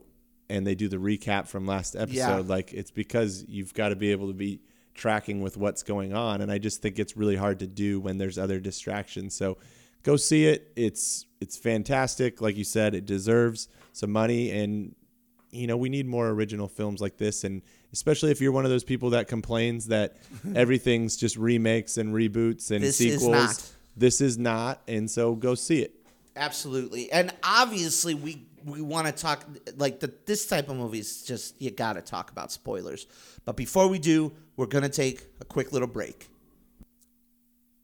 and 0.50 0.66
they 0.66 0.76
do 0.76 0.88
the 0.88 0.98
recap 0.98 1.48
from 1.48 1.66
last 1.66 1.96
episode, 1.96 2.16
Yeah. 2.16 2.36
like 2.56 2.72
it's 2.74 2.92
because 2.92 3.44
you've 3.48 3.74
got 3.74 3.90
to 3.90 3.96
be 3.96 4.12
able 4.12 4.28
to 4.28 4.34
be 4.34 4.60
tracking 4.94 5.42
with 5.42 5.58
what's 5.58 5.84
going 5.84 6.14
on 6.14 6.42
and 6.42 6.52
I 6.52 6.58
just 6.58 6.82
think 6.82 6.98
it's 7.00 7.16
really 7.16 7.36
hard 7.36 7.60
to 7.60 7.68
do 7.68 8.00
when 8.00 8.18
there's 8.18 8.38
other 8.38 8.60
distractions. 8.60 9.36
So 9.36 9.58
go 10.04 10.16
see 10.18 10.46
it. 10.46 10.72
It's 10.76 11.26
it's 11.42 11.58
fantastic. 11.58 12.42
Like 12.42 12.56
you 12.58 12.64
said, 12.64 12.94
it 12.96 13.06
deserves 13.06 13.68
some 13.94 14.12
money 14.12 14.52
and 14.52 14.96
you 15.52 15.66
know, 15.66 15.78
we 15.78 15.90
need 15.90 16.06
more 16.06 16.28
original 16.30 16.68
films 16.68 17.00
like 17.02 17.18
this 17.18 17.44
and 17.44 17.62
especially 17.94 18.32
if 18.32 18.42
you're 18.42 18.52
one 18.52 18.66
of 18.66 18.72
those 18.72 18.84
people 18.84 19.12
that 19.12 19.28
complains 19.28 19.88
that 19.88 20.18
everything's 20.56 21.16
just 21.18 21.38
remakes 21.38 21.98
and 21.98 22.14
reboots 22.14 22.70
and 22.72 22.84
This 22.84 23.00
is 23.02 23.20
sequels. 23.22 23.32
not. 23.32 23.72
This 23.96 24.22
is 24.22 24.38
not, 24.38 24.82
and 24.88 25.10
so 25.10 25.34
go 25.34 25.56
see 25.56 25.82
it. 25.82 25.96
Absolutely. 26.38 27.12
And 27.12 27.34
obviously 27.44 28.14
we 28.14 28.48
we 28.64 28.82
want 28.82 29.08
to 29.08 29.14
talk 29.14 29.46
like 29.78 30.00
the 30.00 30.14
this 30.26 30.46
type 30.46 30.70
of 30.70 30.76
movies 30.78 31.24
just 31.24 31.62
you 31.62 31.72
got 31.72 31.94
to 31.94 32.02
talk 32.02 32.32
about 32.32 32.52
spoilers. 32.52 33.08
But 33.46 33.56
before 33.56 33.88
we 33.88 34.00
do, 34.00 34.34
we're 34.56 34.68
to 34.84 34.90
take 34.90 35.26
a 35.42 35.46
quick 35.46 35.72
little 35.72 35.88
break. 35.88 36.30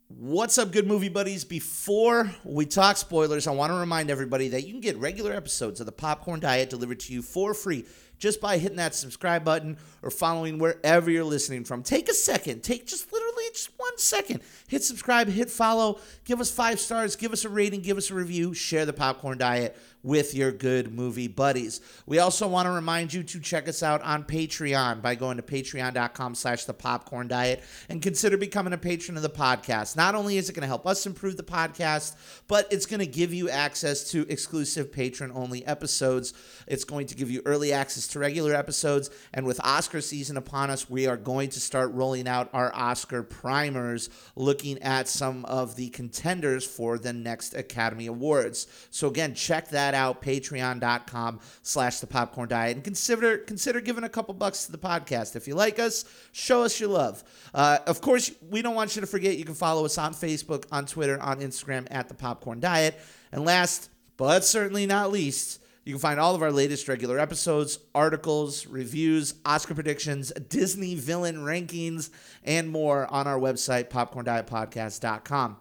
What's 0.08 0.58
up, 0.58 0.70
good 0.70 0.86
movie 0.86 1.08
buddies? 1.08 1.44
Before 1.44 2.30
we 2.44 2.66
talk 2.66 2.96
spoilers, 2.96 3.46
I 3.46 3.50
want 3.50 3.72
to 3.72 3.76
remind 3.76 4.10
everybody 4.10 4.48
that 4.48 4.64
you 4.64 4.72
can 4.72 4.80
get 4.80 4.96
regular 4.98 5.32
episodes 5.32 5.80
of 5.80 5.86
the 5.86 5.92
Popcorn 5.92 6.38
Diet 6.40 6.70
delivered 6.70 7.00
to 7.00 7.12
you 7.12 7.20
for 7.20 7.52
free 7.52 7.84
just 8.24 8.40
by 8.40 8.56
hitting 8.56 8.78
that 8.78 8.94
subscribe 8.94 9.44
button 9.44 9.76
or 10.00 10.10
following 10.10 10.58
wherever 10.58 11.10
you're 11.10 11.22
listening 11.22 11.62
from. 11.62 11.82
Take 11.82 12.08
a 12.08 12.14
second, 12.14 12.62
take 12.62 12.86
just 12.86 13.12
literally 13.12 13.44
just 13.52 13.68
one 13.76 13.98
second. 13.98 14.40
Hit 14.66 14.82
subscribe, 14.82 15.28
hit 15.28 15.50
follow, 15.50 15.98
give 16.24 16.40
us 16.40 16.50
five 16.50 16.80
stars, 16.80 17.16
give 17.16 17.34
us 17.34 17.44
a 17.44 17.50
rating, 17.50 17.82
give 17.82 17.98
us 17.98 18.10
a 18.10 18.14
review, 18.14 18.54
share 18.54 18.86
the 18.86 18.94
Popcorn 18.94 19.36
Diet 19.36 19.76
with 20.04 20.34
your 20.34 20.52
good 20.52 20.94
movie 20.94 21.26
buddies. 21.26 21.80
We 22.06 22.20
also 22.20 22.46
want 22.46 22.66
to 22.66 22.70
remind 22.70 23.12
you 23.12 23.24
to 23.24 23.40
check 23.40 23.66
us 23.66 23.82
out 23.82 24.02
on 24.02 24.22
Patreon 24.22 25.02
by 25.02 25.16
going 25.16 25.38
to 25.38 25.42
patreon.com 25.42 26.34
slash 26.34 26.66
the 26.66 26.74
popcorn 26.74 27.26
diet 27.26 27.64
and 27.88 28.02
consider 28.02 28.36
becoming 28.36 28.74
a 28.74 28.78
patron 28.78 29.16
of 29.16 29.22
the 29.22 29.30
podcast. 29.30 29.96
Not 29.96 30.14
only 30.14 30.36
is 30.36 30.48
it 30.48 30.52
going 30.52 30.60
to 30.60 30.68
help 30.68 30.86
us 30.86 31.06
improve 31.06 31.36
the 31.36 31.42
podcast, 31.42 32.14
but 32.46 32.70
it's 32.70 32.86
going 32.86 33.00
to 33.00 33.06
give 33.06 33.32
you 33.32 33.48
access 33.48 34.10
to 34.10 34.30
exclusive 34.30 34.92
patron 34.92 35.32
only 35.34 35.64
episodes. 35.66 36.34
It's 36.66 36.84
going 36.84 37.06
to 37.06 37.14
give 37.14 37.30
you 37.30 37.40
early 37.46 37.72
access 37.72 38.06
to 38.08 38.18
regular 38.18 38.54
episodes. 38.54 39.08
And 39.32 39.46
with 39.46 39.58
Oscar 39.64 40.02
season 40.02 40.36
upon 40.36 40.68
us, 40.68 40.90
we 40.90 41.06
are 41.06 41.16
going 41.16 41.48
to 41.50 41.60
start 41.60 41.92
rolling 41.92 42.28
out 42.28 42.50
our 42.52 42.74
Oscar 42.74 43.22
primers, 43.22 44.10
looking 44.36 44.82
at 44.82 45.08
some 45.08 45.46
of 45.46 45.76
the 45.76 45.88
contenders 45.90 46.66
for 46.66 46.98
the 46.98 47.12
next 47.14 47.54
Academy 47.54 48.06
Awards. 48.06 48.66
So 48.90 49.08
again, 49.08 49.34
check 49.34 49.68
that 49.70 49.93
out, 49.94 50.20
patreon.com 50.20 51.40
slash 51.62 52.00
the 52.00 52.06
popcorn 52.06 52.48
diet. 52.48 52.76
And 52.76 52.84
consider 52.84 53.38
consider 53.38 53.80
giving 53.80 54.04
a 54.04 54.08
couple 54.08 54.34
bucks 54.34 54.66
to 54.66 54.72
the 54.72 54.78
podcast. 54.78 55.36
If 55.36 55.48
you 55.48 55.54
like 55.54 55.78
us, 55.78 56.04
show 56.32 56.62
us 56.62 56.78
your 56.78 56.90
love. 56.90 57.24
Uh, 57.54 57.78
of 57.86 58.00
course, 58.00 58.30
we 58.50 58.62
don't 58.62 58.74
want 58.74 58.94
you 58.96 59.00
to 59.00 59.06
forget 59.06 59.38
you 59.38 59.44
can 59.44 59.54
follow 59.54 59.84
us 59.84 59.96
on 59.98 60.12
Facebook, 60.12 60.66
on 60.70 60.86
Twitter, 60.86 61.20
on 61.20 61.40
Instagram 61.40 61.86
at 61.90 62.08
the 62.08 62.14
popcorn 62.14 62.60
diet. 62.60 62.98
And 63.32 63.44
last, 63.44 63.88
but 64.16 64.44
certainly 64.44 64.86
not 64.86 65.10
least, 65.10 65.60
you 65.84 65.92
can 65.92 66.00
find 66.00 66.18
all 66.18 66.34
of 66.34 66.42
our 66.42 66.52
latest 66.52 66.88
regular 66.88 67.18
episodes, 67.18 67.78
articles, 67.94 68.66
reviews, 68.66 69.34
Oscar 69.44 69.74
predictions, 69.74 70.32
Disney 70.48 70.94
villain 70.94 71.36
rankings, 71.36 72.10
and 72.42 72.70
more 72.70 73.06
on 73.12 73.26
our 73.26 73.38
website, 73.38 73.90
popcorndietpodcast.com. 73.90 75.56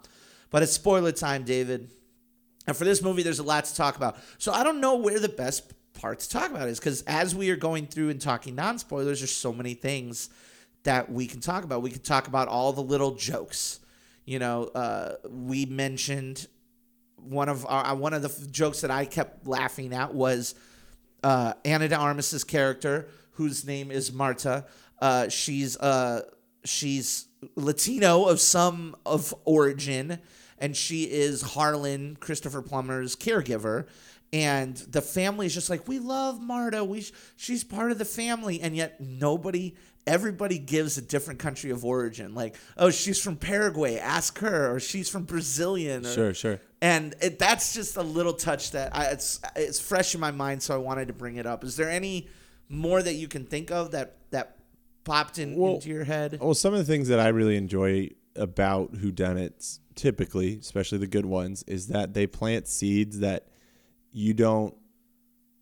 But 0.50 0.64
it's 0.64 0.72
spoiler 0.72 1.12
time, 1.12 1.44
David. 1.44 1.90
And 2.66 2.76
for 2.76 2.86
this 2.86 3.02
movie, 3.02 3.24
there's 3.24 3.40
a 3.40 3.44
lot 3.44 3.66
to 3.66 3.76
talk 3.76 3.96
about. 3.98 4.18
So 4.38 4.52
I 4.52 4.64
don't 4.64 4.80
know 4.80 4.96
where 4.96 5.20
the 5.20 5.30
best 5.30 5.74
part 5.94 6.20
to 6.20 6.30
talk 6.30 6.50
about 6.50 6.68
is 6.68 6.80
because 6.80 7.02
as 7.04 7.36
we 7.36 7.50
are 7.50 7.56
going 7.56 7.88
through 7.88 8.10
and 8.10 8.20
talking 8.20 8.56
non 8.56 8.78
spoilers, 8.80 9.20
there's 9.20 9.32
so 9.32 9.54
many 9.54 9.74
things 9.74 10.30
that 10.84 11.12
we 11.12 11.28
can 11.28 11.40
talk 11.40 11.64
about. 11.64 11.82
We 11.82 11.92
can 11.92 12.02
talk 12.02 12.28
about 12.28 12.48
all 12.48 12.74
the 12.74 12.84
little 12.84 13.16
jokes. 13.16 13.80
You 14.26 14.40
know, 14.40 14.66
uh, 14.66 15.16
we 15.30 15.66
mentioned 15.66 16.48
one 17.18 17.50
of 17.50 17.66
our, 17.66 17.96
one 17.96 18.14
of 18.14 18.22
the 18.22 18.30
f- 18.30 18.52
jokes 18.52 18.82
that 18.82 18.92
I 18.92 19.06
kept 19.06 19.48
laughing 19.48 19.94
at 19.94 20.14
was 20.14 20.56
uh, 21.24 21.54
Ana 21.66 21.88
de 21.88 21.96
Armas's 21.96 22.44
character, 22.44 23.08
whose 23.32 23.66
name 23.66 23.92
is 23.92 24.12
Marta. 24.12 24.66
Uh, 25.02 25.30
she's 25.30 25.78
uh, 25.78 26.22
she's 26.64 27.28
Latino 27.56 28.26
of 28.26 28.40
some 28.40 28.96
of 29.06 29.34
origin, 29.46 30.20
and 30.60 30.76
she 30.76 31.04
is 31.04 31.42
Harlan, 31.42 32.18
Christopher 32.20 32.62
Plummer's 32.62 33.16
caregiver. 33.16 33.88
And 34.32 34.76
the 34.76 35.02
family 35.02 35.46
is 35.46 35.54
just 35.54 35.70
like, 35.70 35.88
we 35.88 36.00
love 36.00 36.42
Marta. 36.42 36.84
We 36.84 37.02
sh- 37.02 37.12
she's 37.36 37.64
part 37.64 37.92
of 37.92 38.00
the 38.00 38.06
family, 38.06 38.62
and 38.62 38.76
yet 38.76 39.00
nobody, 39.00 39.76
everybody 40.08 40.58
gives 40.58 40.98
a 40.98 41.04
different 41.04 41.40
country 41.40 41.70
of 41.70 41.86
origin. 41.86 42.34
Like, 42.34 42.56
oh, 42.76 42.90
she's 42.90 43.22
from 43.22 43.36
Paraguay. 43.36 43.98
Ask 43.98 44.40
her, 44.40 44.74
or 44.74 44.80
she's 44.80 45.08
from 45.08 45.26
Brazilian. 45.26 46.04
Or, 46.04 46.12
Sure, 46.14 46.34
sure. 46.34 46.60
and 46.82 47.14
it, 47.22 47.38
that's 47.38 47.74
just 47.76 47.96
a 47.96 48.02
little 48.02 48.34
touch 48.34 48.72
that 48.72 48.96
I, 48.96 49.06
it's 49.12 49.40
it's 49.56 49.80
fresh 49.80 50.16
in 50.16 50.20
my 50.20 50.32
mind, 50.32 50.64
so 50.64 50.74
I 50.74 50.78
wanted 50.78 51.10
to 51.10 51.14
bring 51.14 51.36
it 51.36 51.46
up. 51.46 51.64
Is 51.64 51.76
there 51.76 51.92
any 51.92 52.28
more 52.70 53.04
that 53.04 53.14
you 53.14 53.28
can 53.28 53.46
think 53.46 53.70
of 53.70 53.92
that 53.92 54.16
that 54.32 54.58
popped 55.04 55.38
in, 55.38 55.56
Well- 55.56 55.76
into 55.76 55.90
your 55.90 56.06
head? 56.06 56.40
Well, 56.42 56.56
some 56.56 56.74
of 56.74 56.80
the 56.80 56.86
things 56.92 57.08
that 57.10 57.20
I 57.20 57.28
really 57.28 57.56
enjoy 57.56 58.10
about 58.36 58.94
whodunits, 58.94 59.80
typically, 59.96 60.58
especially 60.60 60.98
the 60.98 61.08
good 61.08 61.26
ones, 61.26 61.64
is 61.68 61.88
that 61.88 62.14
they 62.14 62.28
plant 62.28 62.68
seeds 62.68 63.20
that 63.20 63.48
you 64.12 64.34
don't 64.34 64.76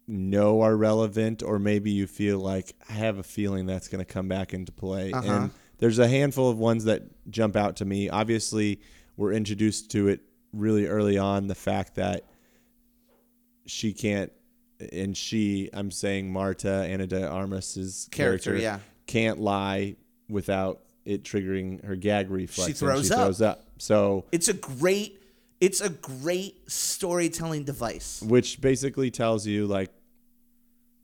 know 0.07 0.61
are 0.61 0.75
relevant, 0.75 1.41
or 1.43 1.59
maybe 1.59 1.91
you 1.91 2.07
feel 2.07 2.39
like 2.39 2.73
I 2.89 2.93
have 2.93 3.17
a 3.17 3.23
feeling 3.23 3.65
that's 3.65 3.87
going 3.87 4.03
to 4.03 4.13
come 4.13 4.27
back 4.27 4.53
into 4.53 4.71
play. 4.71 5.11
Uh-huh. 5.11 5.31
And 5.31 5.51
there's 5.77 5.99
a 5.99 6.07
handful 6.07 6.49
of 6.49 6.57
ones 6.57 6.85
that 6.85 7.03
jump 7.29 7.55
out 7.55 7.77
to 7.77 7.85
me. 7.85 8.09
Obviously, 8.09 8.81
we're 9.17 9.33
introduced 9.33 9.91
to 9.91 10.09
it 10.09 10.21
really 10.53 10.87
early 10.87 11.17
on. 11.17 11.47
The 11.47 11.55
fact 11.55 11.95
that 11.95 12.25
she 13.65 13.93
can't, 13.93 14.31
and 14.91 15.15
she, 15.15 15.69
I'm 15.73 15.91
saying 15.91 16.31
Marta, 16.31 16.71
Ana 16.71 17.07
de 17.07 17.27
Armas's 17.27 18.09
Character, 18.11 18.51
character, 18.51 18.63
yeah. 18.63 18.79
can't 19.07 19.39
lie 19.39 19.95
without 20.27 20.81
it 21.05 21.23
triggering 21.23 21.83
her 21.85 21.95
gag 21.95 22.29
reflex. 22.29 22.67
and 22.69 22.77
throws 22.77 23.07
she 23.07 23.13
up. 23.13 23.19
throws 23.19 23.41
up. 23.41 23.65
So, 23.77 24.25
It's 24.31 24.47
a 24.47 24.53
great 24.53 25.17
it's 25.59 25.79
a 25.81 25.89
great 25.89 26.69
storytelling 26.71 27.63
device. 27.65 28.21
which 28.25 28.59
basically 28.61 29.11
tells 29.11 29.45
you 29.45 29.67
like 29.67 29.91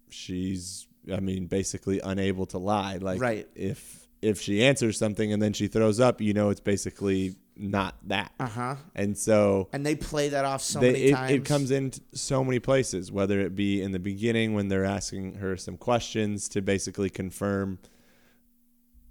she's, 0.10 0.88
I 1.12 1.20
mean, 1.20 1.48
basically 1.48 2.00
unable 2.04 2.46
to 2.48 2.58
lie. 2.58 2.98
Like, 2.98 3.22
Right. 3.22 3.48
if 3.56 4.08
if 4.20 4.42
she 4.42 4.64
answers 4.64 4.98
something 4.98 5.32
and 5.32 5.40
then 5.42 5.54
she 5.54 5.68
throws 5.68 6.00
up, 6.00 6.22
you 6.22 6.34
know, 6.34 6.50
it's 6.50 6.60
basically 6.60 7.36
not 7.56 7.96
that. 8.08 8.32
Uh 8.40 8.48
huh. 8.48 8.76
And 8.96 9.16
so 9.16 9.70
And 9.72 9.86
they 9.86 9.96
play 9.96 10.30
that 10.30 10.44
off 10.44 10.64
so 10.64 10.80
they, 10.80 10.92
many 10.92 11.04
it, 11.06 11.12
times. 11.14 11.32
it 11.34 11.46
comes 11.46 11.70
in 11.72 11.92
so 12.14 12.44
many 12.44 12.58
places, 12.60 13.12
whether 13.12 13.40
it 13.42 13.56
be 13.56 13.80
in 13.82 13.92
the 13.92 14.00
beginning 14.00 14.54
when 14.56 14.70
they're 14.70 14.86
asking 14.86 15.36
her 15.36 15.56
some 15.56 15.78
questions 15.78 16.50
to 16.50 16.62
basically 16.64 17.12
confirm 17.12 17.78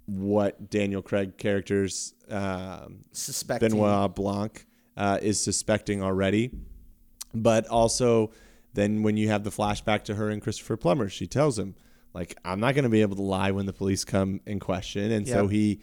what 0.07 0.69
Daniel 0.69 1.01
Craig 1.01 1.37
characters 1.37 2.13
um, 2.29 3.03
suspecting. 3.11 3.69
Benoit 3.69 4.15
Blanc 4.15 4.65
uh, 4.95 5.19
is 5.21 5.39
suspecting 5.39 6.01
already. 6.01 6.51
But 7.33 7.67
also, 7.67 8.31
then 8.73 9.03
when 9.03 9.17
you 9.17 9.27
have 9.29 9.43
the 9.43 9.51
flashback 9.51 10.03
to 10.05 10.15
her 10.15 10.29
and 10.29 10.41
Christopher 10.41 10.77
Plummer, 10.77 11.09
she 11.09 11.27
tells 11.27 11.59
him, 11.59 11.75
like, 12.13 12.35
I'm 12.43 12.59
not 12.59 12.73
going 12.73 12.83
to 12.83 12.89
be 12.89 13.01
able 13.01 13.17
to 13.17 13.21
lie 13.21 13.51
when 13.51 13.65
the 13.65 13.73
police 13.73 14.03
come 14.03 14.39
in 14.45 14.59
question. 14.59 15.11
And 15.11 15.27
so 15.27 15.47
he 15.47 15.81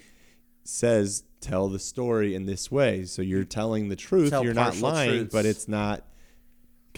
says, 0.64 1.22
tell 1.41 1.68
the 1.68 1.79
story 1.79 2.35
in 2.35 2.47
this 2.47 2.72
way. 2.72 3.05
So 3.05 3.22
you're 3.22 3.45
telling 3.45 3.89
the 3.89 3.97
truth. 3.97 4.31
Tell 4.31 4.43
you're 4.43 4.55
not 4.55 4.79
lying, 4.79 5.11
truths. 5.11 5.33
but 5.33 5.45
it's 5.45 5.68
not 5.68 6.01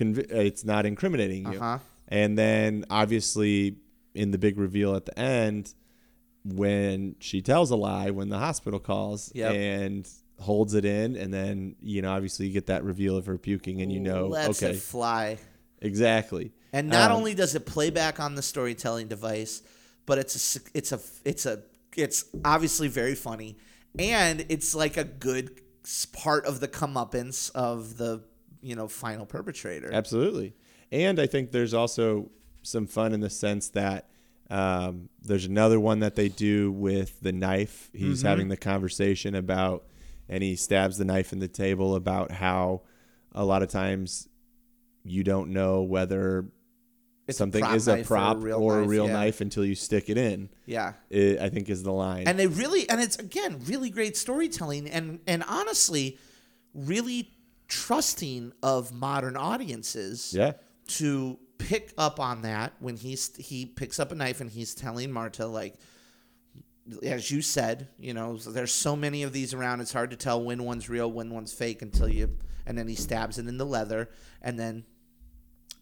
uh, 0.00 0.04
it's 0.30 0.64
not 0.64 0.86
incriminating 0.86 1.52
you. 1.52 1.58
Uh-huh. 1.58 1.78
And 2.08 2.38
then 2.38 2.84
obviously 2.88 3.76
in 4.14 4.30
the 4.30 4.38
big 4.38 4.58
reveal 4.58 4.94
at 4.94 5.04
the 5.04 5.18
end, 5.18 5.74
when 6.54 7.16
she 7.20 7.42
tells 7.42 7.70
a 7.70 7.76
lie 7.76 8.10
when 8.10 8.28
the 8.28 8.38
hospital 8.38 8.78
calls 8.78 9.32
Yep. 9.34 9.52
and 9.54 10.08
holds 10.38 10.74
it 10.74 10.84
in, 10.84 11.16
and 11.16 11.32
then 11.32 11.76
you 11.80 12.02
know 12.02 12.12
obviously 12.12 12.46
you 12.46 12.52
get 12.52 12.66
that 12.66 12.84
reveal 12.84 13.16
of 13.16 13.26
her 13.26 13.38
puking, 13.38 13.80
and 13.82 13.92
you 13.92 14.00
know 14.00 14.28
Lets 14.28 14.62
okay 14.62 14.72
it 14.74 14.80
fly. 14.80 15.38
exactly. 15.80 16.52
And 16.72 16.88
not 16.88 17.10
Um, 17.10 17.18
only 17.18 17.34
does 17.34 17.54
it 17.54 17.64
play 17.66 17.90
back 17.90 18.20
on 18.20 18.34
the 18.34 18.42
storytelling 18.42 19.08
device, 19.08 19.62
but 20.04 20.18
it's 20.18 20.56
a 20.56 20.60
it's 20.74 20.92
a 20.92 21.00
it's 21.24 21.46
a 21.46 21.62
it's 21.96 22.26
obviously 22.44 22.88
very 22.88 23.14
funny, 23.14 23.56
and 23.98 24.44
it's 24.48 24.74
like 24.74 24.96
a 24.96 25.04
good 25.04 25.60
part 26.12 26.44
of 26.46 26.60
the 26.60 26.68
comeuppance 26.68 27.50
of 27.54 27.96
the 27.96 28.22
you 28.60 28.74
know 28.76 28.88
final 28.88 29.24
perpetrator. 29.24 29.90
Absolutely. 29.92 30.54
And 30.92 31.18
I 31.18 31.26
think 31.26 31.50
there's 31.50 31.74
also 31.74 32.30
some 32.62 32.86
fun 32.86 33.12
in 33.12 33.20
the 33.20 33.30
sense 33.30 33.68
that 33.70 34.08
um, 34.50 35.08
there's 35.22 35.44
another 35.46 35.78
one 35.80 36.00
that 36.00 36.14
they 36.16 36.28
do 36.28 36.70
with 36.72 37.20
the 37.20 37.32
knife. 37.32 37.90
He's 37.92 38.18
Mm-hmm. 38.20 38.28
having 38.28 38.48
the 38.48 38.56
conversation 38.56 39.34
about, 39.34 39.84
and 40.28 40.42
he 40.42 40.56
stabs 40.56 40.98
the 40.98 41.04
knife 41.04 41.32
in 41.32 41.38
the 41.40 41.48
table 41.48 41.94
about 41.96 42.30
how 42.30 42.82
a 43.32 43.44
lot 43.44 43.62
of 43.62 43.68
times 43.68 44.28
you 45.04 45.22
don't 45.24 45.50
know 45.50 45.82
whether 45.82 46.46
It's 47.28 47.38
something 47.38 47.60
prop 47.62 47.74
is 47.76 47.86
a 47.88 47.96
knife 47.96 48.10
or 48.10 48.14
a 48.14 48.18
prop 48.18 48.36
real 48.40 48.58
or 48.60 48.80
a 48.80 48.86
real 48.86 49.06
yeah. 49.06 49.12
knife 49.12 49.40
until 49.40 49.64
you 49.64 49.74
stick 49.74 50.08
it 50.08 50.16
in. 50.18 50.48
Yeah. 50.64 50.94
It, 51.10 51.38
I 51.40 51.48
think 51.48 51.68
is 51.68 51.82
the 51.82 51.92
line. 51.92 52.26
and 52.26 52.38
they 52.38 52.46
really 52.46 52.88
and 52.88 53.00
it's 53.00 53.16
again 53.18 53.60
really 53.66 53.90
great 53.90 54.16
storytelling 54.16 54.88
and 54.88 55.20
and 55.26 55.44
honestly 55.48 56.18
really 56.74 57.30
trusting 57.68 58.52
of 58.62 58.92
modern 58.92 59.36
audiences 59.36 60.32
yeah. 60.34 60.52
to 60.86 61.38
pick 61.58 61.92
up 61.96 62.20
on 62.20 62.42
that 62.42 62.72
when 62.80 62.96
he's 62.96 63.34
he 63.36 63.66
picks 63.66 63.98
up 63.98 64.12
a 64.12 64.14
knife 64.14 64.40
and 64.40 64.50
he's 64.50 64.74
telling 64.74 65.10
Marta 65.12 65.46
like 65.46 65.74
as 67.02 67.32
you 67.32 67.42
said, 67.42 67.88
you 67.98 68.14
know, 68.14 68.36
there's 68.36 68.72
so 68.72 68.94
many 68.94 69.24
of 69.24 69.32
these 69.32 69.52
around 69.52 69.80
it's 69.80 69.92
hard 69.92 70.10
to 70.10 70.16
tell 70.16 70.40
when 70.42 70.62
one's 70.62 70.88
real, 70.88 71.10
when 71.10 71.30
one's 71.30 71.52
fake 71.52 71.82
until 71.82 72.08
you 72.08 72.30
and 72.64 72.78
then 72.78 72.86
he 72.86 72.94
stabs 72.94 73.38
it 73.38 73.48
in 73.48 73.58
the 73.58 73.64
leather 73.64 74.08
and 74.42 74.58
then 74.58 74.84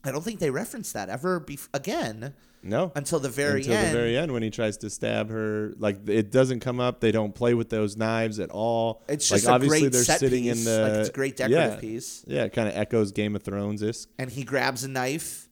I 0.02 0.12
don't 0.12 0.22
think 0.22 0.38
they 0.40 0.50
reference 0.50 0.92
that 0.92 1.08
ever 1.08 1.40
bef- 1.40 1.68
again 1.74 2.34
No. 2.62 2.92
until 2.94 3.20
the 3.20 3.28
very 3.28 3.60
Until 3.60 3.74
end. 3.74 3.88
the 3.88 3.98
very 3.98 4.16
end 4.18 4.32
when 4.32 4.42
he 4.42 4.50
tries 4.50 4.76
to 4.78 4.90
stab 4.90 5.30
her. 5.30 5.72
Like 5.78 6.08
it 6.08 6.30
doesn't 6.30 6.60
come 6.60 6.78
up. 6.80 7.00
They 7.00 7.10
don't 7.12 7.34
play 7.34 7.54
with 7.54 7.68
those 7.70 7.96
knives 7.96 8.38
at 8.38 8.50
all. 8.50 9.02
It's 9.08 9.30
like 9.30 9.38
just 9.40 9.48
a 9.48 9.52
obviously 9.52 9.80
great 9.80 9.92
they're 9.92 10.04
set 10.04 10.20
sitting 10.20 10.44
piece, 10.44 10.58
in 10.58 10.64
the 10.64 10.82
like, 10.82 10.92
it's 11.00 11.08
a 11.08 11.12
great 11.12 11.36
decorative 11.36 11.74
yeah, 11.74 11.80
piece. 11.80 12.24
Yeah, 12.26 12.44
it 12.44 12.52
kind 12.52 12.68
of 12.68 12.76
echoes 12.76 13.12
Game 13.12 13.34
of 13.36 13.42
Thrones 13.42 13.82
isk. 13.82 14.06
and 14.18 14.30
he 14.30 14.44
grabs 14.44 14.84
a 14.84 14.88
knife 14.88 15.43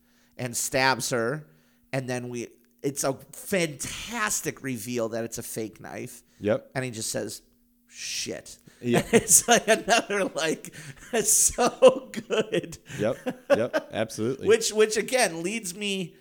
and 0.43 0.57
stabs 0.57 1.11
her 1.11 1.47
and 1.93 2.09
then 2.11 2.29
we 2.29 2.49
it's 2.83 3.05
a 3.05 3.13
fantastic 3.31 4.63
reveal 4.65 5.09
that 5.11 5.23
it's 5.25 5.39
a 5.39 5.43
fake 5.43 5.81
knife 5.81 6.23
Yep. 6.41 6.71
and 6.75 6.85
he 6.85 6.91
just 6.91 7.11
says 7.13 7.43
shit 7.87 8.59
Yeah. 8.81 9.05
it's 9.13 9.47
like 9.47 9.69
another 9.69 10.25
like 10.25 10.75
it's 11.13 11.33
so 11.55 12.11
good 12.29 12.79
Yep. 12.99 13.17
Yep. 13.57 13.89
Absolutely. 13.93 14.49
which 14.49 14.73
which 14.73 14.97
again 14.97 15.43
leads 15.45 15.75
me 15.77 16.17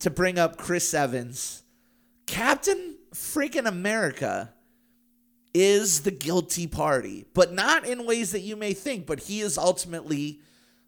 to 0.00 0.10
bring 0.10 0.38
up 0.38 0.56
chris 0.56 0.92
evans 0.92 1.62
captain 2.26 2.96
freaking 3.14 3.66
america 3.68 4.52
is 5.54 6.00
the 6.00 6.10
guilty 6.10 6.66
party 6.66 7.24
but 7.32 7.52
not 7.52 7.86
in 7.86 8.04
ways 8.04 8.32
that 8.32 8.40
you 8.40 8.56
may 8.56 8.74
think 8.74 9.06
but 9.06 9.20
he 9.20 9.40
is 9.40 9.56
ultimately 9.56 10.40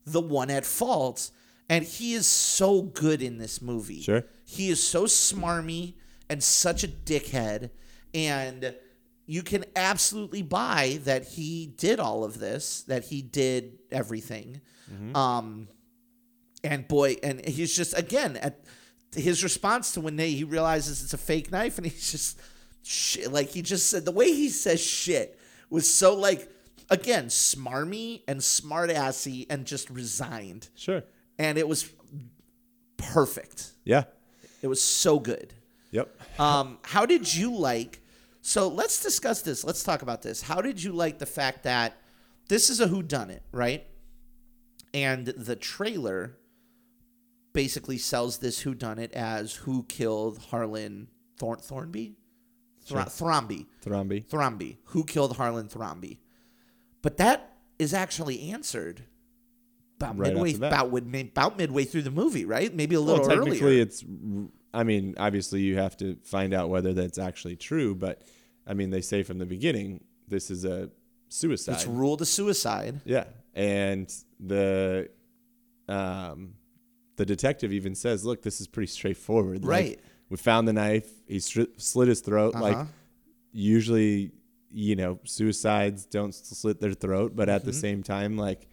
the 0.05 0.21
one 0.21 0.51
at 0.51 0.65
fault 0.67 1.31
and 1.69 1.85
he 1.85 2.15
is 2.15 2.27
so 2.27 2.83
good 2.83 3.21
in 3.23 3.39
this 3.39 3.61
movie. 3.61 4.01
Sure. 4.03 4.25
he 4.45 4.71
is 4.71 4.83
so 4.87 5.05
smarmy 5.05 5.95
and 6.31 6.43
such 6.43 6.85
a 6.85 6.89
dickhead. 6.89 7.71
And 8.15 8.75
you 9.27 9.43
can 9.43 9.65
absolutely 9.77 10.41
buy 10.43 11.01
that 11.05 11.25
he 11.25 11.67
did 11.77 12.01
all 12.01 12.25
of 12.25 12.39
this 12.39 12.83
that 12.83 13.05
he 13.05 13.21
did 13.23 13.79
everything. 13.91 14.61
Um 15.15 15.69
and 16.65 16.89
boy 16.89 17.17
and 17.23 17.45
he's 17.47 17.77
just 17.77 17.97
again 17.97 18.37
at 18.39 18.61
his 19.15 19.43
response 19.45 19.93
to 19.93 20.01
when 20.01 20.17
they, 20.17 20.31
he 20.33 20.45
realizes 20.45 21.03
it's 21.03 21.13
a 21.15 21.19
fake 21.19 21.51
knife 21.53 21.77
and 21.79 21.87
he's 21.91 22.11
just 22.11 22.41
shit. 22.83 23.31
Like 23.33 23.51
he 23.51 23.61
just 23.63 23.91
said 23.91 24.05
the 24.07 24.13
way 24.13 24.33
he 24.33 24.49
says 24.49 24.81
shit 24.81 25.39
was 25.71 25.93
so 25.93 26.15
like 26.15 26.51
again 26.91 27.27
smarmy 27.27 28.23
and 28.27 28.43
smart 28.43 28.91
assy 28.91 29.47
and 29.51 29.67
just 29.67 29.91
resigned. 29.91 30.69
Sure. 30.75 31.03
And 31.39 31.57
it 31.59 31.69
was 31.69 31.91
perfect 32.97 33.73
Yeah. 33.85 34.05
it 34.63 34.67
was 34.67 34.81
so 34.81 35.19
good 35.19 35.55
Yep. 35.91 36.41
um, 36.41 36.79
how 36.83 37.07
did 37.07 37.33
you 37.35 37.55
like? 37.57 38.01
So 38.43 38.69
let's 38.69 39.03
discuss 39.03 39.41
this. 39.43 39.65
Let's 39.65 39.83
talk 39.83 40.03
about 40.03 40.21
this. 40.23 40.43
How 40.43 40.61
did 40.61 40.83
you 40.83 40.93
like 40.93 41.19
the 41.19 41.25
fact 41.27 41.63
that 41.63 41.97
this 42.49 42.69
is 42.69 42.81
a 42.81 42.87
who 42.89 43.03
done 43.03 43.31
it, 43.31 43.43
right? 43.53 43.87
And 44.93 45.27
the 45.27 45.57
trailer 45.57 46.37
basically 47.55 47.97
sells 47.99 48.39
this 48.39 48.61
who 48.61 48.75
done 48.75 48.99
it 48.99 49.13
as 49.13 49.55
who 49.55 49.85
killed 49.85 50.39
Harlan 50.51 51.09
Thorn 51.39 51.59
Thornby, 51.59 52.15
Thro- 52.85 53.03
Thrombey, 53.05 53.67
Thrombey. 53.85 54.27
Thrombey, 54.27 54.77
who 54.87 55.05
killed 55.05 55.37
Harlan 55.37 55.69
Thrombey. 55.69 56.19
But 57.01 57.17
that 57.17 57.57
is 57.79 57.95
actually 57.95 58.51
answered 58.51 59.05
about 60.01 60.17
Right 60.19 60.33
midway 60.33 60.53
the 60.53 60.67
about, 60.69 60.87
about 60.97 61.59
midway 61.59 61.85
through 61.85 62.03
the 62.03 62.11
movie, 62.11 62.45
right? 62.45 62.73
Maybe 62.75 62.95
a 62.95 63.01
little 63.01 63.21
well, 63.27 63.29
technically, 63.37 63.61
earlier. 63.67 63.83
it's. 63.83 64.05
I 64.73 64.85
mean, 64.85 65.15
obviously, 65.19 65.61
you 65.63 65.77
have 65.79 65.97
to 65.99 66.17
find 66.25 66.53
out 66.55 66.69
whether 66.69 66.93
that's 66.93 67.19
actually 67.19 67.57
true. 67.57 67.95
But 67.95 68.23
I 68.67 68.75
mean, 68.75 68.91
they 68.91 69.01
say 69.01 69.23
from 69.23 69.39
the 69.39 69.47
beginning 69.47 70.05
this 70.29 70.51
is 70.51 70.65
a 70.65 70.91
suicide. 71.29 71.73
It's 71.75 71.87
ruled 71.87 72.21
a 72.23 72.27
suicide. 72.27 73.01
Yeah, 73.05 73.25
and 73.55 74.13
the 74.39 75.09
um, 75.89 76.55
the 77.17 77.27
detective 77.27 77.73
even 77.73 77.95
says, 77.95 78.25
"Look, 78.25 78.43
this 78.43 78.61
is 78.61 78.67
pretty 78.67 78.89
straightforward. 78.89 79.65
Like, 79.65 79.71
Right. 79.71 80.01
we 80.29 80.37
found 80.37 80.69
the 80.69 80.73
knife. 80.75 81.09
He 81.27 81.41
slit 81.41 82.09
his 82.09 82.21
throat. 82.21 82.55
Uh-huh. 82.55 82.63
Like 82.63 82.87
usually, 83.53 84.33
you 84.71 84.97
know, 84.97 85.19
suicides 85.25 86.05
don't 86.05 86.33
slit 86.35 86.81
their 86.81 86.93
throat, 86.93 87.33
but 87.35 87.49
at 87.49 87.65
the 87.65 87.71
Mm-hmm. 87.71 87.81
same 87.81 88.03
time, 88.03 88.37
like 88.37 88.68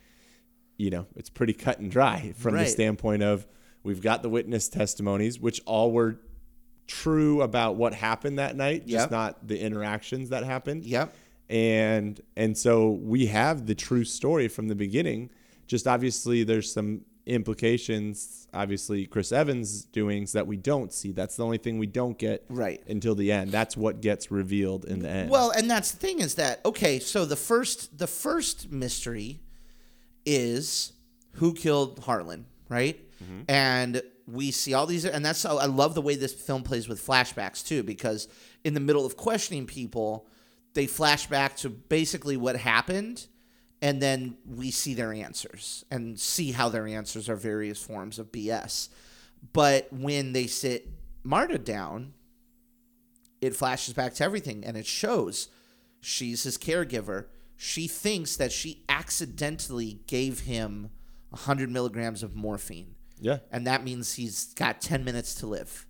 you 0.78 0.90
know, 0.90 1.06
it's 1.16 1.30
pretty 1.30 1.54
cut 1.54 1.80
and 1.80 1.90
dry 1.92 2.34
from 2.38 2.56
the 2.56 2.66
standpoint 2.66 3.24
of 3.24 3.46
we've 3.84 4.02
got 4.02 4.22
the 4.24 4.30
witness 4.30 4.68
testimonies, 4.70 5.40
which 5.40 5.62
all 5.66 5.92
were 5.92 6.20
true 6.88 7.42
about 7.42 7.76
what 7.76 7.94
happened 7.94 8.38
that 8.40 8.56
night, 8.56 8.82
just 8.88 9.06
Yep. 9.06 9.12
not 9.12 9.48
the 9.48 9.60
interactions 9.60 10.30
that 10.30 10.44
happened 10.44 10.84
Yep. 10.86 11.14
and 11.50 12.22
and 12.38 12.58
so 12.58 12.92
we 12.92 13.26
have 13.28 13.66
the 13.66 13.74
true 13.76 14.04
story 14.04 14.48
from 14.48 14.68
the 14.68 14.76
beginning 14.76 15.30
just 15.68 15.88
obviously 15.88 16.44
there's 16.44 16.72
some 16.72 17.02
implications 17.26 18.48
obviously 18.54 19.06
chris 19.08 19.32
evans 19.32 19.86
doings 19.86 20.34
that 20.34 20.46
we 20.46 20.58
don't 20.58 20.94
see 20.94 21.12
that's 21.12 21.36
the 21.38 21.44
only 21.44 21.58
thing 21.58 21.80
we 21.80 21.88
don't 21.88 22.18
get 22.20 22.44
Right. 22.50 22.82
until 22.88 23.16
the 23.16 23.32
end 23.32 23.52
that's 23.52 23.76
what 23.78 24.02
gets 24.02 24.30
revealed 24.30 24.86
in 24.86 25.00
the 25.00 25.10
end 25.10 25.30
Well, 25.32 25.52
and 25.52 25.70
that's 25.70 25.92
the 25.92 25.98
thing 25.98 26.20
is 26.20 26.36
that 26.36 26.62
okay, 26.66 27.00
so 27.00 27.26
the 27.26 27.36
first 27.36 27.98
the 27.98 28.08
first 28.08 28.72
mystery 28.72 29.40
is 30.26 30.94
who 31.34 31.54
killed 31.54 32.00
Harlan, 32.00 32.46
right? 32.70 33.00
Mm-hmm. 33.24 33.42
And 33.48 34.02
we 34.28 34.52
see 34.52 34.74
all 34.74 34.86
these 34.86 35.06
and 35.06 35.24
that's 35.24 35.46
I 35.46 35.66
love 35.66 35.94
the 35.94 36.02
way 36.02 36.16
this 36.16 36.34
film 36.34 36.64
plays 36.64 36.88
with 36.88 37.06
flashbacks 37.06 37.66
too 37.66 37.84
because 37.84 38.28
in 38.64 38.74
the 38.74 38.80
middle 38.80 39.06
of 39.06 39.16
questioning 39.16 39.66
people, 39.66 40.28
they 40.74 40.88
flash 40.88 41.28
back 41.28 41.56
to 41.58 41.70
basically 41.70 42.38
what 42.38 42.56
happened 42.56 43.28
and 43.82 44.02
then 44.02 44.38
we 44.46 44.72
see 44.72 44.94
their 44.94 45.14
answers 45.14 45.86
and 45.92 46.20
see 46.20 46.52
how 46.52 46.70
their 46.70 46.88
answers 46.88 47.30
are 47.30 47.36
various 47.36 47.82
forms 47.82 48.18
of 48.18 48.32
BS. 48.32 48.90
But 49.54 49.92
when 49.92 50.34
they 50.34 50.48
sit 50.48 50.88
Marta 51.24 51.60
down, 51.60 52.14
it 53.42 53.56
flashes 53.56 53.94
back 53.94 54.16
to 54.16 54.24
everything 54.24 54.64
and 54.66 54.76
it 54.76 54.86
shows 54.86 55.50
she's 56.02 56.44
his 56.44 56.58
caregiver. 56.58 57.26
She 57.58 57.88
thinks 57.88 58.36
that 58.36 58.52
she 58.52 58.84
accidentally 58.90 60.00
gave 60.08 60.42
him 60.42 60.90
100 61.30 61.70
milligrams 61.70 62.24
of 62.24 62.36
morphine. 62.36 62.96
yeah 63.20 63.40
And 63.52 63.66
that 63.68 63.84
means 63.84 64.16
he's 64.16 64.54
got 64.54 64.82
10 64.82 65.04
minutes 65.04 65.36
to 65.36 65.48
live. 65.48 65.86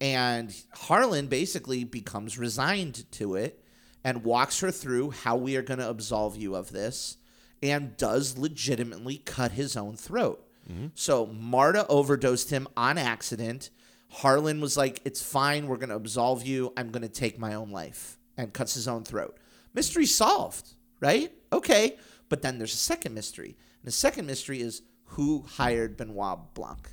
And 0.00 0.54
Harlan 0.72 1.26
basically 1.26 1.84
becomes 1.84 2.38
resigned 2.38 3.10
to 3.12 3.34
it 3.34 3.62
and 4.02 4.24
walks 4.24 4.60
her 4.60 4.70
through 4.70 5.10
how 5.10 5.36
we 5.36 5.56
are 5.56 5.62
going 5.62 5.80
to 5.80 5.88
absolve 5.88 6.36
you 6.36 6.54
of 6.54 6.70
this 6.70 7.18
and 7.62 7.96
does 7.98 8.38
legitimately 8.38 9.18
cut 9.18 9.52
his 9.52 9.76
own 9.76 9.96
throat. 9.96 10.46
Mm-hmm. 10.70 10.86
So 10.94 11.26
Marta 11.26 11.86
overdosed 11.88 12.50
him 12.50 12.66
on 12.76 12.96
accident. 12.96 13.70
Harlan 14.08 14.60
was 14.60 14.76
like, 14.76 15.00
It's 15.04 15.22
fine. 15.22 15.66
We're 15.66 15.76
going 15.76 15.90
to 15.90 15.96
absolve 15.96 16.46
you. 16.46 16.72
I'm 16.76 16.90
going 16.90 17.02
to 17.02 17.08
take 17.08 17.38
my 17.38 17.54
own 17.54 17.70
life 17.70 18.18
and 18.36 18.52
cuts 18.52 18.74
his 18.74 18.88
own 18.88 19.04
throat. 19.04 19.36
Mystery 19.74 20.06
solved, 20.06 20.74
right? 21.00 21.32
Okay. 21.52 21.96
But 22.28 22.42
then 22.42 22.58
there's 22.58 22.74
a 22.74 22.78
second 22.78 23.14
mystery. 23.14 23.56
And 23.80 23.88
the 23.88 23.92
second 23.92 24.26
mystery 24.26 24.60
is 24.60 24.82
who 25.04 25.42
hired 25.42 25.96
Benoit 25.96 26.54
Blanc? 26.54 26.88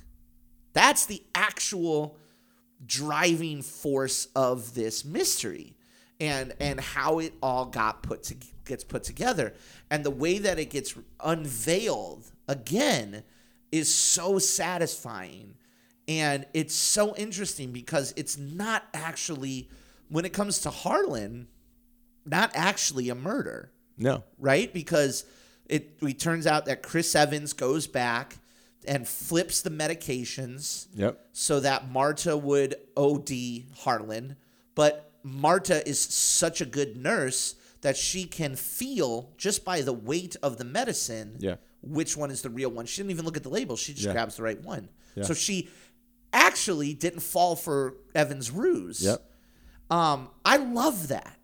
That's 0.72 1.06
the 1.06 1.22
actual 1.34 2.16
driving 2.84 3.62
force 3.62 4.28
of 4.36 4.74
this 4.74 5.04
mystery 5.04 5.76
and 6.20 6.54
and 6.60 6.80
how 6.80 7.18
it 7.18 7.32
all 7.42 7.64
got 7.66 8.02
put 8.02 8.22
to, 8.24 8.36
gets 8.64 8.84
put 8.84 9.02
together 9.02 9.54
and 9.90 10.04
the 10.04 10.10
way 10.10 10.38
that 10.38 10.58
it 10.58 10.70
gets 10.70 10.94
unveiled 11.24 12.30
again 12.46 13.22
is 13.72 13.92
so 13.92 14.38
satisfying 14.38 15.54
and 16.06 16.46
it's 16.54 16.74
so 16.74 17.14
interesting 17.16 17.72
because 17.72 18.14
it's 18.16 18.38
not 18.38 18.84
actually 18.94 19.68
when 20.08 20.24
it 20.24 20.32
comes 20.32 20.60
to 20.60 20.70
Harlan 20.70 21.48
not 22.24 22.50
actually 22.54 23.08
a 23.08 23.14
murder 23.14 23.72
no 23.98 24.22
right? 24.38 24.72
Because 24.72 25.24
it, 25.66 25.98
it 26.00 26.18
turns 26.18 26.46
out 26.46 26.64
that 26.66 26.82
Chris 26.82 27.14
Evans 27.14 27.52
goes 27.52 27.86
back 27.86 28.38
and 28.86 29.06
flips 29.06 29.60
the 29.62 29.70
medications 29.70 30.86
yep 30.94 31.20
so 31.32 31.60
that 31.60 31.90
Marta 31.90 32.36
would 32.36 32.74
OD 32.96 33.30
Harlan. 33.78 34.36
But 34.74 35.10
Marta 35.22 35.86
is 35.86 36.00
such 36.00 36.60
a 36.60 36.64
good 36.64 36.96
nurse 36.96 37.56
that 37.82 37.96
she 37.96 38.24
can 38.24 38.56
feel 38.56 39.30
just 39.36 39.64
by 39.64 39.82
the 39.82 39.92
weight 39.92 40.36
of 40.42 40.56
the 40.56 40.64
medicine 40.64 41.36
Yeah. 41.38 41.56
which 41.82 42.16
one 42.16 42.30
is 42.30 42.42
the 42.42 42.50
real 42.50 42.70
one. 42.70 42.86
She 42.86 42.98
didn't 43.02 43.10
even 43.10 43.24
look 43.24 43.36
at 43.36 43.42
the 43.42 43.50
label. 43.50 43.76
She 43.76 43.92
just 43.92 44.06
Yeah. 44.06 44.12
grabs 44.12 44.36
the 44.36 44.42
right 44.42 44.60
one. 44.62 44.88
Yeah. 45.16 45.24
So 45.24 45.34
she 45.34 45.68
actually 46.32 46.94
didn't 46.94 47.20
fall 47.20 47.56
for 47.56 47.94
Evan's 48.14 48.50
ruse. 48.50 49.02
yep 49.02 49.22
Um, 49.90 50.30
I 50.44 50.56
love 50.58 51.08
that. 51.08 51.36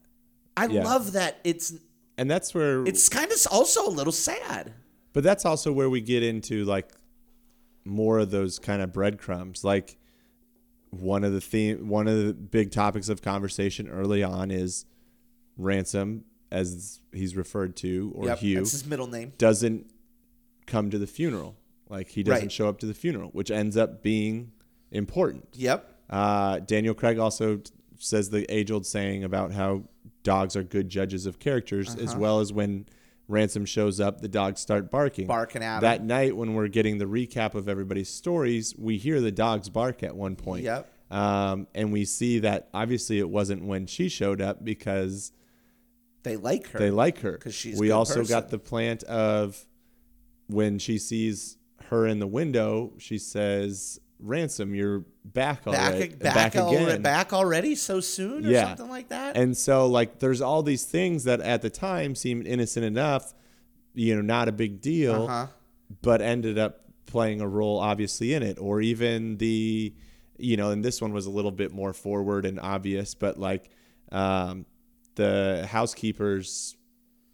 I 0.56 0.66
love 0.66 1.12
that 1.12 1.40
it's 1.44 1.72
and 2.18 2.30
that's 2.30 2.54
where 2.54 2.84
it's 2.84 3.08
kind 3.08 3.30
of 3.32 3.38
also 3.50 3.86
a 3.86 3.90
little 3.90 4.12
sad. 4.12 4.72
But 5.12 5.22
that's 5.24 5.44
also 5.44 5.72
where 5.72 5.88
we 5.90 6.00
get 6.00 6.22
into 6.22 6.64
like 6.64 6.90
more 7.84 8.18
of 8.18 8.30
those 8.30 8.58
kind 8.58 8.82
of 8.82 8.92
breadcrumbs. 8.92 9.62
Like 9.64 9.96
one 10.90 11.24
of 11.24 11.32
the 11.32 11.40
theme, 11.40 11.88
one 11.88 12.08
of 12.08 12.24
the 12.26 12.32
big 12.34 12.70
topics 12.70 13.08
of 13.08 13.22
conversation 13.22 13.88
early 13.88 14.22
on 14.22 14.50
is 14.50 14.86
ransom, 15.56 16.24
as 16.50 17.00
he's 17.12 17.36
referred 17.36 17.76
to, 17.76 18.12
or 18.14 18.26
Yep, 18.26 18.38
Hugh, 18.38 18.56
that's 18.56 18.72
his 18.72 18.86
middle 18.86 19.06
name. 19.06 19.32
doesn't 19.38 19.86
come 20.66 20.90
to 20.90 20.98
the 20.98 21.06
funeral. 21.06 21.56
Like 21.88 22.08
he 22.08 22.22
doesn't 22.22 22.42
Right. 22.44 22.52
show 22.52 22.68
up 22.68 22.78
to 22.80 22.86
the 22.86 22.94
funeral, 22.94 23.28
which 23.30 23.50
ends 23.50 23.76
up 23.76 24.02
being 24.02 24.52
important. 24.90 25.48
Yep. 25.54 25.90
Uh, 26.10 26.58
Daniel 26.60 26.94
Craig 26.94 27.18
also 27.18 27.60
says 27.98 28.30
the 28.30 28.44
age 28.54 28.70
old 28.70 28.86
saying 28.86 29.24
about 29.24 29.52
how 29.52 29.84
dogs 30.22 30.56
are 30.56 30.62
good 30.62 30.88
judges 30.88 31.26
of 31.26 31.38
characters, 31.38 31.90
Uh-huh. 31.94 32.02
as 32.04 32.16
well 32.16 32.40
as 32.40 32.52
when 32.52 32.86
Ransom 33.28 33.64
shows 33.64 34.00
up, 34.00 34.20
the 34.20 34.28
dogs 34.28 34.60
start 34.60 34.90
barking. 34.90 35.26
Barking 35.26 35.62
at 35.62 35.80
That 35.80 36.00
him. 36.00 36.06
night, 36.08 36.36
when 36.36 36.54
we're 36.54 36.68
getting 36.68 36.98
the 36.98 37.06
recap 37.06 37.54
of 37.54 37.68
everybody's 37.68 38.10
stories, 38.10 38.74
we 38.76 38.98
hear 38.98 39.20
the 39.20 39.32
dogs 39.32 39.68
bark 39.70 40.02
at 40.02 40.14
one 40.14 40.36
point. 40.36 40.64
Yep. 40.64 40.90
Um, 41.10 41.66
and 41.74 41.92
we 41.92 42.04
see 42.04 42.40
that 42.40 42.68
obviously 42.74 43.18
it 43.18 43.28
wasn't 43.30 43.64
when 43.64 43.86
she 43.86 44.08
showed 44.08 44.40
up 44.40 44.64
because 44.64 45.32
They 46.22 46.36
like 46.36 46.66
her. 46.68 46.78
they 46.78 46.90
like 46.90 47.18
her 47.20 47.32
because 47.32 47.54
she's 47.54 47.78
we 47.78 47.90
also 47.90 48.16
person. 48.20 48.34
got 48.34 48.48
the 48.50 48.58
plant 48.58 49.02
of 49.04 49.64
when 50.48 50.78
she 50.78 50.98
sees 50.98 51.56
her 51.90 52.06
in 52.06 52.18
the 52.18 52.26
window, 52.26 52.92
she 52.98 53.18
says, 53.18 54.00
"Ransom, 54.24 54.74
you're 54.74 55.00
back 55.24 55.64
back, 55.64 55.66
already, 55.66 56.14
back, 56.16 56.56
already, 56.56 56.84
again." 56.84 57.02
back 57.02 57.32
already 57.32 57.74
so 57.74 58.00
soon 58.00 58.46
or 58.46 58.50
yeah, 58.50 58.68
something 58.68 58.88
like 58.88 59.08
that. 59.10 59.36
And 59.36 59.56
so, 59.56 59.86
like, 59.86 60.18
there's 60.18 60.40
all 60.40 60.62
these 60.62 60.84
things 60.84 61.24
that 61.24 61.40
at 61.40 61.62
the 61.62 61.70
time 61.70 62.14
seemed 62.14 62.46
innocent 62.46 62.84
enough, 62.84 63.34
you 63.94 64.14
know, 64.16 64.22
not 64.22 64.48
a 64.48 64.52
big 64.52 64.80
deal, 64.80 65.24
Uh-huh. 65.24 65.46
but 66.02 66.20
ended 66.20 66.58
up 66.58 66.80
playing 67.06 67.40
a 67.40 67.46
role 67.48 67.78
obviously 67.78 68.32
in 68.34 68.42
it. 68.42 68.58
Or 68.58 68.80
even 68.80 69.36
the, 69.36 69.94
you 70.38 70.56
know, 70.56 70.70
and 70.70 70.84
this 70.84 71.00
one 71.00 71.12
was 71.12 71.26
a 71.26 71.30
little 71.30 71.52
bit 71.52 71.70
more 71.72 71.92
forward 71.92 72.44
and 72.44 72.58
obvious, 72.58 73.14
but 73.14 73.38
like 73.38 73.70
um, 74.10 74.66
the 75.14 75.66
housekeeper's 75.70 76.76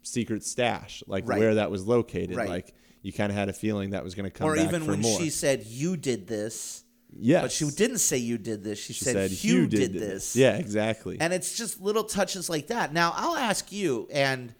secret 0.03 0.43
stash, 0.43 1.03
like 1.07 1.27
Right. 1.27 1.39
where 1.39 1.55
that 1.55 1.71
was 1.71 1.85
located, 1.87 2.35
Right. 2.35 2.49
like 2.49 2.73
you 3.01 3.11
kind 3.13 3.31
of 3.31 3.37
had 3.37 3.49
a 3.49 3.53
feeling 3.53 3.91
that 3.91 4.03
was 4.03 4.15
going 4.15 4.25
to 4.25 4.31
come 4.31 4.47
or 4.47 4.57
even 4.57 4.85
when 4.87 5.01
more. 5.01 5.19
she 5.19 5.29
said 5.29 5.65
you 5.65 5.97
did 5.97 6.27
this, 6.27 6.83
yes, 7.11 7.41
but 7.41 7.51
she 7.51 7.69
didn't 7.69 7.99
say 7.99 8.17
you 8.17 8.37
did 8.37 8.63
this. 8.63 8.79
She, 8.79 8.93
She 8.93 9.03
said, 9.03 9.13
said 9.13 9.31
Hugh 9.31 9.61
Hugh 9.61 9.67
did, 9.67 9.93
this. 9.93 10.35
Yeah, 10.35 10.55
exactly. 10.57 11.17
And 11.19 11.33
it's 11.33 11.57
just 11.57 11.81
little 11.81 12.03
touches 12.03 12.49
like 12.49 12.67
that. 12.67 12.93
Now, 12.93 13.13
I'll 13.15 13.37
ask 13.37 13.71
you, 13.71 14.07
and 14.11 14.53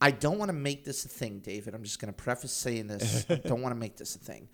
I 0.00 0.10
don't 0.10 0.38
want 0.38 0.50
to 0.50 0.56
make 0.56 0.84
this 0.84 1.04
a 1.04 1.08
thing, 1.08 1.40
David. 1.40 1.74
I'm 1.74 1.82
just 1.82 2.00
going 2.00 2.12
to 2.12 2.16
preface 2.16 2.52
saying 2.52 2.86
this. 2.88 3.26
I 3.30 3.36
don't 3.36 3.62
want 3.62 3.74
to 3.74 3.78
make 3.80 3.96
this 3.96 4.14
a 4.14 4.18
thing. 4.18 4.48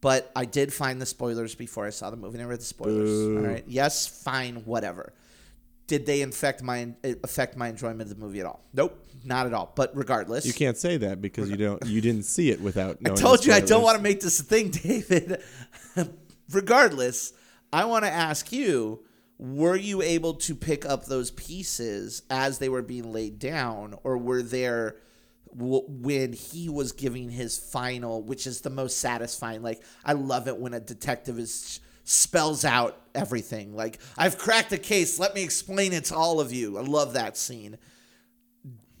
But 0.00 0.30
I 0.36 0.44
did 0.44 0.72
find 0.72 1.00
the 1.00 1.06
spoilers 1.06 1.54
before 1.54 1.86
I 1.86 1.90
saw 1.90 2.10
the 2.10 2.16
movie. 2.16 2.38
and 2.38 2.46
I 2.46 2.48
read 2.50 2.60
the 2.60 2.64
spoilers. 2.64 3.10
Boo. 3.10 3.38
All 3.38 3.44
right. 3.44 3.64
Yes, 3.66 4.06
fine, 4.06 4.56
whatever. 4.64 5.12
Did 5.86 6.04
they 6.04 6.20
infect 6.20 6.62
my 6.62 6.94
affect 7.22 7.56
my 7.56 7.68
enjoyment 7.68 8.02
of 8.02 8.08
the 8.08 8.16
movie 8.16 8.40
at 8.40 8.46
all? 8.46 8.64
Nope, 8.72 9.04
not 9.24 9.46
at 9.46 9.54
all. 9.54 9.72
But 9.76 9.96
regardless, 9.96 10.44
you 10.44 10.52
can't 10.52 10.76
say 10.76 10.96
that 10.96 11.22
because 11.22 11.48
you 11.48 11.56
don't 11.56 11.84
you 11.86 12.00
didn't 12.00 12.24
see 12.24 12.50
it 12.50 12.60
without. 12.60 13.00
Knowing. 13.00 13.16
I 13.16 13.20
told 13.20 13.44
you 13.46 13.52
I 13.52 13.60
don't 13.60 13.82
want 13.82 13.96
to 13.96 14.02
make 14.02 14.20
this 14.20 14.40
a 14.40 14.42
thing, 14.42 14.70
David. 14.70 15.42
Regardless, 16.50 17.32
I 17.72 17.84
want 17.84 18.04
to 18.04 18.10
ask 18.10 18.52
you 18.52 19.04
were 19.38 19.76
you 19.76 20.02
able 20.02 20.34
to 20.34 20.54
pick 20.54 20.86
up 20.86 21.04
those 21.04 21.30
pieces 21.30 22.22
as 22.30 22.58
they 22.58 22.68
were 22.68 22.82
being 22.82 23.12
laid 23.12 23.38
down, 23.38 23.94
or 24.02 24.16
were 24.18 24.42
there 24.42 24.96
when 25.52 26.32
he 26.32 26.68
was 26.68 26.92
giving 26.92 27.30
his 27.30 27.58
final, 27.58 28.22
which 28.22 28.46
is 28.46 28.62
the 28.62 28.70
most 28.70 28.98
satisfying? 28.98 29.62
Like, 29.62 29.82
I 30.04 30.14
love 30.14 30.48
it 30.48 30.56
when 30.58 30.74
a 30.74 30.80
detective 30.80 31.38
is. 31.38 31.80
Spells 32.08 32.64
out 32.64 32.98
everything. 33.14 33.76
Like, 33.76 34.00
I've 34.16 34.38
cracked 34.38 34.70
the 34.70 34.78
case. 34.78 35.18
Let 35.18 35.34
me 35.34 35.42
explain 35.42 35.92
it 35.92 36.06
to 36.06 36.16
all 36.16 36.40
of 36.40 36.52
you. 36.52 36.78
I 36.78 36.82
love 36.82 37.12
that 37.12 37.36
scene 37.36 37.76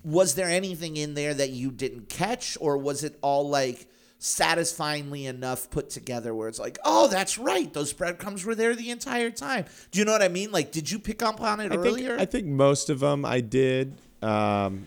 was 0.04 0.36
there 0.36 0.46
anything 0.46 0.96
in 0.96 1.14
there 1.14 1.34
that 1.34 1.50
you 1.50 1.68
didn't 1.72 2.08
catch 2.08 2.56
or 2.60 2.78
was 2.78 3.02
it 3.02 3.18
all 3.22 3.48
like 3.48 3.88
satisfyingly 4.20 5.26
enough 5.26 5.68
put 5.68 5.90
together 5.90 6.32
where 6.32 6.48
it's 6.48 6.60
like 6.60 6.78
oh 6.84 7.08
that's 7.08 7.36
right 7.38 7.74
those 7.74 7.92
breadcrumbs 7.92 8.44
were 8.44 8.54
there 8.54 8.76
the 8.76 8.90
entire 8.90 9.30
time 9.30 9.64
do 9.90 9.98
you 9.98 10.04
know 10.04 10.12
what 10.12 10.22
i 10.22 10.28
mean 10.28 10.52
like 10.52 10.70
did 10.70 10.88
you 10.88 11.00
pick 11.00 11.24
up 11.24 11.40
on 11.40 11.58
it 11.58 11.72
I 11.72 11.76
earlier 11.76 12.10
think 12.10 12.20
I 12.20 12.24
think 12.24 12.46
most 12.46 12.88
of 12.88 13.00
them 13.00 13.24
I 13.24 13.40
did. 13.40 13.98
Um, 14.22 14.86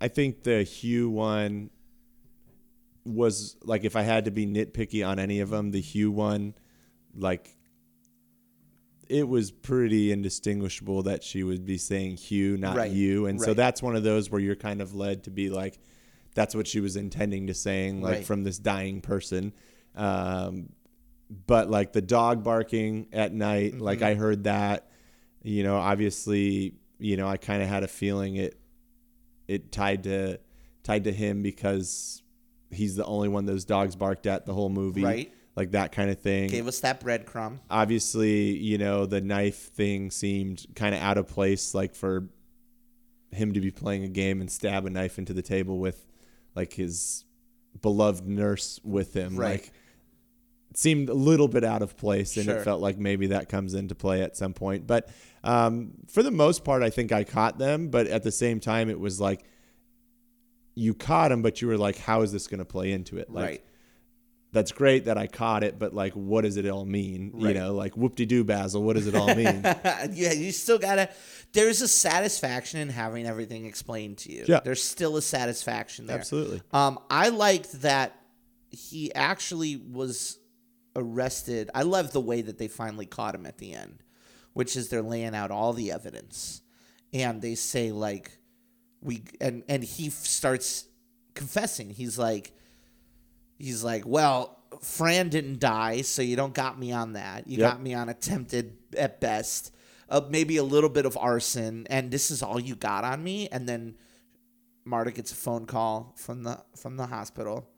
I 0.00 0.08
think 0.08 0.42
the 0.42 0.62
Hugh 0.62 1.08
one 1.10 1.70
was 3.04 3.56
like 3.62 3.84
if 3.84 3.96
I 3.96 4.02
had 4.02 4.26
to 4.26 4.30
be 4.30 4.46
nitpicky 4.46 5.06
on 5.06 5.18
any 5.18 5.40
of 5.40 5.50
them, 5.50 5.70
the 5.70 5.80
Hugh 5.80 6.10
one, 6.10 6.54
like 7.16 7.55
it 9.08 9.28
was 9.28 9.50
pretty 9.50 10.12
indistinguishable 10.12 11.04
that 11.04 11.22
she 11.22 11.42
would 11.42 11.64
be 11.64 11.78
saying 11.78 12.16
Hugh, 12.16 12.56
not 12.56 12.76
Right, 12.76 12.90
you, 12.90 13.26
and 13.26 13.40
so 13.40 13.54
that's 13.54 13.82
one 13.82 13.96
of 13.96 14.02
those 14.02 14.30
where 14.30 14.40
you're 14.40 14.56
kind 14.56 14.80
of 14.80 14.94
led 14.94 15.24
to 15.24 15.30
be 15.30 15.48
like, 15.50 15.78
that's 16.34 16.54
what 16.54 16.66
she 16.66 16.80
was 16.80 16.96
intending 16.96 17.46
to 17.46 17.54
saying, 17.54 18.02
like 18.02 18.14
Right. 18.16 18.24
from 18.26 18.44
this 18.44 18.58
dying 18.58 19.00
person. 19.00 19.52
Um, 19.94 20.70
but 21.46 21.70
like 21.70 21.92
the 21.92 22.02
dog 22.02 22.44
barking 22.44 23.08
at 23.12 23.32
night, 23.32 23.72
Mm-hmm. 23.74 23.82
like 23.82 24.02
I 24.02 24.14
heard 24.14 24.44
that, 24.44 24.90
you 25.42 25.62
know, 25.62 25.76
obviously, 25.76 26.74
you 26.98 27.16
know, 27.16 27.26
I 27.28 27.36
kind 27.36 27.62
of 27.62 27.68
had 27.68 27.82
a 27.82 27.88
feeling 27.88 28.36
it, 28.36 28.58
it 29.48 29.72
tied 29.72 30.04
to, 30.04 30.38
tied 30.82 31.04
to 31.04 31.12
him 31.12 31.42
because 31.42 32.22
he's 32.70 32.96
the 32.96 33.04
only 33.04 33.28
one 33.28 33.46
those 33.46 33.64
dogs 33.64 33.96
barked 33.96 34.26
at 34.26 34.44
the 34.46 34.52
whole 34.52 34.68
movie, 34.68 35.02
Right. 35.04 35.32
Like 35.56 35.70
that 35.70 35.90
kind 35.92 36.10
of 36.10 36.20
thing. 36.20 36.50
gave 36.50 36.68
us 36.68 36.80
that 36.80 37.00
breadcrumb 37.00 37.60
obviously, 37.70 38.56
you 38.58 38.76
know, 38.76 39.06
the 39.06 39.22
knife 39.22 39.72
thing 39.72 40.10
seemed 40.10 40.66
kind 40.74 40.94
of 40.94 41.00
out 41.00 41.16
of 41.16 41.26
place, 41.28 41.74
like 41.74 41.94
for 41.94 42.28
him 43.32 43.54
to 43.54 43.60
be 43.60 43.70
playing 43.70 44.04
a 44.04 44.08
game 44.08 44.42
and 44.42 44.50
stab 44.50 44.84
a 44.84 44.90
knife 44.90 45.18
into 45.18 45.32
the 45.32 45.42
table 45.42 45.78
with 45.78 46.06
like 46.54 46.74
his 46.74 47.24
beloved 47.80 48.26
nurse 48.26 48.78
with 48.84 49.14
him. 49.14 49.36
Right. 49.36 49.62
Like 49.62 49.72
it 50.70 50.76
seemed 50.76 51.08
a 51.08 51.14
little 51.14 51.48
bit 51.48 51.64
out 51.64 51.80
of 51.80 51.96
place 51.96 52.36
and 52.36 52.44
Sure. 52.44 52.58
it 52.58 52.64
felt 52.64 52.82
like 52.82 52.98
maybe 52.98 53.28
that 53.28 53.48
comes 53.48 53.72
into 53.72 53.94
play 53.94 54.22
at 54.22 54.36
some 54.36 54.52
point. 54.52 54.86
But 54.86 55.08
um, 55.42 55.92
for 56.08 56.22
the 56.22 56.30
most 56.30 56.64
part, 56.64 56.82
I 56.82 56.90
think 56.90 57.12
I 57.12 57.24
caught 57.24 57.58
them. 57.58 57.88
But 57.88 58.08
at 58.08 58.22
the 58.22 58.32
same 58.32 58.60
time, 58.60 58.90
it 58.90 59.00
was 59.00 59.20
like 59.22 59.44
you 60.74 60.92
caught 60.92 61.30
them, 61.30 61.40
but 61.40 61.62
you 61.62 61.68
were 61.68 61.78
like, 61.78 61.96
how 61.96 62.20
is 62.20 62.30
this 62.30 62.46
going 62.46 62.58
to 62.58 62.66
play 62.66 62.92
into 62.92 63.16
it? 63.16 63.30
Like, 63.30 63.44
right 63.44 63.64
that's 64.56 64.72
great 64.72 65.04
that 65.04 65.18
I 65.18 65.26
caught 65.26 65.62
it, 65.62 65.78
but 65.78 65.94
like, 65.94 66.14
what 66.14 66.42
does 66.42 66.56
it 66.56 66.66
all 66.66 66.86
mean? 66.86 67.32
You 67.36 67.52
know, 67.52 67.74
like 67.74 67.94
whoop 67.94 68.16
de 68.16 68.24
doo, 68.24 68.42
Basil. 68.42 68.82
What 68.82 68.96
does 68.96 69.06
it 69.06 69.14
all 69.14 69.34
mean? 69.34 69.60
yeah, 70.12 70.32
you 70.32 70.50
still 70.50 70.78
gotta. 70.78 71.10
There's 71.52 71.82
a 71.82 71.88
satisfaction 71.88 72.80
in 72.80 72.88
having 72.88 73.26
everything 73.26 73.66
explained 73.66 74.16
to 74.18 74.32
you. 74.32 74.46
Yeah. 74.48 74.60
There's 74.64 74.82
still 74.82 75.18
a 75.18 75.22
satisfaction 75.22 76.06
there. 76.06 76.18
Absolutely. 76.18 76.62
Um, 76.72 76.98
I 77.10 77.28
liked 77.28 77.82
that 77.82 78.18
he 78.70 79.14
actually 79.14 79.76
was 79.76 80.38
arrested. 80.96 81.70
I 81.74 81.82
love 81.82 82.12
the 82.12 82.20
way 82.22 82.40
that 82.40 82.56
they 82.56 82.68
finally 82.68 83.06
caught 83.06 83.34
him 83.34 83.44
at 83.44 83.58
the 83.58 83.74
end, 83.74 84.02
which 84.54 84.74
is 84.74 84.88
they're 84.88 85.02
laying 85.02 85.34
out 85.34 85.50
all 85.50 85.74
the 85.74 85.92
evidence, 85.92 86.62
and 87.12 87.42
they 87.42 87.56
say 87.56 87.92
like, 87.92 88.38
we 89.02 89.22
and 89.38 89.64
and 89.68 89.84
he 89.84 90.06
f- 90.06 90.12
starts 90.14 90.86
confessing. 91.34 91.90
He's 91.90 92.18
like, 92.18 92.52
he's 93.58 93.82
like, 93.84 94.06
well, 94.06 94.58
Fran 94.82 95.28
didn't 95.28 95.60
die, 95.60 96.02
so 96.02 96.22
you 96.22 96.36
don't 96.36 96.54
got 96.54 96.78
me 96.78 96.92
on 96.92 97.14
that. 97.14 97.46
You 97.48 97.58
Yep. 97.58 97.70
got 97.72 97.82
me 97.82 97.94
on 97.94 98.08
attempted 98.08 98.76
at 98.96 99.20
best. 99.20 99.72
Uh, 100.08 100.20
maybe 100.30 100.56
a 100.56 100.62
little 100.62 100.90
bit 100.90 101.04
of 101.06 101.16
arson, 101.16 101.86
and 101.90 102.10
this 102.10 102.30
is 102.30 102.42
all 102.42 102.60
you 102.60 102.76
got 102.76 103.02
on 103.04 103.22
me. 103.24 103.48
And 103.48 103.68
then 103.68 103.96
Marta 104.84 105.10
gets 105.10 105.32
a 105.32 105.34
phone 105.34 105.66
call 105.66 106.14
from 106.16 106.42
the 106.44 106.62
from 106.76 106.96
the 106.96 107.06
hospital, 107.06 107.68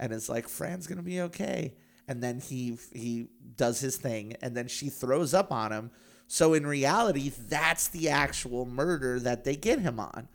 and 0.00 0.12
is 0.12 0.28
like, 0.28 0.48
"Fran's 0.48 0.86
gonna 0.88 1.02
be 1.02 1.20
okay." 1.22 1.74
And 2.08 2.22
then 2.22 2.40
he 2.40 2.78
he 2.92 3.28
does 3.56 3.78
his 3.80 3.96
thing, 3.96 4.34
and 4.42 4.56
then 4.56 4.66
she 4.66 4.88
throws 4.88 5.34
up 5.34 5.52
on 5.52 5.70
him. 5.72 5.90
So 6.26 6.52
in 6.54 6.66
reality, 6.66 7.30
that's 7.30 7.88
the 7.88 8.08
actual 8.08 8.66
murder 8.66 9.20
that 9.20 9.44
they 9.44 9.54
get 9.56 9.78
him 9.80 10.00
on. 10.00 10.28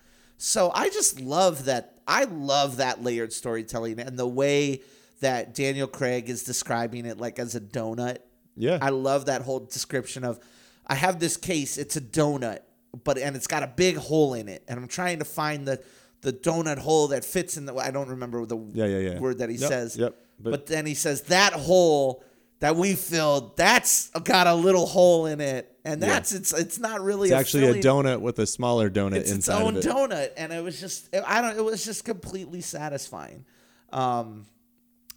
So 0.45 0.71
I 0.75 0.89
just 0.89 1.21
love 1.21 1.65
that. 1.65 2.01
I 2.05 2.25
love 2.25 2.75
that 2.77 3.01
layered 3.01 3.31
storytelling 3.31 3.97
and 4.01 4.19
the 4.19 4.27
way 4.27 4.81
that 5.21 5.55
Daniel 5.55 5.87
Craig 5.87 6.29
is 6.29 6.43
describing 6.43 7.05
it 7.05 7.17
like 7.17 7.39
as 7.39 7.55
a 7.55 7.61
donut. 7.61 8.17
Yeah. 8.57 8.77
I 8.81 8.89
love 8.89 9.27
that 9.27 9.43
whole 9.43 9.61
description 9.61 10.25
of 10.25 10.41
I 10.85 10.95
have 10.95 11.17
this 11.21 11.37
case, 11.37 11.77
it's 11.77 11.95
a 11.95 12.01
donut, 12.01 12.59
but 13.05 13.17
and 13.17 13.37
it's 13.37 13.47
got 13.47 13.63
a 13.63 13.67
big 13.67 13.95
hole 13.95 14.33
in 14.33 14.49
it, 14.49 14.65
and 14.67 14.77
I'm 14.77 14.89
trying 14.89 15.19
to 15.19 15.25
find 15.25 15.65
the 15.65 15.81
the 16.19 16.33
donut 16.33 16.77
hole 16.77 17.07
that 17.07 17.23
fits 17.23 17.55
in 17.55 17.65
the 17.65 17.73
I 17.75 17.91
don't 17.91 18.09
remember 18.09 18.45
the 18.45 18.57
Yeah, 18.73 18.85
yeah, 18.85 18.97
yeah. 19.11 19.19
word 19.19 19.37
that 19.37 19.49
he 19.49 19.55
Yep, 19.55 19.69
says. 19.69 19.95
yep, 19.95 20.17
But, 20.41 20.49
but- 20.51 20.65
then 20.65 20.85
he 20.85 20.93
says 20.93 21.21
that 21.23 21.53
hole 21.53 22.21
that 22.63 22.77
we 22.77 22.95
filled, 22.95 23.57
that's 23.57 24.09
got 24.23 24.47
a 24.47 24.55
little 24.55 24.85
hole 24.85 25.25
in 25.25 25.41
it. 25.41 25.69
And 25.83 25.99
Yeah. 26.01 26.07
that's 26.07 26.31
it's 26.31 26.53
it's 26.53 26.79
not 26.79 27.01
really 27.01 27.27
It's 27.29 27.37
actually 27.37 27.79
a 27.79 27.83
donut 27.83 28.21
with 28.21 28.39
a 28.39 28.47
smaller 28.47 28.89
donut 28.89 29.17
it's 29.17 29.29
its 29.29 29.31
inside 29.49 29.61
own 29.61 29.75
of 29.75 29.85
it. 29.85 29.89
donut 29.89 30.29
and 30.37 30.53
it 30.53 30.63
was 30.63 30.79
just 30.79 31.13
i 31.27 31.41
don't 31.41 31.57
it 31.57 31.63
was 31.63 31.83
just 31.83 32.05
completely 32.05 32.61
satisfying 32.61 33.43
um 33.91 34.45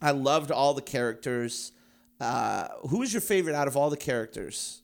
i 0.03 0.11
loved 0.11 0.51
all 0.51 0.74
the 0.74 0.82
characters 0.82 1.70
uh 2.20 2.66
who 2.88 2.99
was 2.99 3.12
your 3.14 3.20
favorite 3.20 3.55
out 3.55 3.68
of 3.68 3.76
all 3.76 3.90
the 3.90 3.97
characters 3.97 4.82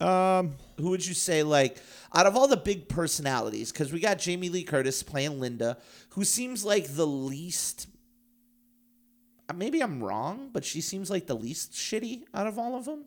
Um, 0.00 0.54
who 0.80 0.90
would 0.90 1.06
you 1.06 1.14
say 1.14 1.44
like 1.44 1.76
out 2.12 2.26
of 2.26 2.34
all 2.36 2.48
the 2.48 2.56
big 2.56 2.88
personalities 2.88 3.70
because 3.70 3.92
we 3.92 4.00
got 4.00 4.18
jamie 4.18 4.48
lee 4.48 4.64
curtis 4.64 5.04
playing 5.04 5.38
linda 5.38 5.76
who 6.14 6.24
seems 6.24 6.64
like 6.64 6.96
the 6.96 7.06
least 7.06 7.86
maybe 9.52 9.80
I'm 9.82 10.02
wrong, 10.02 10.50
but 10.52 10.64
she 10.64 10.80
seems 10.80 11.10
like 11.10 11.26
the 11.26 11.34
least 11.36 11.72
shitty 11.72 12.22
out 12.34 12.46
of 12.46 12.58
all 12.58 12.76
of 12.76 12.84
them. 12.84 13.04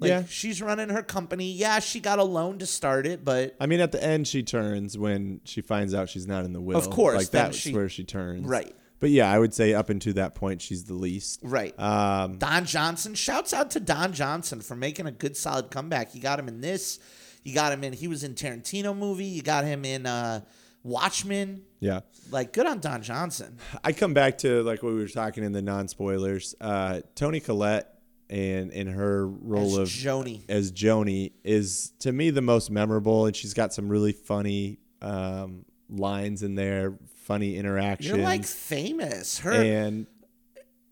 Like 0.00 0.08
Yeah. 0.08 0.24
she's 0.28 0.60
running 0.60 0.88
her 0.88 1.02
company. 1.02 1.52
Yeah, 1.52 1.78
she 1.78 2.00
got 2.00 2.18
a 2.18 2.24
loan 2.24 2.58
to 2.58 2.66
start 2.66 3.06
it, 3.06 3.24
but 3.24 3.54
I 3.60 3.66
mean, 3.66 3.80
at 3.80 3.92
the 3.92 4.02
end, 4.02 4.26
she 4.26 4.42
turns 4.42 4.98
when 4.98 5.40
she 5.44 5.60
finds 5.60 5.94
out 5.94 6.08
she's 6.08 6.26
not 6.26 6.44
in 6.44 6.52
the 6.52 6.60
will. 6.60 6.76
Of 6.76 6.90
course, 6.90 7.16
like 7.18 7.30
that's 7.30 7.56
she- 7.56 7.72
where 7.74 7.88
she 7.88 8.04
turns. 8.04 8.46
Right. 8.46 8.74
But 8.98 9.10
yeah, 9.10 9.28
I 9.30 9.36
would 9.38 9.52
say 9.52 9.74
up 9.74 9.90
until 9.90 10.12
that 10.14 10.36
point, 10.36 10.62
she's 10.62 10.84
the 10.84 10.94
least. 10.94 11.40
right. 11.42 11.76
Um, 11.78 12.38
Don 12.38 12.64
Johnson. 12.66 13.14
Shouts 13.16 13.52
out 13.52 13.72
to 13.72 13.80
Don 13.80 14.12
Johnson 14.12 14.60
for 14.60 14.76
making 14.76 15.06
a 15.06 15.10
good 15.10 15.36
solid 15.36 15.70
comeback. 15.72 16.14
You 16.14 16.20
got 16.20 16.38
him 16.38 16.46
in 16.46 16.60
this. 16.60 17.00
You 17.42 17.52
got 17.52 17.72
him 17.72 17.82
in. 17.82 17.92
He 17.92 18.06
was 18.06 18.22
in 18.22 18.34
Tarantino 18.34 18.96
movie. 18.96 19.24
You 19.24 19.42
got 19.42 19.64
him 19.64 19.84
in 19.84 20.06
uh, 20.06 20.42
Watchmen. 20.82 21.62
yeah. 21.80 22.00
Like 22.30 22.52
good 22.52 22.66
on 22.66 22.80
Don 22.80 23.02
Johnson. 23.02 23.58
I 23.84 23.92
come 23.92 24.14
back 24.14 24.38
to 24.38 24.62
like 24.62 24.82
what 24.82 24.92
we 24.94 24.98
were 25.00 25.08
talking 25.08 25.44
in 25.44 25.52
the 25.52 25.62
non 25.62 25.88
spoilers. 25.88 26.54
Uh, 26.60 27.00
Toni 27.14 27.40
Collette 27.40 27.88
and 28.30 28.70
in 28.72 28.86
her 28.88 29.26
role 29.28 29.72
As 29.72 29.78
of 29.78 29.88
Joni. 29.88 30.42
as 30.48 30.72
Joni 30.72 31.32
is 31.44 31.92
to 32.00 32.10
me 32.12 32.30
the 32.30 32.40
most 32.42 32.70
memorable, 32.70 33.26
and 33.26 33.36
she's 33.36 33.54
got 33.54 33.72
some 33.74 33.88
really 33.88 34.12
funny 34.12 34.78
um, 35.02 35.64
lines 35.90 36.42
in 36.42 36.54
there, 36.54 36.94
funny 37.24 37.56
interactions. 37.56 38.08
You're 38.08 38.24
like 38.24 38.44
famous. 38.44 39.38
Her. 39.40 39.52
and 39.52 40.06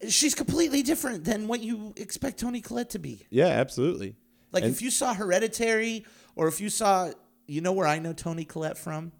she's 0.08 0.34
completely 0.34 0.82
different 0.82 1.24
than 1.24 1.48
what 1.48 1.60
you 1.60 1.94
expect 1.96 2.38
Toni 2.40 2.60
Collette 2.60 2.90
to 2.90 2.98
be. 2.98 3.26
yeah, 3.30 3.46
absolutely. 3.46 4.16
Like 4.52 4.64
And- 4.64 4.72
if 4.72 4.82
you 4.82 4.90
saw 4.90 5.14
Hereditary 5.14 6.04
or 6.36 6.48
if 6.48 6.60
you 6.60 6.68
saw, 6.70 7.10
you 7.46 7.60
know 7.60 7.72
where 7.72 7.86
I 7.86 7.98
know 7.98 8.12
Toni 8.12 8.44
Collette 8.44 8.76
from? 8.78 9.12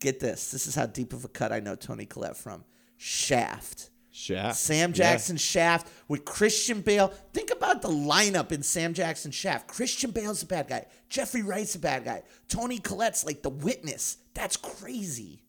Get 0.00 0.20
this. 0.20 0.50
This 0.50 0.66
is 0.66 0.74
how 0.74 0.86
deep 0.86 1.12
of 1.12 1.24
a 1.24 1.28
cut 1.28 1.52
I 1.52 1.60
know 1.60 1.74
Toni 1.74 2.06
Collette 2.06 2.36
from. 2.36 2.64
Shaft. 2.96 3.90
Shaft. 4.10 4.58
Sam 4.58 4.90
Yeah. 4.90 4.94
Jackson 4.94 5.36
Shaft 5.36 5.88
with 6.08 6.24
Christian 6.24 6.80
Bale. 6.80 7.08
Think 7.32 7.50
about 7.50 7.82
the 7.82 7.88
lineup 7.88 8.50
in 8.52 8.62
Sam 8.62 8.94
Jackson 8.94 9.30
Shaft. 9.30 9.68
Christian 9.68 10.10
Bale's 10.10 10.42
a 10.42 10.46
bad 10.46 10.68
guy. 10.68 10.86
Jeffrey 11.08 11.42
Wright's 11.42 11.74
a 11.74 11.78
bad 11.78 12.04
guy. 12.04 12.22
Toni 12.48 12.78
Collette's 12.78 13.24
like 13.24 13.42
the 13.42 13.50
witness. 13.50 14.16
That's 14.34 14.56
crazy. 14.56 15.42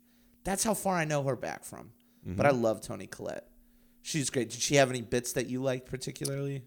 That's 0.44 0.64
how 0.64 0.74
far 0.74 0.96
I 0.96 1.06
know 1.06 1.24
her 1.24 1.36
back 1.36 1.64
from. 1.64 1.92
But 2.26 2.46
I 2.46 2.50
mm-hmm. 2.50 2.62
love 2.62 2.82
Toni 2.82 3.08
Collette. 3.08 3.48
She's 4.02 4.30
great. 4.30 4.50
Did 4.50 4.62
she 4.62 4.76
have 4.76 4.90
any 4.90 5.02
bits 5.02 5.34
that 5.34 5.48
you 5.48 5.62
liked 5.62 5.90
particularly? 5.90 6.64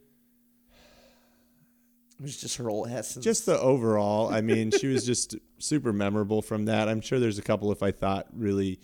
It 2.20 2.24
was 2.24 2.40
just 2.40 2.58
her 2.58 2.68
whole 2.68 2.86
essence. 2.86 3.24
Just 3.24 3.46
the 3.46 3.58
overall. 3.58 4.32
I 4.32 4.42
mean, 4.42 4.70
she 4.70 4.86
was 4.86 5.04
just 5.06 5.36
super 5.58 5.92
memorable 5.92 6.42
from 6.42 6.66
that. 6.66 6.86
I'm 6.86 7.00
sure 7.00 7.18
there's 7.18 7.38
a 7.38 7.42
couple 7.42 7.72
if 7.72 7.82
I 7.82 7.90
thought 7.90 8.26
really 8.32 8.78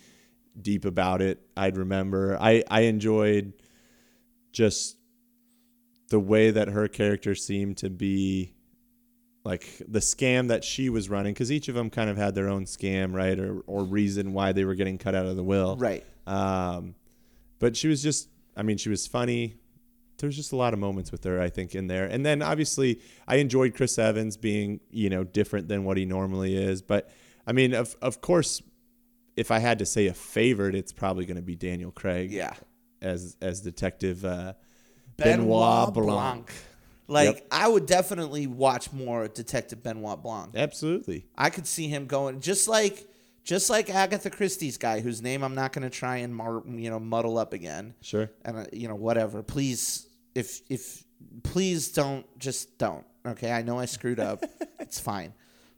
deep 0.59 0.85
about 0.85 1.21
it, 1.21 1.39
I'd 1.55 1.77
remember. 1.77 2.35
I 2.41 2.63
I 2.69 2.81
enjoyed 2.81 3.53
just 4.51 4.97
the 6.09 6.19
way 6.19 6.49
that 6.51 6.69
her 6.69 6.87
character 6.87 7.35
seemed 7.35 7.77
to 7.77 7.91
be 7.91 8.55
like 9.43 9.81
the 9.87 9.99
scam 9.99 10.47
that 10.47 10.63
she 10.63 10.89
was 10.89 11.07
running 11.09 11.33
because 11.33 11.51
each 11.51 11.67
of 11.69 11.75
them 11.75 11.89
kind 11.91 12.09
of 12.09 12.17
had 12.17 12.33
their 12.33 12.49
own 12.49 12.65
scam 12.65 13.13
right 13.13 13.39
or, 13.39 13.61
or 13.67 13.83
reason 13.83 14.33
why 14.33 14.51
they 14.51 14.65
were 14.65 14.75
getting 14.75 14.97
cut 14.97 15.15
out 15.15 15.25
of 15.25 15.35
the 15.35 15.43
will 15.43 15.77
right. 15.77 16.03
um, 16.25 16.95
but 17.59 17.75
she 17.75 17.87
was 17.87 18.01
just, 18.03 18.29
I 18.55 18.63
mean, 18.63 18.77
she 18.77 18.89
was 18.89 19.07
funny. 19.07 19.55
There's 20.17 20.35
just 20.35 20.51
a 20.51 20.55
lot 20.55 20.73
of 20.73 20.79
moments 20.79 21.11
with 21.11 21.23
her, 21.25 21.39
I 21.39 21.49
think, 21.49 21.75
in 21.75 21.87
there. 21.87 22.05
And 22.05 22.25
then 22.25 22.41
obviously, 22.41 23.01
I 23.27 23.35
enjoyed 23.37 23.75
Chris 23.75 23.97
Evans 23.99 24.37
being, 24.37 24.79
you 24.89 25.09
know, 25.09 25.23
different 25.23 25.67
than 25.67 25.83
what 25.83 25.97
he 25.97 26.05
normally 26.05 26.55
is. 26.55 26.81
But 26.81 27.09
I 27.45 27.51
mean, 27.51 27.73
of 27.73 27.95
of 28.01 28.21
course, 28.21 28.61
if 29.35 29.51
I 29.51 29.59
had 29.59 29.79
to 29.79 29.85
say 29.85 30.07
a 30.07 30.13
favorite, 30.13 30.75
it's 30.75 30.91
probably 30.91 31.25
going 31.25 31.37
to 31.37 31.43
be 31.43 31.55
Daniel 31.55 31.91
Craig. 31.91 32.31
Yeah. 32.31 32.53
As 33.01 33.37
as 33.41 33.61
Detective 33.61 34.25
uh, 34.25 34.53
Benoit 35.17 35.37
Benoit 35.47 35.93
Blanc. 35.93 36.05
Blanc. 36.07 36.53
Like 37.09 37.35
Yep. 37.35 37.47
I 37.51 37.67
would 37.67 37.85
definitely 37.85 38.47
watch 38.47 38.91
more 38.91 39.27
Detective 39.27 39.81
Benoit 39.81 40.21
Blanc. 40.21 40.51
Absolutely. 40.55 41.25
I 41.37 41.49
could 41.49 41.65
see 41.67 41.87
him 41.87 42.05
going 42.07 42.41
just 42.41 42.67
like 42.67 43.07
just 43.43 43.69
like 43.69 43.89
Agatha 43.89 44.29
Christie's 44.29 44.77
guy, 44.77 44.99
whose 44.99 45.21
name 45.21 45.41
I'm 45.41 45.55
not 45.55 45.71
going 45.71 45.83
to 45.83 45.89
try 45.89 46.17
and 46.17 46.35
mar- 46.35 46.63
you 46.67 46.89
know 46.89 46.99
muddle 46.99 47.37
up 47.37 47.53
again. 47.53 47.93
Sure. 48.01 48.29
And 48.43 48.57
uh, 48.57 48.65
you 48.73 48.89
know 48.89 48.95
whatever. 48.95 49.41
Please, 49.41 50.06
if 50.37 50.61
if 50.69 51.03
please 51.43 51.91
don't 51.91 52.25
just 52.39 52.77
don't. 52.77 53.05
Okay, 53.25 53.51
I 53.51 53.61
know 53.63 53.79
I 53.79 53.85
screwed 53.85 54.19
up. 54.19 54.43
it's 54.79 54.99
fine, 54.99 55.33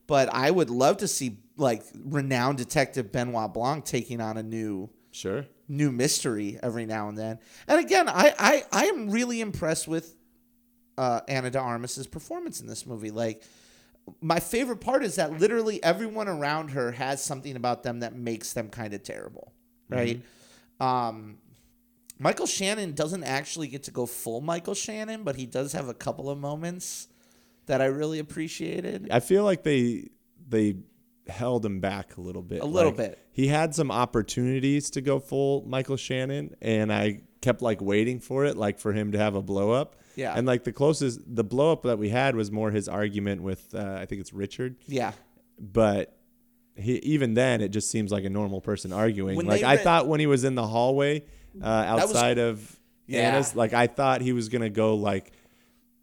but 0.06 0.30
I 0.34 0.52
would 0.52 0.70
love 0.70 0.98
to 0.98 1.08
see 1.08 1.38
like 1.58 1.84
renowned 2.04 2.58
detective 2.58 3.12
Benoit 3.12 3.54
Blanc 3.54 3.86
taking 3.86 4.22
on 4.22 4.38
a 4.38 4.44
new 4.44 4.90
Sure. 5.12 5.46
new 5.68 5.92
mystery 5.92 6.60
every 6.62 6.86
now 6.86 7.10
and 7.10 7.18
then. 7.18 7.40
And 7.68 7.80
again, 7.84 8.08
I 8.10 8.34
I, 8.38 8.64
I 8.72 8.86
am 8.88 9.10
really 9.10 9.42
impressed 9.42 9.88
with 9.88 10.16
uh, 10.98 11.22
Ana 11.28 11.50
de 11.50 11.58
Armas's 11.60 12.08
performance 12.08 12.60
in 12.60 12.68
this 12.68 12.86
movie. 12.86 13.10
Like, 13.12 13.42
my 14.22 14.40
favorite 14.42 14.82
part 14.82 15.04
is 15.04 15.16
that 15.16 15.40
literally 15.40 15.82
everyone 15.82 16.28
around 16.28 16.72
her 16.72 16.92
has 16.92 17.24
something 17.24 17.56
about 17.56 17.84
them 17.84 18.02
that 18.02 18.14
makes 18.16 18.52
them 18.54 18.70
kind 18.70 18.94
of 18.94 19.02
terrible, 19.04 19.54
right? 19.88 20.22
Um, 20.82 21.38
Michael 22.20 22.46
Shannon 22.46 22.94
doesn't 22.94 23.24
actually 23.24 23.70
get 23.70 23.84
to 23.84 23.92
go 23.92 24.06
full 24.06 24.42
Michael 24.42 24.76
Shannon, 24.76 25.24
but 25.24 25.38
he 25.38 25.46
does 25.46 25.72
have 25.74 25.88
a 25.88 25.94
couple 25.94 26.30
of 26.30 26.38
moments 26.38 27.08
that 27.66 27.82
I 27.82 27.86
really 27.86 28.20
appreciated. 28.20 29.08
I 29.10 29.22
feel 29.22 29.44
like 29.44 29.64
they 29.64 30.10
they 30.48 30.76
held 31.28 31.66
him 31.66 31.80
back 31.80 32.18
a 32.18 32.22
little 32.22 32.42
bit. 32.42 32.62
A 32.62 32.66
little 32.66 32.92
Like, 32.92 32.98
bit. 32.98 33.20
He 33.32 33.48
had 33.48 33.74
some 33.74 33.92
opportunities 33.92 34.90
to 34.92 35.02
go 35.02 35.20
full 35.20 35.64
Michael 35.66 35.96
Shannon, 35.96 36.56
and 36.62 36.92
I 36.92 37.22
kept 37.42 37.62
like 37.62 37.82
waiting 37.82 38.20
for 38.20 38.46
it, 38.46 38.58
like 38.58 38.80
for 38.80 38.92
him 38.92 39.14
to 39.14 39.18
have 39.18 39.36
a 39.36 39.42
blow 39.42 39.72
up. 39.72 39.96
Yeah. 40.16 40.34
And 40.36 40.46
like 40.46 40.66
the 40.66 40.74
closest, 40.74 41.22
the 41.26 41.44
blow 41.44 41.72
up 41.72 41.84
that 41.84 41.98
we 41.98 42.10
had 42.10 42.36
was 42.36 42.52
more 42.52 42.72
his 42.72 42.90
argument 42.90 43.42
with, 43.42 43.74
uh, 43.74 43.98
I 44.00 44.06
think 44.06 44.20
it's 44.20 44.34
Richard. 44.34 44.76
Yeah. 44.88 45.14
But 45.58 46.18
he 46.76 46.98
even 46.98 47.34
then, 47.36 47.62
it 47.62 47.70
just 47.70 47.90
seems 47.92 48.12
like 48.12 48.26
a 48.26 48.30
normal 48.30 48.60
person 48.60 48.92
arguing. 48.92 49.38
When 49.38 49.46
like 49.46 49.64
I 49.64 49.78
thought 49.78 50.08
when 50.08 50.20
he 50.20 50.28
was 50.28 50.44
in 50.44 50.56
the 50.56 50.68
hallway 50.68 51.24
uh, 51.62 51.94
was- 51.96 52.04
outside 52.04 52.38
of 52.38 52.80
Yeah. 53.08 53.32
Ana's, 53.32 53.56
like 53.56 53.74
I 53.74 53.88
thought 53.88 54.22
he 54.22 54.34
was 54.34 54.50
gonna 54.50 54.70
go 54.70 54.96
like. 54.96 55.32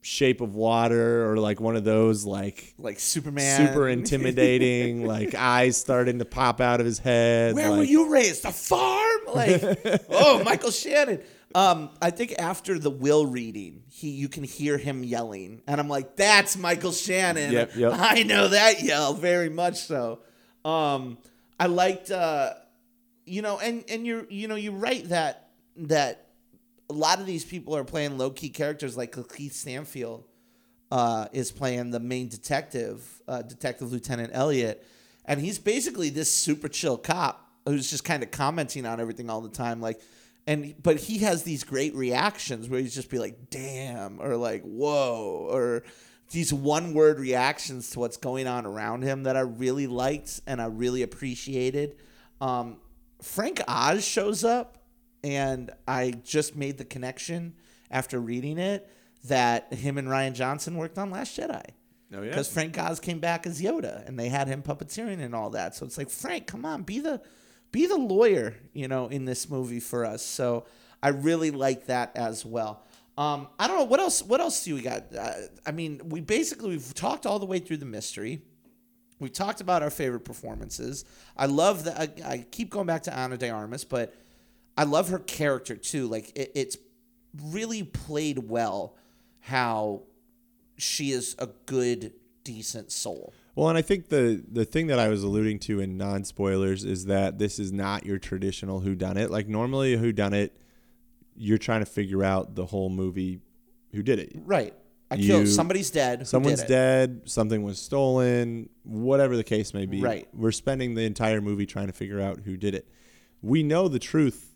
Shape 0.02 0.40
of 0.40 0.54
Water 0.54 1.28
or 1.28 1.36
like 1.38 1.60
one 1.60 1.74
of 1.74 1.82
those 1.82 2.24
like 2.24 2.74
Like 2.78 3.00
Superman. 3.00 3.66
super 3.66 3.88
intimidating, 3.88 5.04
like 5.14 5.34
eyes 5.34 5.76
starting 5.76 6.20
to 6.20 6.24
pop 6.24 6.60
out 6.60 6.78
of 6.78 6.86
his 6.86 7.00
head. 7.00 7.56
Where 7.56 7.70
like, 7.70 7.78
were 7.78 7.82
you 7.84 8.08
raised? 8.08 8.44
A 8.44 8.52
farm? 8.52 9.20
Like, 9.34 9.62
oh, 10.08 10.44
Michael 10.44 10.70
Shannon. 10.70 11.22
Um, 11.56 11.90
I 12.00 12.10
think 12.10 12.36
after 12.38 12.78
the 12.78 12.88
will 12.90 13.26
reading, 13.26 13.82
he 13.88 14.10
you 14.10 14.28
can 14.28 14.44
hear 14.44 14.78
him 14.78 15.02
yelling, 15.02 15.60
and 15.66 15.80
I'm 15.80 15.88
like, 15.88 16.14
that's 16.14 16.56
Michael 16.56 16.92
Shannon. 16.92 17.50
Yep, 17.50 17.74
yep. 17.74 17.92
I 17.96 18.22
know 18.22 18.46
that 18.46 18.82
yell 18.84 19.12
very 19.12 19.48
much 19.48 19.78
so. 19.80 20.20
Um, 20.64 21.18
I 21.58 21.66
liked, 21.66 22.12
uh, 22.12 22.52
you 23.26 23.42
know, 23.42 23.58
and 23.58 23.84
and 23.88 24.06
you're 24.06 24.24
you 24.30 24.48
know 24.48 24.54
you 24.54 24.72
write 24.72 25.08
that 25.10 25.50
that 25.76 26.26
a 26.88 26.92
lot 26.92 27.20
of 27.20 27.26
these 27.26 27.44
people 27.44 27.76
are 27.76 27.84
playing 27.84 28.16
low 28.16 28.30
key 28.30 28.48
characters 28.48 28.96
like 28.96 29.14
Keith 29.34 29.52
Stanfield 29.52 30.24
uh, 30.90 31.26
is 31.32 31.50
playing 31.50 31.90
the 31.90 32.00
main 32.00 32.28
detective, 32.28 33.04
uh, 33.26 33.42
Detective 33.42 33.92
Lieutenant 33.92 34.30
Elliot, 34.32 34.86
and 35.24 35.40
he's 35.40 35.58
basically 35.58 36.08
this 36.08 36.32
super 36.32 36.68
chill 36.68 36.96
cop 36.96 37.50
who's 37.66 37.90
just 37.90 38.04
kind 38.04 38.22
of 38.22 38.30
commenting 38.30 38.86
on 38.86 39.00
everything 39.00 39.28
all 39.28 39.40
the 39.40 39.48
time, 39.48 39.80
like, 39.80 40.00
and 40.46 40.74
but 40.80 40.96
he 40.96 41.18
has 41.18 41.42
these 41.42 41.64
great 41.64 41.94
reactions 41.96 42.68
where 42.68 42.80
he's 42.80 42.94
just 42.94 43.10
be 43.10 43.18
like, 43.18 43.50
"Damn," 43.50 44.22
or 44.22 44.36
like, 44.36 44.62
"Whoa," 44.62 45.48
or 45.50 45.82
these 46.30 46.52
one 46.52 46.94
word 46.94 47.18
reactions 47.18 47.90
to 47.90 48.00
what's 48.00 48.16
going 48.16 48.46
on 48.46 48.66
around 48.66 49.02
him 49.02 49.24
that 49.24 49.36
I 49.36 49.40
really 49.40 49.86
liked 49.86 50.40
and 50.46 50.60
I 50.60 50.66
really 50.66 51.02
appreciated. 51.02 51.96
Um, 52.40 52.78
Frank 53.22 53.60
Oz 53.66 54.04
shows 54.04 54.44
up, 54.44 54.78
and 55.24 55.70
I 55.86 56.12
just 56.24 56.56
made 56.56 56.78
the 56.78 56.84
connection 56.84 57.54
after 57.90 58.20
reading 58.20 58.58
it 58.58 58.90
that 59.24 59.72
him 59.72 59.98
and 59.98 60.08
Rian 60.08 60.34
Johnson 60.34 60.76
worked 60.76 60.98
on 60.98 61.10
Last 61.10 61.38
Jedi. 61.38 61.62
Oh, 62.14 62.22
yeah? 62.22 62.30
Because 62.30 62.48
Frank 62.52 62.78
Oz 62.78 63.00
came 63.00 63.18
back 63.18 63.46
as 63.46 63.60
Yoda, 63.60 64.06
and 64.06 64.18
they 64.18 64.28
had 64.28 64.46
him 64.46 64.62
puppeteering 64.62 65.20
and 65.20 65.34
all 65.34 65.50
that. 65.50 65.74
So 65.74 65.86
it's 65.86 65.98
like 65.98 66.10
Frank, 66.10 66.46
come 66.46 66.64
on, 66.64 66.82
be 66.82 67.00
the 67.00 67.20
be 67.72 67.86
the 67.86 67.96
lawyer, 67.96 68.54
you 68.72 68.86
know, 68.88 69.08
in 69.08 69.24
this 69.24 69.50
movie 69.50 69.80
for 69.80 70.04
us. 70.04 70.22
So 70.22 70.66
I 71.02 71.08
really 71.08 71.50
like 71.50 71.86
that 71.86 72.16
as 72.16 72.44
well. 72.44 72.84
Um, 73.18 73.48
I 73.58 73.66
don't 73.66 73.78
know 73.78 73.84
what 73.84 74.00
else. 74.00 74.22
What 74.22 74.40
else 74.40 74.64
do 74.64 74.74
we 74.74 74.82
got? 74.82 75.14
Uh, 75.14 75.32
I 75.66 75.72
mean, 75.72 76.00
we 76.04 76.20
basically 76.20 76.70
we've 76.70 76.94
talked 76.94 77.26
all 77.26 77.38
the 77.38 77.46
way 77.46 77.58
through 77.58 77.78
the 77.78 77.86
mystery. 77.86 78.42
We 79.18 79.30
talked 79.30 79.60
about 79.60 79.82
our 79.82 79.90
favorite 79.90 80.24
performances. 80.24 81.04
I 81.36 81.46
love 81.46 81.84
that. 81.84 81.98
I, 81.98 82.32
I 82.32 82.46
keep 82.50 82.70
going 82.70 82.86
back 82.86 83.04
to 83.04 83.16
Ana 83.16 83.36
de 83.36 83.48
Armas, 83.48 83.84
but 83.84 84.14
I 84.76 84.84
love 84.84 85.08
her 85.08 85.18
character 85.18 85.76
too. 85.76 86.06
Like 86.06 86.36
it, 86.36 86.52
it's 86.54 86.76
really 87.44 87.82
played 87.82 88.38
well 88.38 88.96
how 89.40 90.02
she 90.76 91.12
is 91.12 91.34
a 91.38 91.48
good, 91.66 92.12
decent 92.44 92.92
soul. 92.92 93.32
Well, 93.54 93.70
and 93.70 93.78
I 93.78 93.82
think 93.82 94.08
the 94.08 94.44
the 94.46 94.66
thing 94.66 94.88
that 94.88 94.98
I 94.98 95.08
was 95.08 95.22
alluding 95.22 95.60
to 95.60 95.80
in 95.80 95.96
non 95.96 96.24
spoilers 96.24 96.84
is 96.84 97.06
that 97.06 97.38
this 97.38 97.58
is 97.58 97.72
not 97.72 98.04
your 98.04 98.18
traditional 98.18 98.80
Who 98.80 98.94
Done 98.94 99.16
It. 99.16 99.30
Like 99.30 99.48
normally, 99.48 99.94
a 99.94 99.98
Who 99.98 100.12
Done 100.12 100.34
It, 100.34 100.60
you're 101.34 101.56
trying 101.56 101.80
to 101.80 101.86
figure 101.86 102.22
out 102.22 102.54
the 102.54 102.66
whole 102.66 102.90
movie 102.90 103.40
who 103.92 104.02
did 104.02 104.18
it. 104.18 104.32
Right. 104.44 104.74
I 105.10 105.14
You- 105.16 105.26
killed 105.26 105.48
somebody's 105.48 105.90
dead. 105.90 106.26
Someone's 106.26 106.64
dead, 106.64 107.22
something 107.26 107.62
was 107.62 107.78
stolen, 107.78 108.68
whatever 108.82 109.36
the 109.36 109.44
case 109.44 109.72
may 109.72 109.86
be. 109.86 110.00
Right. 110.00 110.26
We're 110.34 110.50
spending 110.52 110.94
the 110.94 111.02
entire 111.04 111.40
movie 111.40 111.66
trying 111.66 111.86
to 111.86 111.92
figure 111.92 112.20
out 112.20 112.40
who 112.44 112.56
did 112.56 112.74
it. 112.74 112.88
We 113.42 113.62
know 113.62 113.86
the 113.88 114.00
truth 114.00 114.52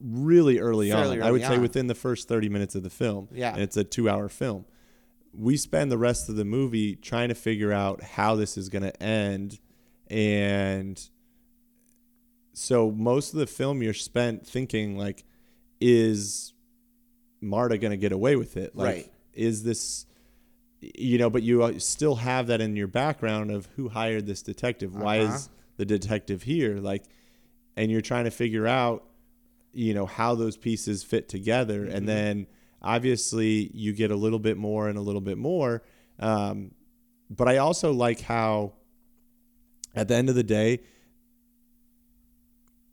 really 0.00 0.58
early 0.60 0.90
Fairly 0.90 1.20
on. 1.20 1.26
I 1.26 1.30
would 1.32 1.42
early 1.42 1.56
say 1.56 1.60
within 1.60 1.88
the 1.88 1.94
first 1.96 2.28
30 2.28 2.48
minutes 2.48 2.74
of 2.76 2.84
the 2.84 2.90
film. 2.90 3.28
Yeah. 3.32 3.52
And 3.52 3.60
it's 3.62 3.76
a 3.76 3.82
two 3.82 4.08
hour 4.08 4.28
film. 4.28 4.66
We 5.34 5.56
spend 5.56 5.90
the 5.90 5.98
rest 5.98 6.28
of 6.28 6.36
the 6.36 6.44
movie 6.44 6.94
trying 6.94 7.30
to 7.30 7.34
figure 7.34 7.72
out 7.72 8.02
how 8.02 8.36
this 8.36 8.56
is 8.56 8.68
going 8.68 8.82
to 8.82 9.02
end. 9.02 9.58
And 10.08 11.00
so 12.52 12.90
most 12.90 13.32
of 13.32 13.40
the 13.40 13.46
film 13.46 13.82
you're 13.82 13.94
spent 13.94 14.46
thinking, 14.46 14.96
like, 14.96 15.24
is 15.80 16.52
Marta 17.40 17.78
going 17.78 17.90
to 17.92 17.96
get 17.96 18.12
away 18.12 18.36
with 18.36 18.56
it? 18.56 18.76
Like, 18.76 18.86
Right. 18.94 19.11
Is 19.34 19.62
this, 19.62 20.06
you 20.80 21.18
know, 21.18 21.30
but 21.30 21.42
you 21.42 21.62
uh, 21.62 21.78
still 21.78 22.16
have 22.16 22.48
that 22.48 22.60
in 22.60 22.76
your 22.76 22.86
background 22.88 23.50
of 23.50 23.66
who 23.76 23.88
hired 23.88 24.26
this 24.26 24.42
detective. 24.42 24.94
Why 24.94 25.20
Uh-huh. 25.20 25.34
is 25.34 25.48
the 25.76 25.84
detective 25.84 26.42
here? 26.42 26.76
Like, 26.78 27.04
and 27.76 27.90
you're 27.90 28.00
trying 28.02 28.24
to 28.24 28.30
figure 28.30 28.66
out, 28.66 29.04
you 29.72 29.94
know, 29.94 30.06
how 30.06 30.34
those 30.34 30.56
pieces 30.56 31.02
fit 31.02 31.28
together. 31.28 31.80
Mm-hmm. 31.86 31.96
And 31.96 32.08
then 32.08 32.46
obviously 32.82 33.70
you 33.72 33.92
get 33.92 34.10
a 34.10 34.16
little 34.16 34.38
bit 34.38 34.56
more 34.58 34.88
and 34.88 34.98
a 34.98 35.00
little 35.00 35.20
bit 35.20 35.38
more. 35.38 35.82
Um, 36.18 36.72
but 37.30 37.48
I 37.48 37.56
also 37.58 37.92
like 37.92 38.20
how, 38.20 38.74
at 39.94 40.08
the 40.08 40.14
end 40.14 40.28
of 40.28 40.34
the 40.34 40.42
day, 40.42 40.80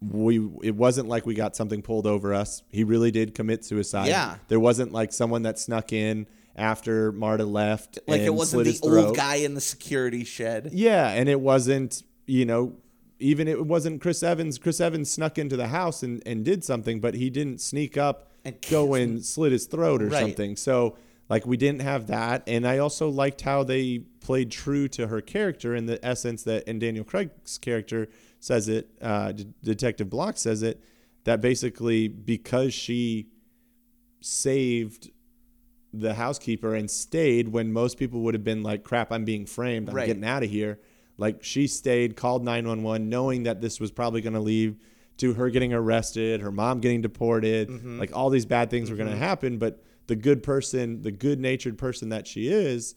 we 0.01 0.37
it 0.63 0.75
wasn't 0.75 1.07
like 1.09 1.25
we 1.25 1.33
got 1.35 1.55
something 1.55 1.81
pulled 1.81 2.07
over 2.07 2.33
us. 2.33 2.63
He 2.69 2.83
really 2.83 3.11
did 3.11 3.35
commit 3.35 3.65
suicide. 3.65 4.07
Yeah. 4.07 4.35
There 4.47 4.59
wasn't 4.59 4.91
like 4.93 5.11
someone 5.11 5.43
that 5.43 5.59
snuck 5.59 5.91
in 5.91 6.25
after 6.55 7.11
Marta 7.11 7.45
left. 7.45 7.99
Like 8.07 8.21
it 8.21 8.33
wasn't 8.33 8.65
the 8.65 8.79
old 8.83 9.15
guy 9.15 9.35
in 9.35 9.53
the 9.55 9.61
security 9.61 10.23
shed. 10.23 10.69
Yeah, 10.73 11.09
and 11.09 11.27
it 11.29 11.39
wasn't, 11.39 12.03
you 12.25 12.45
know, 12.45 12.75
even 13.19 13.47
it 13.47 13.65
wasn't 13.65 14.01
Chris 14.01 14.23
Evans. 14.23 14.57
Chris 14.57 14.79
Evans 14.79 15.11
snuck 15.11 15.37
into 15.37 15.57
the 15.57 15.67
house 15.67 16.03
and, 16.03 16.23
and 16.25 16.45
did 16.45 16.63
something, 16.63 16.99
but 17.01 17.15
he 17.15 17.29
didn't 17.29 17.59
sneak 17.59 17.97
up 17.97 18.31
And 18.45 18.55
go 18.69 18.93
and 18.93 19.23
slit 19.25 19.51
his 19.51 19.65
throat 19.65 20.01
or 20.01 20.07
Right. 20.07 20.21
something. 20.21 20.55
So 20.55 20.95
like 21.29 21.45
we 21.45 21.57
didn't 21.57 21.81
have 21.81 22.07
that. 22.07 22.43
And 22.47 22.65
I 22.65 22.77
also 22.77 23.09
liked 23.09 23.41
how 23.41 23.63
they 23.63 23.99
played 24.21 24.51
true 24.51 24.87
to 24.89 25.07
her 25.07 25.19
character 25.21 25.75
in 25.75 25.85
the 25.85 26.03
essence 26.05 26.43
that 26.43 26.63
and 26.67 26.79
Daniel 26.79 27.03
Craig's 27.03 27.57
character 27.57 28.07
says 28.39 28.67
it, 28.69 28.89
uh, 29.01 29.31
D- 29.33 29.47
Detective 29.63 30.09
Block 30.09 30.37
says 30.37 30.63
it, 30.63 30.81
that 31.25 31.41
basically 31.41 32.07
because 32.07 32.73
she 32.73 33.27
saved 34.21 35.11
the 35.93 36.13
housekeeper 36.13 36.75
and 36.75 36.89
stayed 36.89 37.47
when 37.49 37.71
most 37.73 37.97
people 37.97 38.21
would 38.21 38.33
have 38.33 38.43
been 38.43 38.63
like, 38.63 38.83
crap, 38.83 39.11
I'm 39.11 39.25
being 39.25 39.45
framed. 39.45 39.89
I'm 39.89 39.95
Right. 39.95 40.07
getting 40.07 40.23
out 40.23 40.43
of 40.43 40.49
here. 40.49 40.79
Like 41.17 41.43
she 41.43 41.67
stayed, 41.67 42.15
called 42.15 42.43
911, 42.45 43.09
knowing 43.09 43.43
that 43.43 43.59
this 43.59 43.79
was 43.79 43.91
probably 43.91 44.21
going 44.21 44.33
to 44.33 44.39
lead 44.39 44.77
to 45.17 45.33
her 45.33 45.49
getting 45.49 45.73
arrested, 45.73 46.39
her 46.41 46.51
mom 46.51 46.79
getting 46.79 47.01
deported. 47.01 47.67
Mm-hmm. 47.69 47.99
Like 47.99 48.15
all 48.15 48.29
these 48.29 48.45
bad 48.45 48.69
things 48.69 48.89
were 48.89 48.95
going 48.95 49.09
to 49.09 49.17
happen. 49.17 49.57
But 49.57 49.83
the 50.07 50.15
good 50.15 50.43
person, 50.43 51.01
the 51.01 51.11
good 51.11 51.39
natured 51.39 51.77
person 51.77 52.09
that 52.09 52.25
she 52.27 52.47
is, 52.47 52.95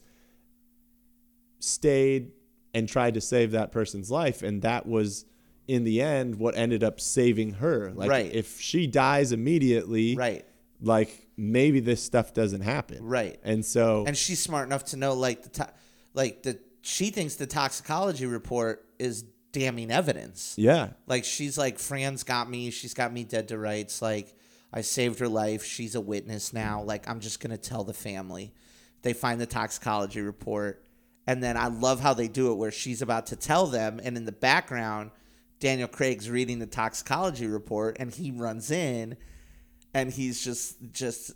stayed 1.59 2.31
and 2.73 2.87
tried 2.87 3.13
to 3.15 3.21
save 3.21 3.51
that 3.51 3.71
person's 3.71 4.09
life. 4.09 4.41
And 4.41 4.61
that 4.61 4.85
was, 4.85 5.25
in 5.67 5.83
the 5.83 6.01
end, 6.01 6.35
what 6.35 6.55
ended 6.57 6.83
up 6.83 6.99
saving 6.99 7.53
her. 7.53 7.91
Like 7.93 8.09
Right. 8.09 8.33
if 8.33 8.59
she 8.59 8.87
dies 8.87 9.31
immediately, 9.31 10.15
Right. 10.15 10.45
like 10.81 11.27
maybe 11.37 11.79
this 11.79 12.01
stuff 12.03 12.33
doesn't 12.33 12.61
happen. 12.61 13.03
Right. 13.03 13.39
And 13.43 13.65
so 13.65 14.03
And 14.05 14.17
she's 14.17 14.39
smart 14.41 14.67
enough 14.67 14.85
to 14.85 14.97
know 14.97 15.13
like 15.13 15.43
the 15.43 15.49
to- 15.49 15.73
like 16.13 16.43
the 16.43 16.59
she 16.81 17.09
thinks 17.11 17.35
the 17.35 17.47
toxicology 17.47 18.25
report 18.25 18.85
is 18.99 19.23
damning 19.53 19.89
evidence. 19.91 20.55
yeah. 20.57 20.89
Like 21.07 21.23
she's 21.23 21.57
like 21.57 21.79
Fran's 21.79 22.23
got 22.23 22.49
me, 22.49 22.69
she's 22.71 22.93
got 22.93 23.13
me 23.13 23.23
dead 23.23 23.47
to 23.49 23.57
rights. 23.57 24.01
Like 24.01 24.33
I 24.73 24.81
saved 24.81 25.19
her 25.19 25.27
life. 25.29 25.63
She's 25.63 25.95
a 25.95 26.01
witness 26.01 26.51
now. 26.53 26.83
Like 26.83 27.07
I'm 27.09 27.19
just 27.21 27.39
gonna 27.39 27.57
tell 27.57 27.83
the 27.83 27.93
family. 27.93 28.53
They 29.01 29.13
find 29.13 29.39
the 29.39 29.45
toxicology 29.45 30.21
report. 30.21 30.83
And 31.25 31.41
then 31.41 31.55
I 31.55 31.67
love 31.67 32.01
how 32.01 32.13
they 32.13 32.27
do 32.27 32.51
it 32.51 32.55
where 32.55 32.71
she's 32.71 33.01
about 33.01 33.27
to 33.27 33.37
tell 33.37 33.67
them 33.67 34.01
and 34.03 34.17
in 34.17 34.25
the 34.25 34.31
background 34.33 35.11
Daniel 35.63 35.87
Craig's 35.87 36.29
reading 36.29 36.59
the 36.59 36.65
toxicology 36.65 37.47
report 37.47 37.95
and 37.97 38.13
he 38.13 38.31
runs 38.31 38.69
in 38.69 39.15
and 39.93 40.11
he's 40.11 40.43
just 40.43 40.75
just 40.91 41.31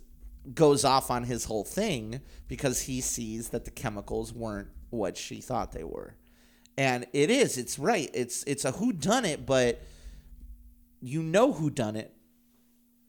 goes 0.52 0.84
off 0.84 1.10
on 1.10 1.24
his 1.24 1.46
whole 1.46 1.64
thing 1.64 2.20
because 2.46 2.82
he 2.82 3.00
sees 3.00 3.48
that 3.48 3.64
the 3.64 3.70
chemicals 3.70 4.34
weren't 4.34 4.68
what 4.90 5.16
she 5.16 5.40
thought 5.40 5.72
they 5.72 5.82
were. 5.82 6.14
And 6.76 7.06
it 7.14 7.30
is, 7.30 7.56
it's 7.56 7.78
right. 7.78 8.10
It's 8.12 8.44
it's 8.44 8.66
a 8.66 8.72
who 8.72 8.92
done 8.92 9.24
it, 9.24 9.46
but 9.46 9.80
you 11.00 11.22
know 11.22 11.50
who 11.50 11.70
done 11.70 11.96
it. 11.96 12.12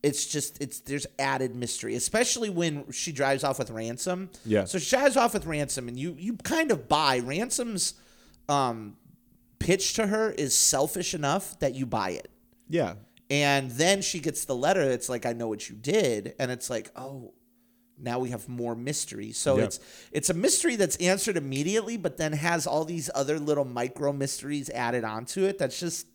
It's 0.02 0.26
just 0.26 0.62
it's 0.62 0.80
there's 0.80 1.06
added 1.20 1.54
mystery, 1.54 1.96
especially 1.96 2.50
when 2.50 2.90
she 2.94 3.12
drives 3.12 3.44
off 3.44 3.60
with 3.60 3.72
Ransom. 3.72 4.30
Yeah. 4.46 4.64
So 4.64 4.80
she 4.80 4.96
drives 4.96 5.18
off 5.18 5.34
with 5.34 5.46
Ransom 5.46 5.90
and 5.90 6.00
you 6.00 6.16
you 6.18 6.38
kind 6.38 6.72
of 6.72 6.88
buy 6.88 7.18
Ransom's 7.18 7.96
um 8.48 8.96
pitch 9.60 9.94
to 9.94 10.08
her 10.08 10.32
is 10.32 10.56
selfish 10.56 11.14
enough 11.14 11.60
that 11.60 11.76
you 11.76 11.86
buy 11.86 12.12
it. 12.12 12.30
Yeah. 12.70 12.96
And 13.30 13.70
then 13.72 14.02
she 14.02 14.20
gets 14.20 14.46
the 14.46 14.56
letter. 14.56 14.82
It's 14.82 15.10
like, 15.10 15.26
I 15.26 15.34
know 15.34 15.48
what 15.48 15.70
you 15.70 15.76
did. 15.76 16.34
And 16.40 16.50
it's 16.50 16.70
like, 16.70 16.90
oh, 16.96 17.34
now 18.02 18.18
we 18.20 18.30
have 18.30 18.48
more 18.50 18.76
mystery. 18.76 19.32
So 19.34 19.58
Yep. 19.58 19.66
it's 19.66 19.80
it's 20.12 20.30
a 20.30 20.34
mystery 20.34 20.76
that's 20.78 20.96
answered 20.98 21.36
immediately, 21.38 21.98
but 21.98 22.18
then 22.18 22.34
has 22.34 22.66
all 22.66 22.86
these 22.86 23.10
other 23.14 23.38
little 23.40 23.66
micro 23.66 24.14
mysteries 24.14 24.70
added 24.70 25.04
onto 25.04 25.44
it. 25.44 25.58
That's 25.60 25.80
just 25.80 26.08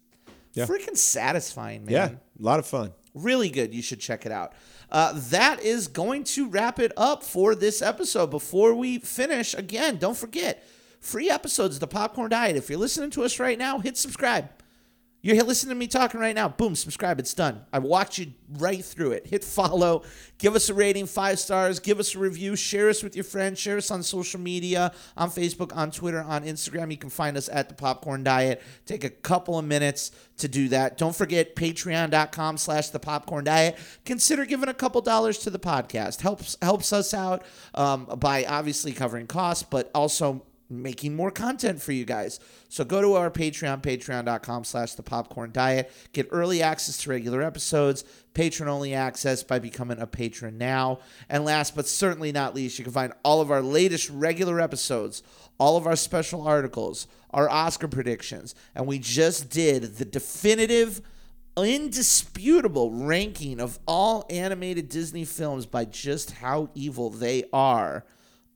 Yeah. 0.55 0.66
freaking 0.66 0.97
satisfying, 0.97 1.84
man. 1.84 1.92
Yeah. 1.92 2.07
A 2.07 2.42
lot 2.42 2.59
of 2.59 2.66
fun. 2.66 2.92
Really 3.14 3.51
good. 3.51 3.74
You 3.74 3.82
should 3.82 4.01
check 4.01 4.24
it 4.26 4.32
out. 4.32 4.55
Uh, 4.90 5.12
that 5.30 5.62
is 5.62 5.86
going 5.88 6.24
to 6.24 6.49
wrap 6.49 6.78
it 6.80 6.90
up 6.97 7.22
for 7.22 7.55
this 7.55 7.82
episode. 7.82 8.30
Before 8.30 8.74
we 8.74 8.99
finish, 8.99 9.55
again, 9.55 9.99
don't 9.99 10.16
forget 10.16 10.64
free 11.05 11.31
episodes 11.31 11.77
of 11.77 11.81
the 11.81 11.87
Popcorn 11.87 12.31
Diet. 12.31 12.57
If 12.57 12.71
you're 12.71 12.79
listening 12.79 13.11
to 13.11 13.25
us 13.25 13.39
right 13.39 13.59
now, 13.59 13.79
hit 13.79 13.97
subscribe. 13.97 14.49
You're 15.25 15.43
listening 15.43 15.71
to 15.71 15.75
me 15.75 15.87
talking 15.87 16.21
right 16.21 16.35
now. 16.35 16.49
Boom, 16.49 16.75
subscribe. 16.75 17.19
It's 17.19 17.33
done. 17.33 17.65
I 17.73 17.79
walked 17.79 18.19
you 18.19 18.35
right 18.59 18.85
through 18.85 19.13
it. 19.13 19.27
Hit 19.27 19.43
follow. 19.43 20.03
Give 20.37 20.55
us 20.55 20.69
a 20.69 20.75
rating, 20.75 21.07
five 21.07 21.39
stars. 21.39 21.81
Give 21.81 21.99
us 21.99 22.15
a 22.15 22.19
review. 22.19 22.57
Share 22.57 22.91
us 22.91 23.03
with 23.03 23.17
your 23.17 23.25
friends. 23.25 23.59
Share 23.59 23.79
us 23.79 23.91
on 23.91 24.03
social 24.03 24.39
media, 24.39 24.93
on 25.17 25.31
Facebook, 25.31 25.75
on 25.75 25.91
Twitter, 25.91 26.23
on 26.23 26.45
Instagram. 26.45 26.91
You 26.91 26.99
can 26.99 27.09
find 27.09 27.39
us 27.39 27.49
at 27.49 27.71
the 27.71 27.75
Popcorn 27.75 28.23
Diet. 28.23 28.61
Take 28.85 29.03
a 29.03 29.09
couple 29.09 29.59
of 29.59 29.65
minutes 29.65 30.11
to 30.37 30.47
do 30.47 30.69
that. 30.69 30.99
Don't 30.99 31.17
forget 31.17 31.57
patreon.com 31.57 32.59
slash 32.59 32.91
the 32.91 32.99
popcorn 32.99 33.45
diet. 33.45 33.79
Consider 34.05 34.45
giving 34.45 34.69
a 34.69 34.75
couple 34.75 35.01
dollars 35.01 35.39
to 35.39 35.49
the 35.49 35.59
podcast. 35.59 36.21
Helps 36.21 36.59
helps 36.61 36.93
us 36.93 37.15
out 37.15 37.45
um, 37.75 38.05
by 38.19 38.45
obviously 38.45 38.93
covering 38.93 39.27
costs, 39.27 39.63
but 39.63 39.91
also 39.95 40.43
making 40.71 41.15
more 41.15 41.31
content 41.31 41.81
for 41.81 41.93
you 41.93 42.05
guys. 42.05 42.41
So 42.69 42.85
go 42.85 43.03
to 43.03 43.15
our 43.15 43.31
Patreon, 43.31 43.83
patreon.com 43.83 44.65
slash 44.65 44.95
the 44.95 45.03
popcorn 45.03 45.53
diet. 45.53 45.93
Get 46.12 46.29
early 46.31 46.62
access 46.62 46.99
to 46.99 47.11
regular 47.11 47.43
episodes, 47.43 48.05
patron 48.33 48.69
only 48.69 48.95
access 48.95 49.43
by 49.43 49.59
becoming 49.59 50.01
a 50.01 50.07
patron 50.07 50.59
now. 50.59 51.01
And 51.29 51.45
last 51.45 51.77
but 51.77 51.87
certainly 51.87 52.33
not 52.33 52.55
least, 52.55 52.79
you 52.79 52.85
can 52.85 52.93
find 52.93 53.12
all 53.23 53.41
of 53.41 53.51
our 53.51 53.62
latest 53.62 54.11
regular 54.11 54.61
episodes, 54.61 55.23
all 55.59 55.77
of 55.77 55.87
our 55.87 55.97
special 55.97 56.47
articles, 56.47 57.07
our 57.31 57.49
Oscar 57.51 57.89
predictions, 57.89 58.55
and 58.75 58.87
we 58.87 58.99
just 58.99 59.51
did 59.51 59.97
the 59.97 60.05
definitive 60.05 61.03
indisputable 61.57 62.91
ranking 62.91 63.61
of 63.61 63.79
all 63.87 64.27
animated 64.31 64.89
Disney 64.89 65.25
films 65.25 65.67
by 65.67 65.85
just 65.85 66.33
how 66.33 66.69
evil 66.75 67.11
they 67.11 67.45
are 67.53 68.05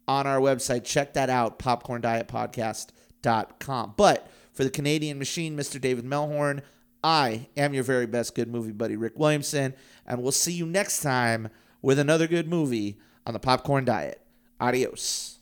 on 0.08 0.26
our 0.26 0.40
website. 0.40 0.82
Check 0.84 1.14
that 1.14 1.30
out, 1.30 1.60
popcorndietpodcast.com. 1.60 3.94
But 3.96 4.28
for 4.52 4.64
the 4.64 4.70
Canadian 4.70 5.18
machine, 5.18 5.56
Mr. 5.56 5.80
David 5.80 6.04
Melhorn, 6.04 6.62
I 7.04 7.46
am 7.56 7.74
your 7.74 7.84
very 7.84 8.06
best 8.06 8.34
good 8.34 8.48
movie 8.48 8.72
buddy, 8.72 8.96
Rick 8.96 9.16
Williamson, 9.16 9.74
and 10.04 10.20
we'll 10.22 10.32
see 10.32 10.52
you 10.52 10.66
next 10.66 11.00
time 11.00 11.48
with 11.80 12.00
another 12.00 12.26
good 12.26 12.48
movie 12.48 12.98
on 13.24 13.34
the 13.34 13.38
Popcorn 13.38 13.84
Diet. 13.84 14.20
Adios. 14.60 15.37